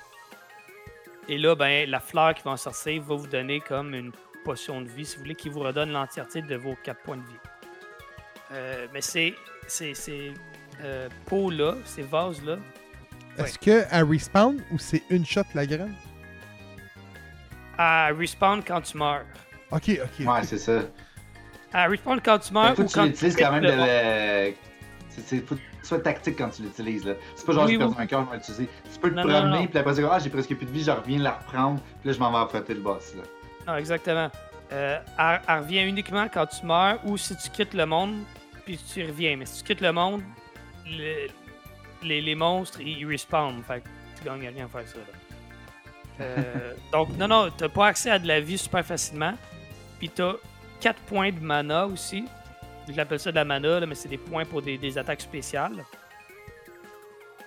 Et 1.28 1.36
là, 1.38 1.54
ben, 1.56 1.88
la 1.90 2.00
fleur 2.00 2.34
qui 2.34 2.42
va 2.44 2.52
en 2.52 2.56
sortir 2.56 3.02
va 3.02 3.14
vous 3.16 3.26
donner 3.26 3.60
comme 3.60 3.94
une 3.94 4.12
potion 4.44 4.80
de 4.82 4.88
vie, 4.88 5.04
si 5.04 5.16
vous 5.16 5.22
voulez, 5.22 5.34
qui 5.34 5.48
vous 5.48 5.60
redonne 5.60 5.90
l'entièreté 5.90 6.42
de 6.42 6.54
vos 6.56 6.76
4 6.82 7.00
points 7.02 7.16
de 7.16 7.22
vie. 7.22 7.38
Euh, 8.52 8.86
mais 8.92 9.00
c'est 9.00 9.34
ces, 9.66 9.94
ces 9.94 10.32
euh, 10.82 11.08
pots-là, 11.26 11.74
ces 11.84 12.02
vases-là, 12.02 12.58
Est-ce 13.38 13.58
que 13.58 13.84
à 13.90 14.04
respawn 14.04 14.62
ou 14.70 14.78
c'est 14.78 15.02
une 15.10 15.24
shot 15.26 15.42
la 15.54 15.66
graine? 15.66 15.94
À 17.78 18.08
respawn 18.16 18.62
quand 18.62 18.80
tu 18.82 18.96
meurs. 18.98 19.24
Ok, 19.72 19.90
ok. 20.02 20.26
Ouais, 20.26 20.42
c'est 20.44 20.58
ça. 20.58 20.80
À 21.72 21.86
respawn 21.88 22.20
quand 22.20 22.38
tu 22.38 22.52
meurs 22.52 22.74
faut 22.76 22.82
ou 22.82 22.86
que 22.86 22.92
tu 22.92 23.00
l'utilises 23.02 23.36
quand 23.36 23.52
même 23.52 23.62
de. 23.62 24.54
C'est, 25.08 25.20
c'est- 25.26 25.46
faut 25.46 25.54
que 25.56 25.60
tu 25.60 25.66
sois 25.86 25.98
tactique 26.00 26.36
quand 26.38 26.48
tu 26.50 26.62
l'utilises. 26.62 27.04
là. 27.04 27.14
C'est 27.36 27.44
pas 27.46 27.52
genre 27.52 27.64
Oui, 27.64 27.72
j'ai 27.72 27.78
perdu 27.78 27.94
oui. 27.96 28.02
un 28.02 28.06
cœur, 28.06 28.24
je 28.24 28.30
vais 28.30 28.36
l'utiliser. 28.36 28.68
Tu 28.92 28.98
peux 29.00 29.10
te 29.10 29.14
Non, 29.14 29.24
non, 29.24 29.28
promener, 29.40 29.58
non. 29.60 29.66
puis 29.66 29.78
après, 29.78 29.94
c'est 29.94 30.02
comme, 30.02 30.10
ah, 30.12 30.18
j'ai 30.18 30.30
presque 30.30 30.54
plus 30.54 30.66
de 30.66 30.70
vie, 30.70 30.82
je 30.84 30.90
reviens 30.90 31.18
la 31.18 31.32
reprendre, 31.32 31.80
puis 32.00 32.08
là, 32.08 32.12
je 32.14 32.18
m'en 32.18 32.30
vais 32.32 32.38
affronter 32.38 32.74
le 32.74 32.80
boss. 32.80 33.14
Là. 33.16 33.22
Non, 33.72 33.78
exactement. 33.78 34.30
Euh, 34.72 34.98
elle, 35.18 35.40
elle 35.48 35.58
revient 35.58 35.82
uniquement 35.82 36.28
quand 36.32 36.46
tu 36.46 36.64
meurs 36.64 36.98
ou 37.04 37.16
si 37.18 37.36
tu 37.36 37.50
quittes 37.50 37.74
le 37.74 37.84
monde, 37.84 38.22
puis 38.64 38.78
tu 38.78 39.04
reviens. 39.04 39.36
Mais 39.36 39.44
si 39.46 39.58
tu 39.62 39.64
quittes 39.68 39.82
le 39.82 39.92
monde, 39.92 40.22
le- 40.86 41.28
les, 42.02 42.20
les 42.22 42.34
monstres, 42.34 42.80
ils 42.80 43.06
respawnent. 43.06 43.62
Fait 43.66 43.80
que 43.80 43.88
tu 44.18 44.24
gagnes 44.24 44.48
rien 44.48 44.64
à 44.64 44.68
faire 44.68 44.88
ça. 44.88 44.96
là. 44.98 46.24
Euh, 46.24 46.72
donc, 46.92 47.16
non, 47.18 47.28
non, 47.28 47.50
t'as 47.56 47.68
pas 47.68 47.88
accès 47.88 48.10
à 48.10 48.18
de 48.18 48.26
la 48.28 48.40
vie 48.40 48.56
super 48.58 48.84
facilement. 48.84 49.34
Puis 50.02 50.10
t'as 50.10 50.34
4 50.80 51.00
points 51.02 51.30
de 51.30 51.38
mana 51.38 51.86
aussi. 51.86 52.24
Je 52.88 52.96
l'appelle 52.96 53.20
ça 53.20 53.30
de 53.30 53.36
la 53.36 53.44
mana, 53.44 53.86
mais 53.86 53.94
c'est 53.94 54.08
des 54.08 54.18
points 54.18 54.44
pour 54.44 54.60
des, 54.60 54.98
attaques 54.98 55.20
spéciales. 55.20 55.84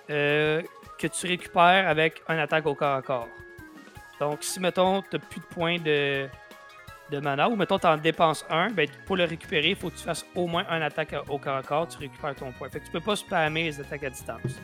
Euh, 0.08 0.62
que 0.98 1.06
tu 1.06 1.26
récupères 1.26 1.86
avec 1.86 2.22
une 2.30 2.38
attaque 2.38 2.64
au 2.64 2.74
corps 2.74 2.96
à 2.96 3.02
corps. 3.02 3.28
Donc, 4.20 4.38
si, 4.42 4.58
mettons, 4.58 5.02
t'as 5.02 5.18
plus 5.18 5.40
de 5.40 5.44
points 5.44 5.76
de, 5.78 6.30
mana, 7.20 7.50
ou 7.50 7.56
mettons, 7.56 7.78
tu 7.78 7.86
en 7.86 7.98
dépenses 7.98 8.46
un, 8.48 8.70
ben, 8.70 8.88
pour 9.04 9.18
le 9.18 9.24
récupérer, 9.24 9.68
il 9.68 9.76
faut 9.76 9.90
que 9.90 9.96
tu 9.96 10.04
fasses 10.04 10.24
au 10.34 10.46
moins 10.46 10.64
un 10.70 10.80
attaque 10.80 11.14
au 11.28 11.36
corps 11.36 11.56
à 11.56 11.62
corps, 11.62 11.88
tu 11.88 11.98
récupères 11.98 12.34
ton 12.36 12.52
point. 12.52 12.70
Fait 12.70 12.80
que 12.80 12.86
tu 12.86 12.90
peux 12.90 13.02
pas 13.02 13.16
spammer 13.16 13.64
les 13.64 13.78
attaques 13.78 14.04
à 14.04 14.08
distance. 14.08 14.62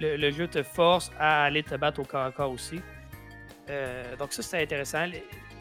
Le, 0.00 0.16
le 0.16 0.30
jeu 0.30 0.46
te 0.46 0.62
force 0.62 1.10
à 1.18 1.42
aller 1.42 1.64
te 1.64 1.74
battre 1.74 1.98
au 1.98 2.04
corps 2.04 2.26
à 2.26 2.30
corps 2.30 2.52
aussi. 2.52 2.80
Euh, 3.68 4.14
donc 4.14 4.32
ça, 4.32 4.42
c'est 4.42 4.62
intéressant. 4.62 5.06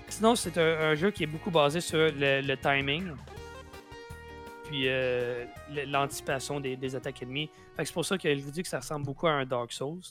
Sinon, 0.09 0.35
c'est 0.35 0.57
un, 0.57 0.95
jeu 0.95 1.11
qui 1.11 1.23
est 1.23 1.27
beaucoup 1.27 1.51
basé 1.51 1.81
sur 1.81 1.97
le, 1.97 2.55
timing. 2.55 3.11
Puis 4.65 4.83
euh, 4.87 5.45
l'anticipation 5.87 6.59
des, 6.59 6.95
attaques 6.95 7.21
ennemies. 7.21 7.49
C'est 7.77 7.93
pour 7.93 8.05
ça 8.05 8.17
que 8.17 8.35
je 8.35 8.41
vous 8.41 8.51
dis 8.51 8.61
que 8.61 8.67
ça 8.67 8.79
ressemble 8.79 9.05
beaucoup 9.05 9.27
à 9.27 9.31
un 9.31 9.45
Dark 9.45 9.71
Souls 9.71 10.01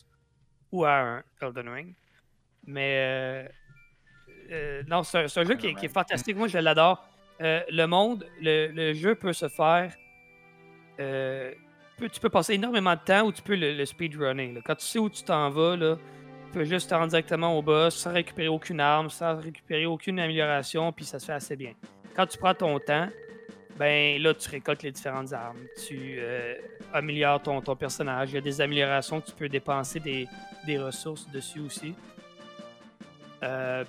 ou 0.72 0.84
à 0.84 0.98
un 0.98 1.22
Elden 1.42 1.68
Ring. 1.68 1.94
Mais 2.66 2.94
euh, 2.96 3.48
euh, 4.50 4.82
non, 4.88 5.02
c'est 5.02 5.18
un, 5.18 5.44
jeu 5.44 5.56
qui 5.56 5.66
est, 5.66 5.88
fantastique. 5.88 6.36
Moi, 6.36 6.48
je 6.48 6.58
l'adore. 6.58 7.06
Le 7.40 7.86
monde, 7.86 8.26
le, 8.40 8.92
jeu 8.94 9.14
peut 9.14 9.32
se 9.32 9.48
faire. 9.48 9.92
tu 10.98 12.20
peux 12.20 12.30
passer 12.30 12.54
énormément 12.54 12.94
de 12.94 13.00
temps 13.00 13.26
ou 13.26 13.32
tu 13.32 13.42
peux 13.42 13.56
le, 13.56 13.72
le. 13.72 14.60
Quand 14.62 14.76
tu 14.76 14.86
sais 14.86 14.98
où 14.98 15.10
tu 15.10 15.22
t'en 15.22 15.50
vas, 15.50 15.76
là, 15.76 15.96
tu 16.48 16.54
peux 16.58 16.64
juste 16.64 16.88
te 16.88 16.94
rendre 16.94 17.08
directement 17.08 17.58
au 17.58 17.62
boss 17.62 17.94
sans 17.94 18.12
récupérer 18.12 18.48
aucune 18.48 18.80
arme, 18.80 19.10
sans 19.10 19.36
récupérer 19.36 19.84
aucune 19.84 20.18
amélioration, 20.18 20.92
puis 20.92 21.04
ça 21.04 21.18
se 21.18 21.26
fait 21.26 21.34
assez 21.34 21.56
bien. 21.56 21.74
Quand 22.16 22.26
tu 22.26 22.38
prends 22.38 22.54
ton 22.54 22.78
temps, 22.78 23.08
ben 23.78 24.20
là, 24.20 24.32
tu 24.32 24.48
récoltes 24.48 24.82
les 24.82 24.90
différentes 24.90 25.32
armes. 25.34 25.58
Tu 25.86 26.16
euh, 26.18 26.54
améliores 26.92 27.42
ton, 27.42 27.60
ton 27.60 27.76
personnage. 27.76 28.30
Il 28.30 28.36
y 28.36 28.38
a 28.38 28.40
des 28.40 28.60
améliorations 28.60 29.20
tu 29.20 29.32
peux 29.32 29.48
dépenser 29.48 30.00
des, 30.00 30.26
des 30.66 30.78
ressources 30.78 31.28
dessus 31.30 31.60
aussi. 31.60 31.94
Euh, 33.42 33.84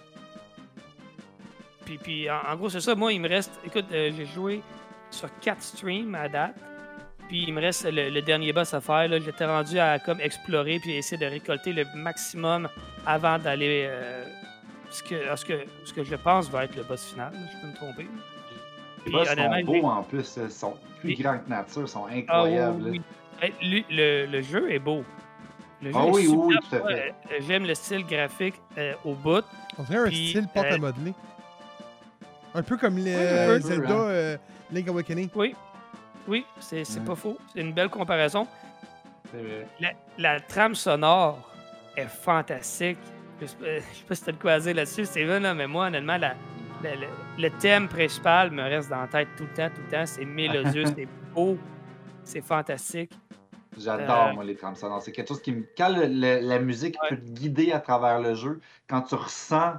puis, 1.86 1.98
puis 1.98 2.30
en, 2.30 2.42
en 2.46 2.56
gros, 2.58 2.70
c'est 2.70 2.82
ça. 2.82 2.94
Moi, 2.94 3.14
il 3.14 3.22
me 3.22 3.30
reste. 3.30 3.58
Écoute, 3.66 3.86
euh, 3.94 4.12
j'ai 4.16 4.26
joué 4.26 4.62
sur 5.10 5.30
4 5.40 5.62
streams 5.62 6.14
à 6.14 6.28
date. 6.28 6.56
Puis 7.30 7.44
il 7.48 7.54
me 7.54 7.62
reste 7.62 7.86
le, 7.86 8.10
le 8.10 8.22
dernier 8.22 8.52
boss 8.52 8.74
à 8.74 8.82
faire. 8.82 9.08
là. 9.08 9.20
J'étais 9.20 9.46
rendu 9.46 9.80
à 9.80 9.98
comme 10.00 10.20
explorer 10.20 10.80
puis 10.80 10.96
essayer 10.96 11.18
de 11.18 11.26
récolter 11.32 11.72
le 11.72 11.86
maximum 11.96 12.68
avant 13.06 13.38
d'aller. 13.40 13.86
euh, 13.88 14.26
ce, 14.90 15.04
que, 15.04 15.30
à 15.30 15.38
ce, 15.38 15.46
que, 15.46 15.54
ce 15.86 15.94
que 15.94 16.04
je 16.04 16.16
pense 16.16 16.50
va 16.50 16.66
être 16.66 16.76
le 16.76 16.82
boss 16.84 17.06
final. 17.12 17.32
là. 17.32 17.40
Je 17.54 17.62
peux 17.62 17.68
me 17.68 17.76
tromper. 17.76 18.08
Les 19.06 19.12
boss 19.12 19.28
sont 19.30 19.36
les- 19.52 19.64
beaux 19.64 19.86
en 19.88 20.02
plus, 20.04 20.38
ils 20.44 20.50
sont 20.52 20.74
plus 21.00 21.10
Oui. 21.10 21.16
grands 21.16 21.38
que 21.38 21.48
nature, 21.50 21.84
ils 21.84 21.88
sont 21.88 22.06
Ah 22.06 22.12
oui, 22.12 22.20
incroyables. 22.22 22.84
oui. 22.90 23.02
Lui, 23.62 23.86
le, 23.90 24.26
le 24.26 24.42
jeu 24.42 24.72
est 24.72 24.80
beau. 24.80 25.06
Le 25.82 25.92
jeu 25.92 25.98
Ah 25.98 26.08
est 26.08 26.12
oui, 26.12 26.24
super 26.26 26.40
oui, 26.40 26.56
tout 26.68 26.76
à 26.76 26.80
beau. 26.80 26.88
fait. 26.88 27.14
Euh, 27.32 27.40
J'aime 27.48 27.66
le 27.68 27.76
style 27.76 28.06
graphique 28.06 28.56
euh, 28.78 28.94
au 29.06 29.14
bout. 29.14 29.46
On 29.78 29.84
dirait 29.84 30.00
un 30.00 30.08
Puis, 30.08 30.30
style 30.30 30.48
pâte 30.54 30.66
euh, 30.72 30.76
à 30.76 30.78
modeler. 30.80 31.14
Un 32.56 32.64
peu 32.64 32.76
comme 32.78 32.98
les 32.98 33.14
euh, 33.16 33.48
peu, 33.60 33.62
Zelda 33.62 33.94
hein. 33.94 34.00
euh, 34.10 34.38
Link 34.72 34.88
Awakening. 34.90 35.30
Oui, 35.36 35.56
oui, 36.28 36.46
c'est 36.60 36.84
Mm. 37.00 37.06
pas 37.06 37.16
faux. 37.16 37.38
C'est 37.54 37.62
une 37.62 37.74
belle 37.74 37.90
comparaison. 37.90 38.48
La, 39.80 39.92
la 40.18 40.40
trame 40.40 40.76
sonore 40.76 41.52
est 41.96 42.08
fantastique. 42.08 42.98
Je 43.42 43.46
sais 43.46 43.56
pas, 43.56 43.66
je 43.78 43.80
sais 43.82 44.04
pas 44.08 44.16
si 44.16 44.24
t'as 44.24 44.32
de 44.32 44.38
quoi 44.38 44.60
dire 44.60 44.76
là-dessus, 44.76 45.06
Steven, 45.06 45.44
là, 45.44 45.54
mais 45.54 45.68
moi, 45.68 45.88
honnêtement, 45.88 46.18
la- 46.18 46.34
la- 46.84 46.96
la- 46.96 47.08
le 47.38 47.50
thème 47.60 47.88
principal 47.88 48.52
me 48.52 48.64
reste 48.64 48.90
dans 48.90 49.02
la 49.02 49.08
tête 49.08 49.28
tout 49.38 49.44
le 49.44 49.50
temps, 49.54 49.70
tout 49.74 49.82
le 49.86 49.92
temps. 49.92 50.06
C'est 50.06 50.26
mélodieux, 50.26 50.84
c'est 50.98 51.08
beau, 51.34 51.58
c'est 52.24 52.42
fantastique. 52.42 53.12
J'adore, 53.78 54.28
Euh, 54.30 54.34
moi, 54.34 54.44
les 54.44 54.56
trames 54.56 54.76
sonores. 54.76 55.02
C'est 55.02 55.12
quelque 55.14 55.28
chose 55.30 55.42
qui 55.42 55.54
me. 55.54 55.64
Quand 55.78 55.90
le- 55.90 56.08
le- 56.08 56.40
la 56.46 56.60
musique 56.60 56.98
Ouais. 57.04 57.10
peut 57.12 57.16
te 57.18 57.30
guider 57.30 57.72
à 57.72 57.80
travers 57.80 58.20
le 58.20 58.34
jeu, 58.34 58.60
quand 58.90 59.04
tu 59.04 59.16
ressens 59.16 59.74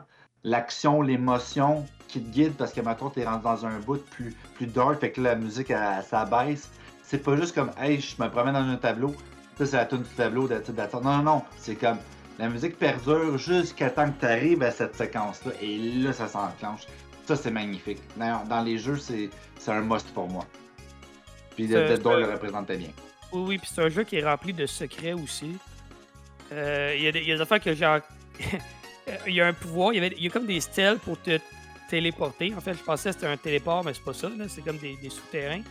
l'action, 0.44 1.02
l'émotion 1.02 1.86
qui 2.08 2.20
te 2.22 2.28
guide, 2.30 2.54
parce 2.54 2.72
que 2.72 2.80
maintenant, 2.80 3.10
tu 3.10 3.20
es 3.20 3.24
rentré 3.24 3.42
dans 3.44 3.66
un 3.66 3.78
bout 3.78 4.04
plus, 4.10 4.34
plus 4.54 4.66
dark, 4.66 4.98
fait 5.00 5.12
que 5.12 5.20
là, 5.20 5.30
la 5.30 5.36
musique, 5.36 5.70
elle, 5.70 5.78
elle 5.98 6.04
s'abaisse. 6.04 6.70
C'est 7.02 7.22
pas 7.22 7.36
juste 7.36 7.54
comme, 7.54 7.70
hey, 7.80 8.00
je 8.00 8.20
me 8.22 8.28
promène 8.28 8.54
dans 8.54 8.60
un 8.68 8.76
tableau, 8.76 9.14
ça, 9.58 9.66
c'est 9.66 9.76
la 9.76 9.84
tune 9.84 10.02
du 10.02 10.08
tableau, 10.10 10.48
all. 10.50 10.62
Non, 11.02 11.16
non, 11.18 11.22
non. 11.22 11.42
C'est 11.58 11.74
comme, 11.76 11.98
la 12.38 12.48
musique 12.48 12.78
perdure 12.78 13.36
jusqu'à 13.38 13.90
temps 13.90 14.10
que 14.10 14.20
tu 14.20 14.26
arrives 14.26 14.62
à 14.62 14.70
cette 14.70 14.96
séquence-là, 14.96 15.52
et 15.60 15.76
là, 15.78 16.12
ça 16.12 16.26
s'enclenche. 16.28 16.82
Ça, 17.26 17.36
c'est 17.36 17.50
magnifique. 17.50 18.00
D'ailleurs, 18.16 18.44
dans 18.44 18.62
les 18.62 18.78
jeux, 18.78 18.96
c'est 18.96 19.30
c'est 19.58 19.70
un 19.70 19.82
must 19.82 20.08
pour 20.14 20.26
moi. 20.28 20.44
Puis 21.54 21.66
Dead 21.68 22.00
Door 22.02 22.16
le 22.16 22.32
représentait 22.32 22.76
bien. 22.78 22.88
Oui, 23.32 23.42
oui, 23.46 23.58
puis 23.58 23.70
c'est 23.72 23.82
un 23.82 23.88
jeu 23.88 24.02
qui 24.04 24.16
est 24.16 24.24
rempli 24.24 24.52
de 24.52 24.66
secrets 24.66 25.12
aussi. 25.12 25.56
Euh, 26.50 26.94
Il 26.96 27.02
y, 27.02 27.08
a 27.08 27.12
des- 27.12 27.20
il 27.20 27.28
y 27.28 27.32
a 27.32 27.36
des 27.36 27.40
affaires 27.42 27.60
que 27.60 27.74
genre. 27.74 28.00
Il 29.26 29.34
y 29.34 29.40
a 29.40 29.46
un 29.46 29.52
pouvoir, 29.52 29.92
il 29.92 29.96
y, 29.96 29.98
avait, 29.98 30.14
il 30.16 30.24
y 30.24 30.26
a 30.26 30.30
comme 30.30 30.46
des 30.46 30.60
stèles 30.60 30.98
pour 30.98 31.20
te 31.20 31.38
téléporter. 31.88 32.54
En 32.56 32.60
fait, 32.60 32.74
je 32.74 32.82
pensais 32.82 33.10
que 33.10 33.14
c'était 33.16 33.26
un 33.26 33.36
téléport, 33.36 33.84
mais 33.84 33.92
c'est 33.94 34.04
pas 34.04 34.14
ça. 34.14 34.28
là, 34.28 34.44
C'est 34.48 34.62
comme 34.62 34.78
des, 34.78 34.96
des 34.96 35.10
souterrains. 35.10 35.62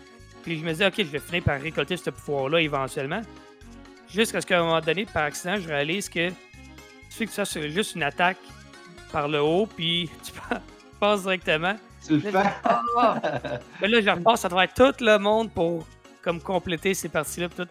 Puis 0.44 0.60
je 0.60 0.64
me 0.64 0.72
disais, 0.72 0.88
ok, 0.88 0.96
je 0.98 1.04
vais 1.04 1.20
finir 1.20 1.44
par 1.44 1.60
récolter 1.62 1.98
ce 1.98 2.10
pouvoir-là 2.10 2.62
éventuellement. 2.62 3.22
Jusqu'à 4.10 4.42
ce 4.42 4.48
qu'à 4.48 4.60
un 4.60 4.64
moment 4.64 4.82
donné, 4.82 5.06
par 5.06 5.24
accident, 5.24 5.58
je 5.60 5.68
réalise 5.68 6.10
que 6.10 6.30
tu 6.30 6.36
fais 7.10 7.26
que 7.26 7.32
ça, 7.32 7.46
c'est 7.46 7.70
juste 7.70 7.96
une 7.96 8.04
attaque 8.04 8.38
par 9.12 9.28
le 9.28 9.42
haut, 9.42 9.66
puis 9.66 10.10
tu 10.24 10.32
passes 11.00 11.24
directement. 11.24 11.76
Tu 12.06 12.14
le 12.14 12.20
fais? 12.20 12.32
Mais 13.82 13.88
là, 13.88 14.02
je 14.02 14.10
repasse 14.10 14.46
à 14.46 14.50
travers 14.50 14.74
tout 14.74 14.94
le 15.04 15.18
monde 15.18 15.52
pour 15.52 15.86
comme 16.22 16.42
compléter 16.42 16.94
ces 16.94 17.10
parties-là. 17.10 17.50
pis 17.50 17.56
tout. 17.56 17.68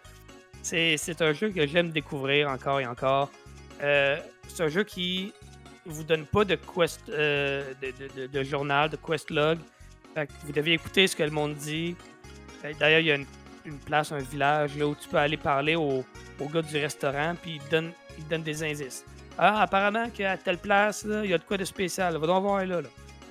C'est, 0.63 0.97
c'est 0.97 1.23
un 1.23 1.33
jeu 1.33 1.51
que 1.51 1.67
j'aime 1.67 1.91
découvrir 1.91 2.49
encore 2.49 2.81
et 2.81 2.87
encore. 2.87 3.31
Euh, 3.83 4.19
c'est 4.49 4.65
un 4.65 4.69
jeu 4.69 4.85
qui 4.85 5.33
vous 5.93 6.05
donne 6.05 6.27
pas 6.27 6.45
de 6.45 6.57
quest 6.57 7.09
euh, 7.09 7.73
de, 8.33 8.43
journal, 8.43 8.89
de 8.89 8.97
quest 8.97 9.31
log. 9.31 9.59
Vous 10.45 10.53
devez 10.53 10.73
écouter 10.73 11.07
ce 11.07 11.15
que 11.15 11.23
le 11.23 11.31
monde 11.31 11.55
dit. 11.55 11.95
D'ailleurs, 12.79 13.01
il 13.01 13.07
y 13.07 13.13
a 13.13 13.15
une, 13.15 13.79
place, 13.85 14.11
un 14.13 14.19
village 14.19 14.77
là, 14.77 14.87
où 14.87 14.95
tu 14.95 15.09
peux 15.09 15.19
aller 15.19 15.37
parler 15.37 15.77
au, 15.77 16.05
gars 16.53 16.63
du 16.63 16.77
restaurant, 16.79 17.35
puis 17.41 17.57
il 17.57 17.61
te 17.61 17.71
donne, 17.71 17.93
il 18.17 18.27
donne 18.27 18.43
des 18.43 18.63
indices. 18.63 19.05
Ah, 19.37 19.63
apparemment 19.63 20.11
qu'à 20.11 20.37
telle 20.37 20.59
place, 20.59 21.07
il 21.07 21.31
y 21.31 21.35
a 21.35 21.39
de 21.39 21.45
quoi 21.45 21.57
de 21.57 21.65
spécial. 21.65 22.17
Va 22.17 22.27
donc 22.27 22.43
voir 22.43 22.65
là. 22.65 22.81
là. 22.81 22.89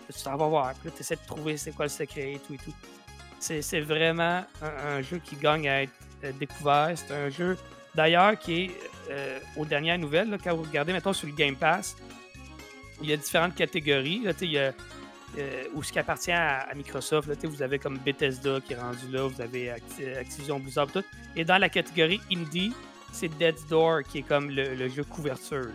Tu 0.07 0.23
t'en 0.23 0.37
vas 0.37 0.47
voir. 0.47 0.73
Puis 0.75 0.89
là, 0.89 0.95
tu 0.95 1.01
essaies 1.01 1.17
de 1.17 1.27
trouver 1.27 1.57
c'est 1.57 1.71
quoi 1.71 1.85
le 1.85 1.89
secret 1.89 2.33
et 2.33 2.39
tout 2.39 2.53
et 2.53 2.57
tout. 2.57 2.73
C'est, 3.39 3.81
vraiment 3.81 4.45
un, 4.61 4.87
un 4.87 5.01
jeu 5.01 5.19
qui 5.19 5.35
gagne 5.35 5.67
à 5.67 5.83
être 5.83 5.91
euh, 6.23 6.31
découvert. 6.39 6.93
C'est 6.95 7.13
un 7.13 7.29
jeu, 7.29 7.57
d'ailleurs, 7.93 8.39
qui 8.39 8.63
est 8.63 8.71
euh, 9.11 9.39
aux 9.55 9.65
dernières 9.65 9.99
nouvelles. 9.99 10.29
là, 10.29 10.37
quand 10.43 10.55
vous 10.55 10.63
regardez, 10.63 10.91
maintenant 10.91 11.13
sur 11.13 11.27
le 11.27 11.33
Game 11.33 11.55
Pass, 11.55 11.95
il 13.01 13.09
y 13.09 13.13
a 13.13 13.17
différentes 13.17 13.55
catégories. 13.55 14.21
Là, 14.23 14.33
il 14.41 14.51
y 14.51 14.57
a 14.59 14.73
euh, 15.37 15.63
où 15.73 15.83
ce 15.83 15.91
qui 15.91 15.99
appartient 15.99 16.31
à, 16.31 16.61
à 16.61 16.73
Microsoft. 16.73 17.27
Là, 17.27 17.35
vous 17.43 17.61
avez 17.61 17.79
comme 17.79 17.97
Bethesda 17.99 18.59
qui 18.61 18.73
est 18.73 18.77
rendu 18.79 19.07
là, 19.11 19.23
vous 19.27 19.41
avez 19.41 19.69
Acti- 19.71 20.17
Activision 20.17 20.59
Blizzard, 20.59 20.87
tout. 20.87 21.03
Et 21.35 21.43
dans 21.45 21.57
la 21.57 21.69
catégorie 21.69 22.21
Indie, 22.31 22.73
c'est 23.11 23.27
Dead's 23.37 23.65
Door 23.67 24.03
qui 24.03 24.19
est 24.19 24.23
comme 24.23 24.49
le, 24.49 24.75
le 24.75 24.89
jeu 24.89 25.03
couverture. 25.03 25.67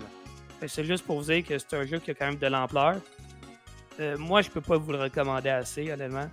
C'est 0.66 0.84
juste 0.84 1.04
pour 1.04 1.20
vous 1.20 1.26
dire 1.32 1.44
que 1.44 1.58
c'est 1.58 1.74
un 1.74 1.84
jeu 1.86 1.98
qui 1.98 2.10
a 2.12 2.14
quand 2.14 2.26
même 2.26 2.36
de 2.36 2.46
l'ampleur. 2.46 2.96
Euh, 4.00 4.16
moi, 4.16 4.42
je 4.42 4.48
peux 4.50 4.60
pas 4.60 4.76
vous 4.76 4.92
le 4.92 4.98
recommander 4.98 5.50
assez, 5.50 5.90
honnêtement. 5.92 6.30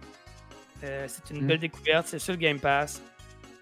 Euh, 0.83 1.05
c'est 1.07 1.33
une 1.33 1.43
Mm. 1.43 1.47
belle 1.47 1.59
découverte, 1.59 2.07
c'est 2.07 2.19
sur 2.19 2.33
le 2.33 2.39
Game 2.39 2.59
Pass. 2.59 3.01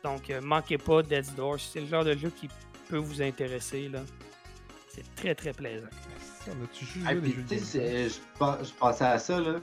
Donc, 0.03 0.29
euh, 0.29 0.39
manquez 0.41 0.77
pas 0.77 1.01
Dead's 1.01 1.33
Door. 1.35 1.59
C'est 1.59 1.79
le 1.81 1.87
genre 1.87 2.03
de 2.03 2.15
jeu 2.15 2.29
qui 2.29 2.47
peut 2.89 2.97
vous 2.97 3.21
intéresser. 3.21 3.89
C'est 4.89 5.15
très, 5.15 5.33
très 5.33 5.51
plaisant. 5.53 5.87
On 6.49 6.63
a-tu 6.63 6.85
juste 6.85 7.05
Ah, 7.07 7.11
joué 7.13 7.21
puis, 7.21 7.29
des 7.29 7.35
jeux 7.35 7.41
de 7.43 8.09
tu 8.09 8.13
je, 8.65 8.73
pensais 8.79 9.05
à 9.05 9.17
ça, 9.19 9.39
là. 9.39 9.55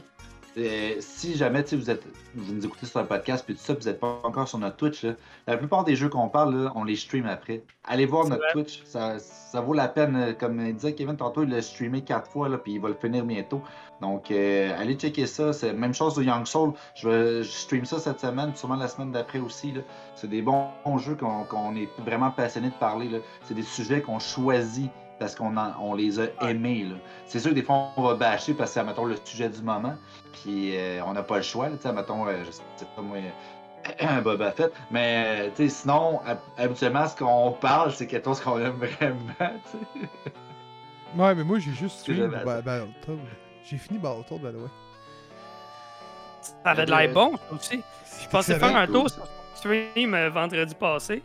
Si 1.01 1.35
jamais 1.37 1.64
vous 1.72 1.91
êtes 1.91 2.05
vous 2.37 2.55
nous 2.55 2.64
écoutez 2.64 2.87
sur 2.87 3.01
un 3.01 3.05
podcast 3.05 3.45
puis 3.45 3.55
tout 3.57 3.61
ça, 3.61 3.74
vous 3.74 3.80
n'êtes 3.87 3.99
pas 3.99 4.20
encore 4.22 4.47
sur 4.47 4.59
notre 4.59 4.76
Twitch, 4.76 5.03
là, 5.03 5.14
la 5.49 5.57
plupart 5.57 5.82
des 5.82 5.97
jeux 5.97 6.09
qu'on 6.09 6.28
parle, 6.28 6.55
là, 6.64 6.72
on 6.76 6.85
les 6.85 6.95
stream 6.95 7.26
après. 7.26 7.64
Allez 7.82 8.07
voir 8.07 8.28
notre 8.28 8.43
vrai. 8.43 8.53
Twitch, 8.53 8.82
ça, 8.85 9.18
ça 9.18 9.61
vaut 9.61 9.74
la 9.74 9.89
peine. 9.89 10.14
euh, 10.14 10.32
Comme 10.32 10.61
il 10.64 10.74
disait 10.74 10.95
Kevin 10.95 11.16
tantôt, 11.16 11.43
il 11.43 11.51
l'a 11.51 11.61
streamé 11.61 12.03
quatre 12.03 12.30
fois, 12.30 12.49
là, 12.49 12.59
puis 12.59 12.74
il 12.74 12.80
va 12.80 12.89
le 12.89 12.95
finir 12.95 13.24
bientôt. 13.24 13.62
Donc, 14.01 14.30
euh, 14.30 14.72
allez 14.80 14.95
checker 14.95 15.26
ça. 15.26 15.53
C'est 15.53 15.68
la 15.68 15.72
même 15.72 15.95
chose 15.95 16.14
de 16.14 16.22
Young 16.22 16.47
Soul. 16.47 16.72
Je, 16.95 17.09
vais- 17.09 17.43
je 17.43 17.51
stream 17.51 17.85
ça 17.85 17.99
cette 17.99 18.20
semaine, 18.20 18.55
sûrement 18.55 18.76
la 18.76 18.87
semaine 18.89 19.11
d'après 19.11 19.41
aussi. 19.41 19.72
là. 19.72 19.80
C'est 20.14 20.28
des 20.30 20.43
bons, 20.43 20.68
bons 20.85 20.99
jeux 20.99 21.16
qu'on 21.16 21.43
qu'on 21.45 21.74
est 21.74 21.89
vraiment 22.07 22.30
passionné 22.30 22.68
de 22.68 22.74
parler. 22.74 23.09
là. 23.09 23.18
C'est 23.43 23.55
des 23.55 23.62
sujets 23.62 24.03
qu'on 24.03 24.20
choisit 24.20 24.91
parce 25.18 25.34
qu'on 25.34 25.54
on 25.80 25.94
les 25.94 26.18
a 26.20 26.24
aimés. 26.42 26.84
là. 26.84 26.96
C'est 27.26 27.38
sûr 27.40 27.50
que 27.50 27.54
des 27.54 27.62
fois, 27.62 27.90
on 27.96 28.02
va 28.02 28.14
bâcher 28.14 28.54
parce 28.54 28.70
que 28.70 28.74
c'est, 28.80 28.84
mettons, 28.84 29.04
le 29.04 29.16
sujet 29.24 29.48
du 29.48 29.62
moment. 29.62 29.94
Puis 30.32 30.76
euh, 30.76 31.00
on 31.06 31.12
n'a 31.12 31.22
pas 31.22 31.36
le 31.36 31.42
choix. 31.42 31.68
là, 31.68 31.76
tu 31.76 31.82
sais, 31.82 31.92
mettons, 31.92 32.26
euh, 32.26 32.42
je 32.44 32.50
sais 32.50 32.62
pas 32.96 33.02
moi, 33.02 33.18
un 34.00 34.20
Boba 34.22 34.50
Fett. 34.52 34.72
Mais 34.90 35.24
euh, 35.26 35.50
tu 35.54 35.68
sais, 35.68 35.68
sinon, 35.82 36.20
hab- 36.26 36.38
habituellement, 36.58 37.06
ce 37.06 37.16
qu'on 37.16 37.52
parle, 37.52 37.92
c'est 37.92 38.06
quelque 38.06 38.24
chose 38.24 38.40
qu'on 38.40 38.58
aime 38.58 38.72
vraiment. 38.76 39.16
tu 39.38 39.78
sais. 40.00 40.08
Ouais, 41.16 41.34
mais 41.34 41.44
moi, 41.44 41.58
j'ai 41.60 41.72
juste 41.72 42.04
j'avais 42.12 42.44
Ba- 42.44 42.60
Battletoad. 42.62 43.18
J'ai 43.64 43.78
fini 43.78 43.98
Battletoad, 43.98 44.40
by 44.40 44.48
the 44.52 44.56
way. 44.62 44.68
Ça 46.40 46.54
avait 46.64 46.84
de 46.86 46.90
l'air 46.90 47.12
bon, 47.12 47.36
ça 47.36 47.54
aussi. 47.54 47.82
Je 48.22 48.28
pensais 48.28 48.58
faire 48.58 48.76
un 48.76 48.86
tour 48.86 49.08
sur 49.08 49.26
stream 49.54 50.12
euh, 50.14 50.28
vendredi 50.30 50.74
passé. 50.74 51.22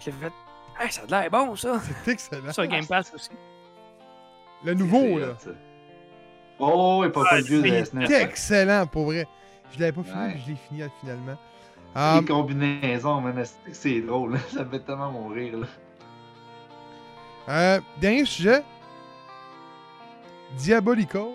J'ai 0.00 0.12
fait. 0.12 0.32
Hey, 0.78 0.90
ça 0.92 1.02
a 1.02 1.06
de 1.06 1.10
l'air 1.10 1.30
bon, 1.30 1.56
ça. 1.56 1.80
C'est 2.04 2.12
excellent. 2.12 2.52
Sur 2.52 2.66
Game 2.66 2.86
Pass 2.86 3.12
aussi. 3.14 3.30
Le 4.64 4.74
nouveau, 4.74 5.18
là. 5.18 5.28
hot. 5.28 5.50
Oh, 6.58 7.04
et 7.04 7.10
pas 7.10 7.22
Ah, 7.30 7.40
vieux 7.40 7.62
de 7.62 7.84
SNES. 7.84 8.06
C'est 8.06 8.22
excellent, 8.22 8.86
pour 8.86 9.04
vrai. 9.06 9.26
Je 9.72 9.80
l'avais 9.80 9.92
pas 9.92 10.02
fini, 10.02 10.16
Ouais. 10.16 10.32
puis 10.32 10.42
je 10.46 10.50
l'ai 10.50 10.56
fini 10.56 10.82
finalement. 11.00 11.36
Um, 11.94 12.20
Les 12.20 12.24
combinaisons, 12.26 13.20
man, 13.20 13.44
c'est- 13.72 14.00
drôle. 14.00 14.34
là. 14.34 14.38
Ça 14.52 14.64
me 14.64 14.70
fait 14.70 14.80
tellement 14.80 15.10
mourir. 15.10 15.58
Là. 15.58 15.66
euh, 17.48 17.80
dernier 18.00 18.24
sujet. 18.24 18.62
Diabolical. 20.56 21.28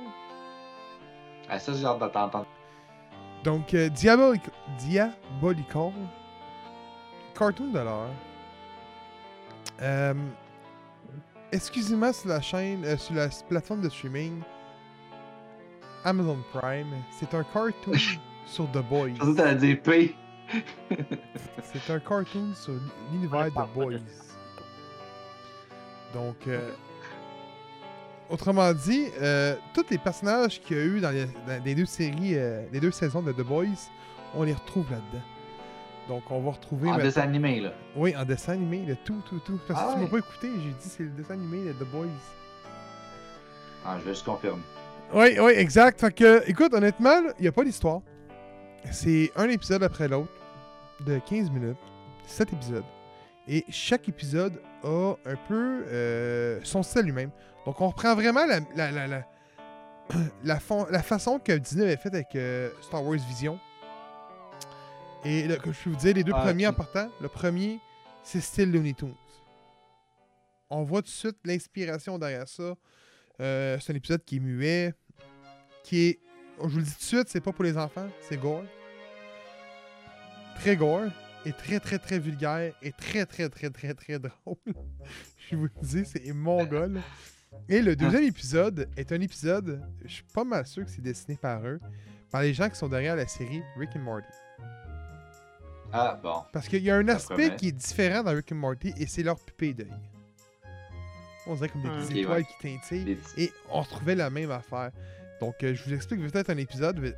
Ah, 1.49 1.59
ça, 1.59 1.73
j'ai 1.73 1.85
hâte 1.85 1.99
de 1.99 2.07
t'entendre. 2.07 2.45
Donc, 3.43 3.73
euh, 3.73 3.89
Diabolic- 3.89 4.49
Diabolical. 4.77 5.91
Cartoon 7.37 7.71
de 7.71 7.79
l'heure. 7.79 8.09
Euh, 9.81 10.13
exclusivement 11.51 12.13
sur 12.13 12.29
la 12.29 12.41
chaîne, 12.41 12.83
euh, 12.85 12.97
sur 12.97 13.15
la 13.15 13.29
plateforme 13.49 13.81
de 13.81 13.89
streaming 13.89 14.41
Amazon 16.03 16.39
Prime. 16.53 17.03
C'est 17.19 17.33
un 17.33 17.43
cartoon 17.43 17.93
sur 18.45 18.69
The 18.71 18.87
Boys. 18.89 19.15
P. 19.75 20.15
C'est 21.63 21.93
un 21.93 21.99
cartoon 21.99 22.53
sur 22.55 22.73
l'univers 23.11 23.45
de 23.45 23.73
Boys. 23.73 23.99
Donc, 26.13 26.35
euh, 26.47 26.71
autrement 28.29 28.73
dit, 28.73 29.07
euh, 29.21 29.55
tous 29.73 29.85
les 29.89 29.97
personnages 29.97 30.61
qu'il 30.61 30.77
y 30.77 30.79
a 30.79 30.83
eu 30.83 30.99
dans 30.99 31.11
les, 31.11 31.25
dans 31.25 31.63
les 31.63 31.75
deux 31.75 31.85
séries, 31.85 32.35
euh, 32.35 32.63
les 32.71 32.79
deux 32.79 32.91
saisons 32.91 33.21
de 33.21 33.31
The 33.31 33.41
Boys, 33.41 33.89
on 34.35 34.43
les 34.43 34.53
retrouve 34.53 34.89
là-dedans. 34.91 35.23
Donc, 36.11 36.29
on 36.29 36.41
va 36.41 36.51
retrouver. 36.51 36.89
En 36.89 36.91
maintenant- 36.91 37.05
dessin 37.05 37.21
animé, 37.21 37.61
là. 37.61 37.71
Oui, 37.95 38.13
en 38.17 38.25
dessin 38.25 38.51
animé, 38.51 38.83
le 38.85 38.97
tout, 38.97 39.21
tout, 39.29 39.39
tout. 39.45 39.57
Parce 39.65 39.79
que 39.79 39.85
Ah 39.87 39.93
tu 39.93 39.99
m'as 39.99 40.03
ouais. 40.05 40.09
pas 40.11 40.17
écouté, 40.17 40.49
j'ai 40.61 40.69
dit 40.71 40.75
c'est 40.81 41.03
le 41.03 41.09
dessin 41.11 41.35
animé 41.35 41.67
de 41.67 41.71
The 41.71 41.87
Boys. 41.89 42.07
Ah, 43.85 43.95
je 43.97 44.03
vais 44.03 44.11
juste 44.11 44.25
confirmer. 44.25 44.61
Oui, 45.13 45.37
oui, 45.39 45.53
exact. 45.55 46.01
Fait 46.01 46.11
que, 46.13 46.43
écoute, 46.49 46.73
honnêtement, 46.73 47.15
il 47.39 47.43
n'y 47.43 47.47
a 47.47 47.51
pas 47.53 47.63
d'histoire. 47.63 48.01
C'est 48.91 49.31
un 49.37 49.47
épisode 49.47 49.83
après 49.83 50.09
l'autre 50.09 50.31
de 51.05 51.17
15 51.19 51.49
minutes, 51.49 51.77
7 52.27 52.51
épisodes. 52.51 52.83
Et 53.47 53.63
chaque 53.69 54.09
épisode 54.09 54.61
a 54.83 55.13
un 55.25 55.35
peu 55.47 55.85
euh, 55.87 56.59
son 56.63 56.83
style 56.83 57.03
lui-même. 57.03 57.31
Donc, 57.65 57.79
on 57.79 57.87
reprend 57.87 58.15
vraiment 58.15 58.45
la, 58.45 58.59
la, 58.75 58.91
la, 58.91 59.07
la, 59.07 59.23
la 60.43 60.59
fon- 60.59 60.87
la 60.91 61.01
façon 61.03 61.39
que 61.39 61.53
Disney 61.53 61.85
avait 61.85 61.95
fait 61.97 62.13
avec 62.13 62.35
euh, 62.35 62.69
Star 62.81 63.01
Wars 63.01 63.17
Vision. 63.29 63.57
Et 65.23 65.47
là, 65.47 65.57
comme 65.57 65.73
je 65.73 65.83
peux 65.83 65.89
vous 65.91 65.95
dire, 65.97 66.15
les 66.15 66.23
deux 66.23 66.31
Ah, 66.33 66.41
premiers 66.41 66.67
en 66.67 66.73
partant, 66.73 67.09
le 67.21 67.27
premier, 67.27 67.79
c'est 68.23 68.41
style 68.41 68.71
Looney 68.71 68.93
Tunes. 68.93 69.13
On 70.69 70.83
voit 70.83 71.01
tout 71.01 71.07
de 71.07 71.11
suite 71.11 71.37
l'inspiration 71.45 72.17
derrière 72.17 72.47
ça. 72.47 72.75
Euh, 73.39 73.77
c'est 73.79 73.91
un 73.91 73.95
épisode 73.95 74.23
qui 74.23 74.37
est 74.37 74.39
muet, 74.39 74.93
qui 75.83 76.07
est. 76.07 76.19
Je 76.61 76.67
vous 76.67 76.77
le 76.77 76.83
dis 76.83 76.91
tout 76.91 76.99
de 76.99 77.03
suite, 77.03 77.29
c'est 77.29 77.41
pas 77.41 77.51
pour 77.51 77.63
les 77.63 77.77
enfants, 77.77 78.07
c'est 78.21 78.37
gore. 78.37 78.63
Très 80.55 80.75
gore, 80.75 81.09
et 81.45 81.51
très 81.51 81.79
très 81.79 81.97
très 81.97 82.19
vulgaire, 82.19 82.73
et 82.81 82.91
très 82.91 83.25
très 83.25 83.49
très 83.49 83.69
très 83.69 83.93
très 83.93 84.19
drôle. 84.19 84.57
je 85.49 85.55
vous 85.55 85.63
le 85.63 85.71
dis, 85.81 86.05
c'est 86.05 86.31
mongol. 86.33 87.01
Et 87.67 87.81
le 87.81 87.95
deuxième 87.95 88.23
épisode 88.23 88.89
est 88.95 89.11
un 89.11 89.21
épisode, 89.21 89.81
je 90.05 90.13
suis 90.13 90.23
pas 90.33 90.43
mal 90.43 90.65
sûr 90.65 90.85
que 90.85 90.91
c'est 90.91 91.01
dessiné 91.01 91.35
par 91.35 91.65
eux, 91.65 91.79
par 92.31 92.41
les 92.41 92.53
gens 92.53 92.69
qui 92.69 92.75
sont 92.75 92.87
derrière 92.87 93.15
la 93.15 93.27
série 93.27 93.61
Rick 93.77 93.95
and 93.95 93.99
Morty. 93.99 94.27
Ah, 95.93 96.19
bon. 96.21 96.43
Parce 96.53 96.67
qu'il 96.67 96.83
y 96.83 96.89
a 96.91 96.95
un 96.97 97.07
Ça 97.07 97.15
aspect 97.15 97.33
promet. 97.47 97.55
qui 97.57 97.67
est 97.69 97.71
différent 97.71 98.23
dans 98.23 98.31
Rick 98.33 98.51
and 98.51 98.55
Morty, 98.55 98.93
et 98.97 99.07
c'est 99.07 99.23
leur 99.23 99.37
pupille 99.39 99.73
d'œil. 99.73 99.91
On 101.47 101.55
dirait 101.55 101.69
comme 101.69 101.81
des 101.81 101.89
Ah. 101.91 101.97
petites 101.99 102.17
étoiles 102.17 102.37
ouais. 102.41 102.45
qui 102.61 102.77
petits- 102.79 103.17
Et 103.37 103.51
on 103.69 103.81
retrouvait 103.81 104.15
la 104.15 104.29
même 104.29 104.51
affaire. 104.51 104.91
Donc, 105.39 105.55
euh, 105.63 105.73
je 105.73 105.83
vous 105.83 105.93
explique 105.93 106.21
peut-être 106.31 106.49
un 106.49 106.57
épisode. 106.57 106.99
mais 106.99 107.13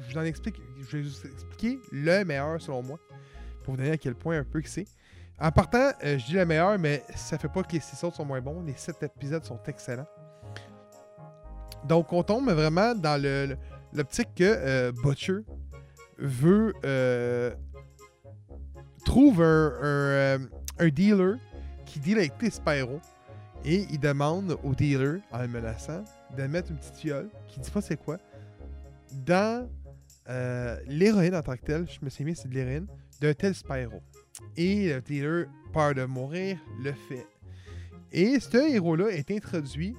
Je 0.00 0.12
vous 0.12 0.18
en 0.18 0.22
explique. 0.24 0.54
Je 0.80 0.96
vais 0.96 1.02
vous 1.02 1.26
expliquer 1.26 1.78
le 1.90 2.22
meilleur 2.24 2.60
selon 2.60 2.82
moi. 2.84 2.98
Pour 3.64 3.74
vous 3.74 3.78
donner 3.78 3.90
à 3.92 3.96
quel 3.98 4.14
point 4.14 4.38
un 4.38 4.44
peu 4.44 4.60
que 4.60 4.68
c'est. 4.68 4.86
En 5.40 5.50
partant, 5.50 5.90
euh, 6.04 6.18
je 6.18 6.24
dis 6.26 6.32
le 6.34 6.44
meilleur, 6.46 6.78
mais 6.78 7.02
ça 7.16 7.36
fait 7.38 7.48
pas 7.48 7.62
que 7.64 7.72
les 7.72 7.80
six 7.80 8.02
autres 8.04 8.14
sont 8.16 8.24
moins 8.24 8.40
bons. 8.40 8.62
Les 8.64 8.74
sept 8.76 9.02
épisodes 9.02 9.44
sont 9.44 9.58
excellents. 9.66 10.06
Donc, 11.84 12.12
on 12.12 12.22
tombe 12.22 12.50
vraiment 12.50 12.94
dans 12.94 13.20
le- 13.20 13.46
le- 13.46 13.58
l'optique 13.92 14.34
que 14.36 14.44
euh, 14.44 14.92
Butcher 14.92 15.38
veut. 16.18 16.72
euh, 16.84 17.54
trouve 19.04 19.40
euh, 19.40 20.38
un 20.78 20.88
dealer 20.88 21.38
qui 21.84 22.00
deal 22.00 22.18
avec 22.18 22.32
les 22.40 22.50
Spyro. 22.50 23.00
Et 23.64 23.86
il 23.90 23.98
demande 23.98 24.56
au 24.62 24.74
dealer, 24.74 25.20
en 25.32 25.42
le 25.42 25.48
menaçant, 25.48 26.04
de 26.36 26.42
mettre 26.44 26.70
une 26.70 26.76
petite 26.76 26.96
fiole, 26.96 27.28
qui 27.48 27.58
dit 27.60 27.70
pas 27.70 27.80
c'est 27.80 27.96
quoi, 27.96 28.18
dans 29.26 29.68
euh, 30.28 30.78
l'héroïne 30.86 31.34
en 31.34 31.42
tant 31.42 31.56
que 31.56 31.64
telle, 31.64 31.86
je 31.88 31.98
me 32.02 32.10
suis 32.10 32.24
mis 32.24 32.36
c'est 32.36 32.48
de 32.48 32.54
l'héroïne, 32.54 32.86
d'un 33.20 33.34
tel 33.34 33.54
Spyro. 33.54 34.00
Et 34.56 34.90
le 34.94 35.00
dealer, 35.00 35.46
peur 35.72 35.94
de 35.94 36.04
mourir, 36.04 36.58
le 36.82 36.92
fait. 36.92 37.26
Et 38.12 38.38
ce 38.38 38.56
héros-là 38.56 39.08
est 39.08 39.30
introduit 39.30 39.96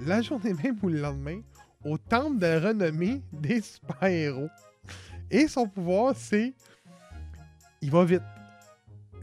la 0.00 0.20
journée 0.20 0.54
même 0.54 0.76
ou 0.82 0.88
le 0.88 1.00
lendemain 1.00 1.40
au 1.84 1.98
temple 1.98 2.38
de 2.38 2.66
renommée 2.66 3.22
des 3.32 3.60
Spyro. 3.60 4.48
Et 5.30 5.48
son 5.48 5.66
pouvoir, 5.66 6.14
c'est. 6.16 6.54
Il 7.82 7.90
va 7.90 8.04
vite. 8.04 8.22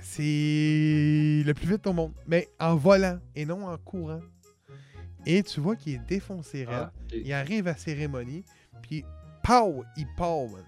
C'est 0.02 1.44
le 1.46 1.52
plus 1.54 1.68
vite 1.68 1.88
au 1.88 1.94
monde. 1.94 2.14
Mais 2.28 2.48
en 2.60 2.76
volant 2.76 3.20
et 3.36 3.46
non 3.46 3.68
en 3.68 3.78
courant. 3.78 4.22
Et 5.26 5.44
tu 5.44 5.60
vois 5.60 5.76
qu'il 5.76 5.96
est 5.96 6.06
défoncé. 6.08 6.66
Ah. 6.70 6.92
Il 7.12 7.32
arrive 7.34 7.68
à 7.68 7.72
la 7.72 7.78
cérémonie. 7.78 8.46
Puis, 8.82 9.04
pow, 9.44 9.84
il 9.98 10.08
part, 10.16 10.48
man. 10.48 10.64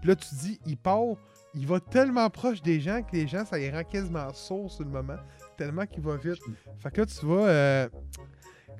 Puis 0.00 0.08
là, 0.08 0.16
tu 0.16 0.28
te 0.28 0.34
dis, 0.34 0.60
il 0.66 0.76
part. 0.76 1.16
Il 1.54 1.66
va 1.66 1.78
tellement 1.78 2.28
proche 2.30 2.60
des 2.62 2.80
gens 2.80 3.02
que 3.02 3.14
les 3.14 3.28
gens, 3.28 3.44
ça 3.44 3.56
les 3.56 3.70
rend 3.70 3.84
quasiment 3.84 4.32
sourds 4.34 4.70
sur 4.70 4.84
le 4.84 4.90
moment. 4.90 5.16
Tellement 5.56 5.86
qu'il 5.86 6.02
va 6.02 6.16
vite. 6.16 6.42
Fait 6.78 6.90
que 6.90 7.00
là, 7.02 7.06
tu 7.06 7.24
vois. 7.24 7.46
euh, 7.46 7.88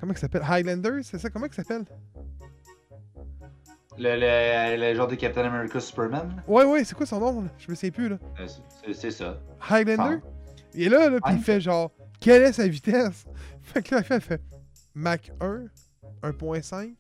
comment 0.01 0.12
il 0.12 0.19
s'appelle? 0.19 0.43
Highlander, 0.45 1.03
c'est 1.03 1.19
ça? 1.19 1.31
Comment 1.31 1.47
il 1.47 1.55
s'appelle? 1.55 1.85
Le, 3.97 4.16
le, 4.16 4.76
le 4.80 4.95
genre 4.95 5.07
de 5.07 5.14
Captain 5.14 5.45
America 5.45 5.78
Superman? 5.80 6.42
Ouais, 6.49 6.64
ouais, 6.64 6.84
c'est 6.84 6.95
quoi 6.95 7.07
son 7.07 7.20
nom 7.20 7.42
là? 7.42 7.49
Je 7.59 7.70
me 7.70 7.74
sais 7.74 7.90
plus, 7.90 8.09
là. 8.09 8.18
Euh, 8.40 8.47
c'est- 8.92 9.11
ça. 9.11 9.38
Highlander? 9.70 10.18
Et 10.74 10.88
là, 10.88 11.09
là 11.09 11.18
puis 11.22 11.34
il 11.34 11.40
fait 11.42 11.61
genre, 11.61 11.92
quelle 12.20 12.42
est 12.42 12.53
sa 12.53 12.66
vitesse? 12.66 13.24
Fait 13.62 13.82
que 13.82 13.95
là, 13.95 14.01
il 14.01 14.05
fait, 14.05 14.16
il 14.16 14.20
fait 14.20 14.40
Mach 14.95 15.30
1, 15.40 15.64
1.5. 16.22 16.95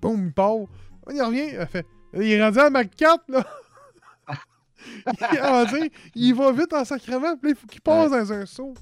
Boum, 0.00 0.26
il 0.26 0.32
part. 0.32 0.52
On 1.06 1.10
y 1.12 1.20
revient. 1.20 1.50
Il 1.60 1.66
fait, 1.66 1.86
il 2.14 2.30
est 2.32 2.42
rendu 2.42 2.58
à 2.58 2.70
Mach 2.70 2.88
4, 2.96 3.24
là. 3.28 3.44
il, 5.06 5.78
dire, 5.80 5.90
il 6.14 6.34
va 6.34 6.52
vite 6.52 6.72
en 6.72 6.84
sacrement, 6.84 7.36
puis 7.36 7.50
là, 7.50 7.56
il 7.56 7.56
faut 7.56 7.66
qu'il 7.66 7.80
passe 7.80 8.10
dans 8.10 8.32
un 8.32 8.46
saut. 8.46 8.74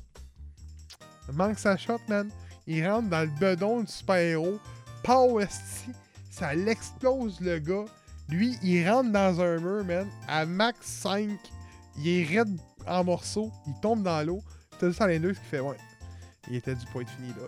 Il 1.29 1.35
manque 1.35 1.59
sa 1.59 1.77
shot, 1.77 1.99
man. 2.09 2.31
Il 2.67 2.87
rentre 2.87 3.09
dans 3.09 3.21
le 3.23 3.41
bedon 3.41 3.81
du 3.81 3.91
super-héros. 3.91 4.59
Pow, 5.03 5.41
esti. 5.41 5.91
Ça 6.39 6.55
l'explose, 6.55 7.41
le 7.41 7.59
gars. 7.59 7.85
Lui, 8.29 8.57
il 8.63 8.89
rentre 8.89 9.11
dans 9.11 9.41
un 9.41 9.59
mur, 9.59 9.85
man, 9.85 10.07
à 10.29 10.45
max 10.47 10.87
5. 10.87 11.31
Il 11.99 12.09
est 12.09 12.25
raide 12.25 12.57
en 12.87 13.03
morceaux. 13.05 13.51
Il 13.67 13.75
tombe 13.81 14.03
dans 14.03 14.25
l'eau. 14.27 14.43
T'as 14.79 14.89
juste 14.89 15.01
Highlander 15.01 15.35
qui 15.35 15.45
fait, 15.51 15.61
ouais. 15.61 15.77
Il 16.49 16.57
était 16.57 16.75
du 16.75 16.87
point 16.87 17.03
de 17.03 17.09
fini, 17.09 17.29
là. 17.29 17.47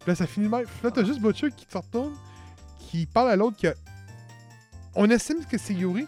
Puis 0.00 0.08
là, 0.08 0.14
ça 0.14 0.26
finit 0.26 0.48
même. 0.48 0.64
Là, 0.82 0.90
t'as 0.90 1.04
juste 1.04 1.20
Butcher 1.20 1.50
qui 1.54 1.66
te 1.66 1.76
retourne, 1.76 2.14
qui 2.78 3.06
parle 3.06 3.30
à 3.30 3.36
l'autre 3.36 3.56
que. 3.60 3.74
On 4.94 5.10
estime 5.10 5.44
que 5.44 5.58
c'est 5.58 5.74
Yuri. 5.74 6.06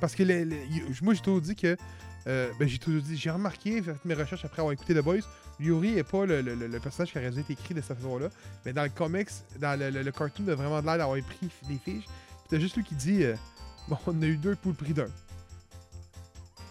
Parce 0.00 0.14
que 0.14 0.22
le- 0.22 0.44
le- 0.44 0.56
y- 0.66 0.82
moi, 1.02 1.14
j'ai 1.14 1.20
toujours 1.22 1.40
dit 1.40 1.56
que. 1.56 1.76
euh, 2.26 2.50
ben, 2.58 2.68
j'ai 2.68 2.78
toujours 2.78 3.02
dit, 3.02 3.16
j'ai 3.16 3.30
remarqué, 3.30 3.76
j'ai 3.82 3.94
fait 3.94 4.04
mes 4.04 4.14
recherches 4.14 4.44
après 4.44 4.60
avoir 4.60 4.72
écouté 4.72 4.94
The 4.94 4.98
Boys, 5.02 5.20
Yuri 5.58 5.98
est 5.98 6.04
pas 6.04 6.26
le, 6.26 6.42
le- 6.42 6.54
le- 6.54 6.80
personnage 6.80 7.12
qui 7.12 7.18
a 7.18 7.22
été 7.26 7.52
écrit 7.52 7.74
de 7.74 7.80
cette 7.80 7.96
façon-là. 7.96 8.28
Mais 8.64 8.72
dans 8.72 8.82
le 8.82 8.88
comics, 8.90 9.28
dans 9.58 9.78
le, 9.78 9.90
le- 9.90 10.12
cartoon, 10.12 10.44
il 10.46 10.50
a 10.50 10.54
vraiment 10.54 10.80
de 10.80 10.86
l'air 10.86 10.98
d'avoir 10.98 11.18
pris 11.20 11.48
des 11.68 11.78
fiches. 11.78 12.04
Puis 12.04 12.48
t'as 12.50 12.58
juste 12.58 12.76
lui 12.76 12.84
qui 12.84 12.94
dit, 12.94 13.24
euh, 13.24 13.34
bon, 13.88 13.96
on 14.06 14.22
a 14.22 14.26
eu 14.26 14.36
deux 14.36 14.54
pour 14.56 14.70
le 14.72 14.76
prix 14.76 14.92
d'un. 14.92 15.06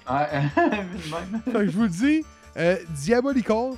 Ouais, 0.10 0.28
même. 0.56 1.42
Que 1.52 1.66
je 1.66 1.72
vous 1.72 1.84
le 1.84 1.90
dis, 1.90 2.24
euh, 2.58 2.78
Diabolical, 2.90 3.72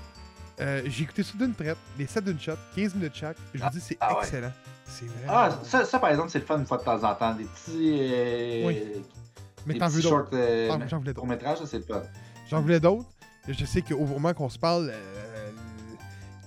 euh, 0.59 0.81
j'ai 0.85 1.03
écouté 1.03 1.23
ça 1.23 1.33
d'une 1.37 1.53
traite, 1.53 1.77
les 1.97 2.05
7 2.07 2.23
d'une 2.25 2.39
shot, 2.39 2.53
15 2.75 2.95
minutes 2.95 3.15
chaque. 3.15 3.37
Je 3.53 3.63
vous 3.63 3.69
dis, 3.69 3.79
c'est 3.79 3.97
ah 4.01 4.13
ouais. 4.13 4.19
excellent. 4.23 4.51
C'est 4.85 5.05
vraiment. 5.05 5.33
Ah, 5.33 5.59
ça, 5.63 5.85
ça, 5.85 5.99
par 5.99 6.09
exemple, 6.09 6.29
c'est 6.29 6.39
le 6.39 6.45
fun 6.45 6.57
une 6.59 6.65
fois 6.65 6.77
de 6.77 6.83
temps 6.83 7.01
en 7.03 7.15
temps. 7.15 7.33
Des 7.33 7.43
petits. 7.45 7.97
Euh, 8.01 8.67
Oui. 8.67 8.81
Mais 9.65 9.77
t'en 9.77 9.87
veux 9.89 10.01
d'autres. 10.01 10.29
euh, 10.33 10.69
Ah, 10.71 10.79
J'en 10.87 10.97
voulais 10.99 11.11
d'autres. 11.11 11.19
courts-métrages, 11.21 11.59
ça, 11.59 11.65
c'est 11.65 11.77
le 11.79 11.83
fun. 11.83 12.01
J'en 12.49 12.61
voulais 12.61 12.79
d'autres. 12.79 13.05
Je 13.47 13.65
sais 13.65 13.81
qu'au 13.81 14.05
moment 14.05 14.33
qu'on 14.33 14.49
se 14.49 14.59
parle, 14.59 14.91
euh, 14.93 15.51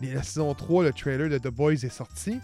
la 0.03 0.23
saison 0.23 0.55
3, 0.55 0.85
le 0.85 0.93
trailer 0.93 1.29
de 1.29 1.39
The 1.39 1.49
Boys 1.49 1.73
est 1.73 1.89
sorti, 1.89 2.39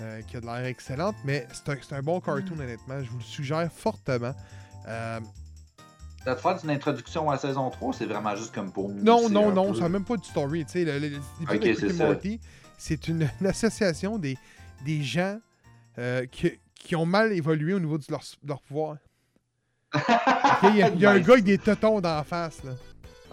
euh, 0.00 0.20
qui 0.22 0.36
a 0.36 0.40
de 0.40 0.46
l'air 0.46 0.64
excellente, 0.64 1.16
mais 1.24 1.46
c'est 1.52 1.92
un, 1.92 2.02
bon 2.02 2.20
cartoon, 2.20 2.58
honnêtement. 2.58 3.02
Je 3.02 3.10
vous 3.10 3.18
le 3.18 3.24
suggère 3.24 3.70
fortement. 3.72 4.34
Euh, 4.88 5.20
De 6.26 6.34
te 6.34 6.40
faire 6.40 6.58
une 6.62 6.70
introduction 6.70 7.30
à 7.30 7.34
la 7.34 7.38
saison 7.40 7.70
3, 7.70 7.94
c'est 7.94 8.06
vraiment 8.06 8.34
juste 8.36 8.54
comme 8.54 8.72
pour. 8.72 8.88
non, 8.90 9.22
mousser 9.22 9.34
non, 9.34 9.50
un 9.50 9.54
non, 9.54 9.68
peu. 9.72 9.74
ça 9.76 9.82
n'a 9.82 9.88
même 9.88 10.04
pas 10.04 10.16
de 10.16 10.24
story. 10.24 10.64
Tu 10.66 10.72
sais, 10.72 10.84
le- 10.84 10.98
le- 10.98 11.74
c'est. 11.74 11.92
Morty, 11.94 12.40
une, 13.08 13.28
une 13.40 13.46
association 13.46 14.18
des, 14.18 14.36
des 14.84 15.02
gens 15.02 15.38
euh, 15.98 16.26
qui, 16.26 16.52
qui 16.74 16.94
ont 16.96 17.06
mal 17.06 17.32
évolué 17.32 17.72
au 17.72 17.80
niveau 17.80 17.96
de 17.98 18.04
leur, 18.10 18.20
de 18.42 18.48
leur 18.48 18.60
pouvoir. 18.60 18.96
Il 20.64 20.76
y 20.76 20.82
a, 20.82 20.88
il 20.88 21.00
y 21.00 21.06
a 21.06 21.10
un 21.12 21.20
gars 21.20 21.34
avec 21.34 21.44
des 21.44 21.58
tetons 21.58 22.00
dans 22.00 22.16
la 22.16 22.24
face. 22.24 22.62
Là. 22.64 22.72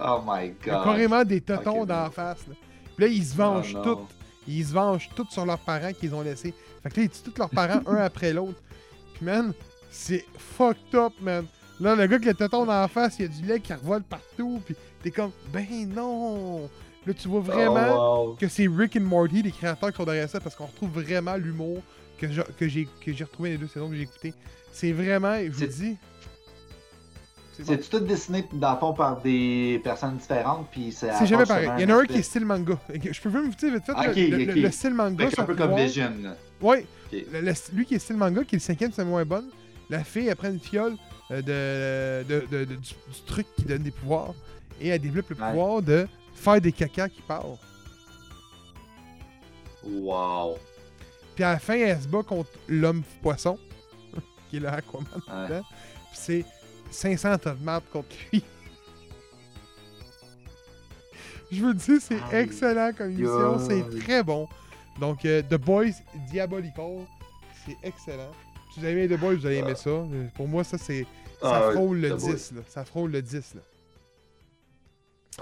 Oh 0.04 0.22
my 0.26 0.54
Il 0.62 0.68
y 0.68 0.70
a 0.70 0.74
god. 0.76 0.84
carrément 0.84 1.24
des 1.24 1.42
tetons 1.42 1.82
Ok, 1.82 1.88
dans 1.88 1.96
la 1.96 2.06
bon. 2.06 2.12
face. 2.12 2.48
Là. 2.48 2.56
Puis 2.96 3.06
là, 3.06 3.12
ils 3.12 3.26
se 3.26 3.36
vengent 3.36 3.76
Oh, 3.80 3.84
tous. 3.84 4.00
Ils 4.48 4.66
se 4.66 4.74
vengent 4.74 5.10
tous 5.16 5.28
sur 5.30 5.46
leurs 5.46 5.60
parents 5.60 5.94
qu'ils 5.94 6.14
ont 6.16 6.22
laissés. 6.22 6.54
Fait 6.84 6.90
que 6.90 6.98
là, 7.00 7.04
ils 7.04 7.10
tuent 7.10 7.30
tous 7.32 7.38
leurs 7.40 7.50
parents 7.50 7.82
un 7.88 7.98
après 7.98 8.34
l'autre. 8.34 8.60
Puis 9.14 9.26
man, 9.26 9.54
c'est 9.92 10.26
fucked 10.38 10.96
up, 10.96 11.14
man. 11.22 11.46
Là, 11.80 11.96
le 11.96 12.08
gars 12.08 12.20
qui 12.20 12.28
a 12.28 12.32
le 12.32 12.38
téton 12.38 12.66
dans 12.66 12.82
la 12.82 12.88
face, 12.88 13.18
il 13.20 13.22
y 13.24 13.26
a 13.26 13.28
du 13.28 13.44
lait 13.46 13.60
qui 13.60 13.74
revole 13.74 14.02
partout. 14.04 14.62
Puis 14.66 14.76
t'es 15.04 15.12
comme, 15.12 15.32
ben 15.54 15.66
non. 15.94 16.70
Là, 17.06 17.14
tu 17.14 17.28
vois 17.28 17.42
vraiment 17.42 17.88
Oh, 17.92 18.28
wow. 18.30 18.36
que 18.36 18.48
c'est 18.48 18.68
Rick 18.68 18.96
and 18.98 19.02
Morty, 19.02 19.42
les 19.42 19.52
créateurs 19.52 19.90
qui 19.92 19.98
sont 19.98 20.04
derrière 20.06 20.30
ça, 20.30 20.40
parce 20.40 20.56
qu'on 20.56 20.68
retrouve 20.68 20.92
vraiment 21.02 21.36
l'humour 21.36 21.82
que 22.20 22.28
j'ai 22.68 22.88
que 23.04 23.12
retrouvé 23.24 23.50
dans 23.50 23.54
les 23.54 23.58
deux 23.58 23.68
saisons 23.68 23.90
que 23.90 23.96
j'ai 23.96 24.04
écoutées. 24.04 24.34
C'est 24.72 24.92
vraiment, 24.92 25.36
je 25.44 25.50
vous 25.50 25.66
dis. 25.66 25.98
C'est 27.64 27.76
bon. 27.76 27.82
C'est 27.84 27.90
tout 27.90 28.00
dessiné 28.00 28.48
dans 28.54 28.74
le 28.74 28.80
fond 28.80 28.94
par 28.94 29.22
des 29.22 29.80
personnes 29.84 30.18
différentes, 30.18 30.68
puis 30.72 30.92
c'est. 30.92 31.12
C'est 31.14 31.26
jamais 31.26 31.46
pareil. 31.46 31.70
Il 31.80 31.90
y 31.90 31.92
en 31.92 31.98
a 31.98 32.02
un 32.02 32.06
qui 32.06 32.18
est 32.18 32.22
style 32.24 32.46
manga. 32.46 32.78
Je 32.90 33.22
peux 33.22 33.30
même 33.30 33.50
vous 33.50 33.56
dire 33.56 33.74
vite 33.74 33.86
fait, 33.86 33.92
Ok, 33.92 34.16
le, 34.16 34.38
le- 34.46 34.52
ok. 34.52 34.56
le 34.58 34.72
style 34.72 34.94
manga. 34.94 35.26
un 35.26 35.30
son 35.30 35.46
peu 35.46 35.56
comme 35.56 35.76
Vision. 35.76 36.12
le- 36.62 37.54
lui 37.74 37.86
qui 37.86 37.96
est 37.96 38.00
style 38.00 38.18
manga, 38.18 38.44
qui 38.44 38.56
est 38.56 38.60
le 38.60 38.64
cinquième, 38.64 38.92
c'est 38.92 39.06
moins 39.06 39.26
bonne. 39.26 39.50
La 39.90 40.04
fille, 40.04 40.28
elle 40.28 40.36
prend 40.36 40.50
une 40.50 40.60
fiole 40.60 40.96
euh, 41.32 41.42
de, 42.24 42.28
de- 42.28 42.46
de- 42.52 42.66
de- 42.66 42.76
du, 42.76 42.82
du 42.82 43.22
truc 43.26 43.46
qui 43.56 43.64
donne 43.64 43.84
des 43.84 43.92
pouvoirs 43.92 44.34
et 44.80 44.88
elle 44.90 45.00
développe 45.02 45.30
le 45.30 45.36
Ouais. 45.36 45.50
pouvoir 45.52 45.82
de 45.82 46.08
faire 46.34 46.60
des 46.62 46.72
cacas 46.72 47.10
qui 47.10 47.22
parlent. 47.22 47.58
Wow. 49.84 50.58
Puis 51.36 51.44
à 51.44 51.54
la 51.54 51.60
fin, 51.60 51.74
elle 51.76 52.00
se 52.02 52.08
bat 52.08 52.24
contre 52.24 52.50
l'homme 52.68 53.04
poisson, 53.22 53.58
qui 54.50 54.58
est 54.58 54.60
le 54.60 54.68
Aquaman. 54.68 55.06
Ouais. 55.28 55.62
Puis 56.12 56.14
c'est 56.14 56.46
500 56.92 57.38
tonnes 57.40 57.58
de 57.60 57.64
marde 57.64 57.84
contre 57.92 58.08
lui. 58.32 58.44
Je 61.52 61.66
veux 61.66 61.74
dire, 61.74 62.00
c'est 62.02 62.20
excellent 62.34 62.92
comme 62.98 63.12
émission, 63.12 63.60
c'est 63.60 64.00
très 64.00 64.24
bon. 64.24 64.48
Donc, 65.00 65.26
euh, 65.26 65.42
The 65.42 65.56
Boys 65.56 65.92
Diabolical, 66.30 67.06
c'est 67.66 67.76
excellent. 67.84 68.32
Si 68.74 68.80
vous 68.80 68.86
avez 68.86 69.04
aimé 69.04 69.16
The 69.16 69.20
Boys, 69.20 69.36
vous 69.36 69.46
allez 69.46 69.58
aimer 69.58 69.76
ça. 69.76 69.90
Euh, 69.90 70.28
Pour 70.36 70.48
moi, 70.48 70.64
ça, 70.64 70.78
c'est 70.78 71.06
ça 71.42 71.68
Ah, 71.68 71.72
frôle 71.74 72.00
le 72.00 72.12
The 72.12 72.16
10. 72.18 72.52
Là. 72.54 72.62
Ça 72.70 72.86
frôle 72.86 73.12
le 73.12 73.22
10. 73.22 73.56
Là. 73.56 73.62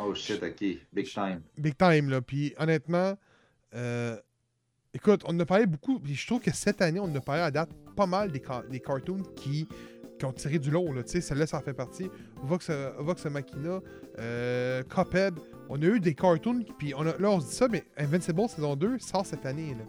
Oh 0.02 0.16
shit, 0.16 0.42
ok. 0.42 0.64
Big 0.94 1.08
time. 1.14 1.42
Big 1.58 1.78
time, 1.78 2.10
là. 2.10 2.22
Puis 2.22 2.54
honnêtement, 2.58 3.16
euh, 3.76 4.18
écoute, 4.94 5.22
on 5.26 5.36
en 5.36 5.40
a 5.42 5.46
parlé 5.46 5.66
beaucoup. 5.68 6.00
Puis 6.00 6.16
je 6.16 6.26
trouve 6.26 6.42
que 6.42 6.52
cette 6.52 6.82
année, 6.82 7.00
on 7.00 7.04
en 7.06 7.16
a 7.16 7.22
parlé 7.22 7.42
à 7.42 7.52
date 7.52 7.70
pas 7.96 8.06
mal 8.08 8.32
des, 8.32 8.42
ca- 8.46 8.64
des 8.70 8.80
cartoons 8.80 9.24
qui, 9.36 9.68
qui 10.20 10.26
ont 10.26 10.34
tiré 10.34 10.60
du 10.60 10.70
lot. 10.70 10.94
Là. 10.94 11.02
Tu 11.04 11.10
sais, 11.14 11.22
celle-là, 11.22 11.48
ça 11.48 11.58
en 11.58 11.62
fait 11.62 11.74
partie. 11.74 12.10
Vox, 12.44 12.68
euh, 12.70 12.92
Vox 13.00 13.26
Machina, 13.26 13.80
euh, 14.20 14.84
Cuphead. 14.84 15.34
On 15.70 15.82
a 15.82 15.86
eu 15.86 16.00
des 16.00 16.14
cartoons. 16.14 16.64
Puis 16.78 16.94
on 16.96 17.02
a- 17.08 17.18
là, 17.18 17.30
on 17.32 17.40
se 17.40 17.48
dit 17.48 17.56
ça, 17.56 17.68
mais 17.68 17.84
Invincible 17.98 18.48
saison 18.50 18.76
2 18.76 19.00
sort 19.00 19.26
cette 19.26 19.46
année. 19.46 19.76
Là. 19.78 19.86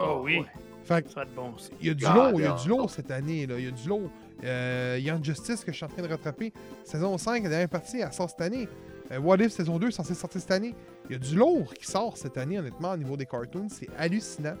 Oh, 0.00 0.20
oui, 0.24 0.40
ouais. 0.40 0.46
Fait 0.84 1.02
que 1.02 1.08
ça 1.10 1.16
va 1.16 1.22
être 1.22 1.34
bon 1.34 1.52
aussi. 1.54 1.70
il 1.80 1.86
y 1.86 1.90
a 1.90 1.94
du 1.94 2.04
Ah, 2.06 2.14
lot, 2.32 2.38
il 2.38 2.44
y 2.44 2.46
a 2.46 2.52
du 2.54 2.68
lot 2.68 2.88
cette 2.88 3.10
année. 3.10 3.46
Là. 3.46 3.58
Il 3.58 3.64
y 3.66 3.68
a 3.68 3.70
du 3.70 3.88
lot. 3.88 4.10
Euh, 4.42 4.98
Young 5.00 5.22
Justice 5.24 5.62
que 5.64 5.70
je 5.70 5.76
suis 5.76 5.84
en 5.84 5.88
train 5.88 6.02
de 6.02 6.08
rattraper. 6.08 6.52
Saison 6.84 7.16
5, 7.16 7.44
la 7.44 7.48
dernière 7.48 7.68
partie, 7.68 8.00
elle 8.00 8.12
sort 8.12 8.28
cette 8.28 8.40
année. 8.40 8.68
Euh, 9.12 9.20
What 9.20 9.36
If 9.36 9.52
saison 9.52 9.78
2 9.78 9.90
censé 9.92 10.14
sortir 10.14 10.40
cette 10.40 10.50
année. 10.50 10.74
Il 11.08 11.12
y 11.12 11.14
a 11.14 11.18
du 11.18 11.36
lourd 11.36 11.72
qui 11.74 11.86
sort 11.86 12.16
cette 12.16 12.36
année, 12.36 12.58
honnêtement, 12.58 12.90
au 12.92 12.96
niveau 12.96 13.16
des 13.16 13.26
cartoons. 13.26 13.68
C'est 13.68 13.88
hallucinant. 13.96 14.56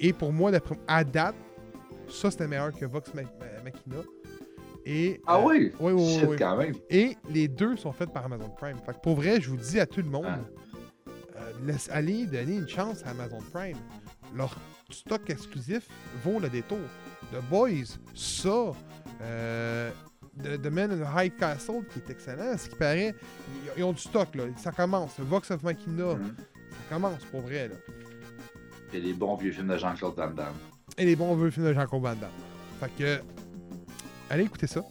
Et 0.00 0.12
pour 0.14 0.32
moi, 0.32 0.50
d'après 0.50 0.78
à 0.88 1.04
date, 1.04 1.34
ça 2.12 2.30
c'était 2.30 2.46
meilleur 2.48 2.72
que 2.72 2.84
Vox 2.84 3.12
Ma- 3.14 3.22
Ma- 3.22 3.62
Machina. 3.64 4.02
Et, 4.84 5.20
Ah 5.26 5.36
euh, 5.38 5.42
oui? 5.44 5.72
oui, 5.78 5.92
oui, 5.92 6.14
Shit, 6.18 6.28
oui. 6.28 6.36
quand 6.36 6.56
même. 6.56 6.74
Et 6.90 7.16
les 7.30 7.46
deux 7.48 7.76
sont 7.76 7.92
faits 7.92 8.12
par 8.12 8.24
Amazon 8.24 8.48
Prime. 8.50 8.76
Fait 8.84 8.92
que 8.94 9.00
pour 9.00 9.14
vrai, 9.16 9.40
je 9.40 9.48
vous 9.50 9.56
dis 9.56 9.78
à 9.78 9.86
tout 9.86 10.00
le 10.02 10.08
monde, 10.08 10.26
Ah. 10.26 10.38
euh, 11.36 11.52
laisse 11.64 11.88
aller, 11.90 12.26
donner 12.26 12.56
une 12.56 12.68
chance 12.68 13.02
à 13.04 13.10
Amazon 13.10 13.38
Prime. 13.52 13.76
Leur 14.34 14.56
stock 14.90 15.28
exclusif 15.30 15.86
vaut 16.24 16.40
le 16.40 16.48
détour. 16.48 16.78
The 17.32 17.40
Boys, 17.48 17.96
ça, 18.14 18.72
euh, 19.22 19.90
The, 20.42 20.60
The 20.60 20.66
Man 20.66 20.90
in 20.90 20.96
the 20.96 21.08
High 21.14 21.36
Castle, 21.36 21.84
qui 21.92 22.00
est 22.00 22.10
excellent, 22.10 22.56
ce 22.58 22.68
qui 22.68 22.74
paraît, 22.76 23.14
ils, 23.76 23.80
ils 23.80 23.84
ont 23.84 23.92
du 23.92 24.00
stock, 24.00 24.34
là. 24.34 24.44
Ça 24.56 24.72
commence. 24.72 25.12
Vox 25.20 25.50
of 25.52 25.62
Machina, 25.62 26.14
Mhm. 26.14 26.34
ça 26.36 26.94
commence 26.94 27.24
pour 27.26 27.42
vrai, 27.42 27.68
là. 27.68 27.74
Et 28.94 29.00
les 29.00 29.12
bons 29.12 29.36
vieux 29.36 29.52
films 29.52 29.68
de 29.68 29.76
Jean-Claude 29.76 30.14
Van 30.16 30.30
Damme. 30.30 30.54
Et 31.02 31.04
les 31.04 31.16
bons 31.16 31.34
vieux 31.34 31.50
films 31.50 31.66
de 31.66 31.72
Jean-Claude 31.74 32.02
Van 32.02 32.14
Damme. 32.14 32.30
Fait 32.78 32.90
que, 32.96 33.20
allez 34.30 34.44
écouter 34.44 34.68
ça. 34.68 34.84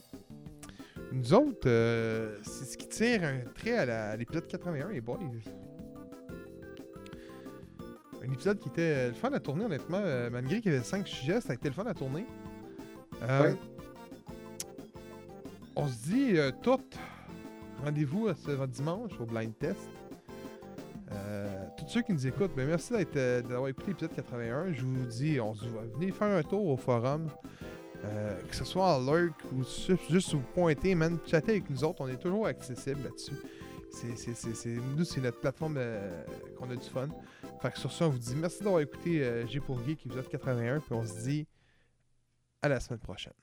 Nous 1.13 1.33
autres, 1.33 1.67
euh, 1.67 2.37
c'est 2.43 2.65
ce 2.65 2.77
qui 2.77 2.87
tire 2.89 3.23
un 3.23 3.39
trait 3.55 3.77
à 3.77 4.17
l'épisode 4.17 4.45
81, 4.45 4.89
les 4.89 4.99
boys. 4.99 5.19
Un 8.27 8.31
épisode 8.33 8.59
qui 8.59 8.67
était 8.69 9.07
le 9.07 9.13
fun 9.13 9.31
à 9.31 9.39
tourner, 9.39 9.65
honnêtement. 9.65 10.01
euh, 10.03 10.29
malgré 10.29 10.59
qu'il 10.59 10.73
y 10.73 10.75
avait 10.75 10.83
5 10.83 11.07
sujets, 11.07 11.39
ça 11.39 11.51
a 11.51 11.55
été 11.55 11.69
le 11.69 11.73
fun 11.75 11.85
à 11.85 11.93
tourner. 11.93 12.25
Euh, 13.23 13.41
Ouais. 13.53 13.55
On 15.77 15.87
se 15.87 15.95
dit 16.03 16.33
tout. 16.61 16.77
Rendez-vous 17.85 18.27
ce 18.35 18.65
dimanche 18.67 19.11
au 19.19 19.25
blind 19.25 19.57
test. 19.57 19.79
Tous 21.81 21.87
ceux 21.87 22.01
qui 22.03 22.13
nous 22.13 22.27
écoutent, 22.27 22.55
ben 22.55 22.67
merci 22.67 22.93
euh, 22.93 23.41
d'avoir 23.41 23.67
écouté 23.67 23.87
l'épisode 23.89 24.13
81. 24.15 24.73
Je 24.73 24.81
vous 24.83 25.05
dis, 25.05 25.39
on 25.39 25.55
se 25.55 25.65
voit. 25.65 25.83
Venez 25.95 26.11
faire 26.11 26.27
un 26.27 26.43
tour 26.43 26.67
au 26.67 26.77
forum. 26.77 27.27
Euh, 28.03 28.41
que 28.49 28.55
ce 28.55 28.65
soit 28.65 28.95
en 28.95 28.99
lurk 28.99 29.35
ou 29.53 29.63
juste 30.09 30.33
vous 30.33 30.41
pointer, 30.53 30.95
man, 30.95 31.19
chatter 31.27 31.51
avec 31.51 31.69
nous 31.69 31.83
autres, 31.83 32.01
on 32.01 32.07
est 32.07 32.17
toujours 32.17 32.47
accessible 32.47 33.03
là-dessus. 33.03 33.35
Nous, 34.97 35.03
c'est 35.03 35.21
notre 35.21 35.39
plateforme 35.39 35.75
euh, 35.77 36.23
qu'on 36.57 36.69
a 36.69 36.75
du 36.75 36.87
fun. 36.87 37.09
Fait 37.61 37.71
que 37.71 37.77
sur 37.77 37.91
ça, 37.91 38.07
on 38.07 38.09
vous 38.09 38.17
dit 38.17 38.35
merci 38.35 38.63
d'avoir 38.63 38.81
écouté 38.81 39.23
euh, 39.23 39.45
G 39.45 39.59
pour 39.59 39.83
Geek, 39.85 40.05
épisode 40.05 40.27
81, 40.27 40.79
puis 40.79 40.93
on 40.93 41.05
se 41.05 41.21
dit 41.21 41.47
à 42.61 42.69
la 42.69 42.79
semaine 42.79 42.99
prochaine. 42.99 43.33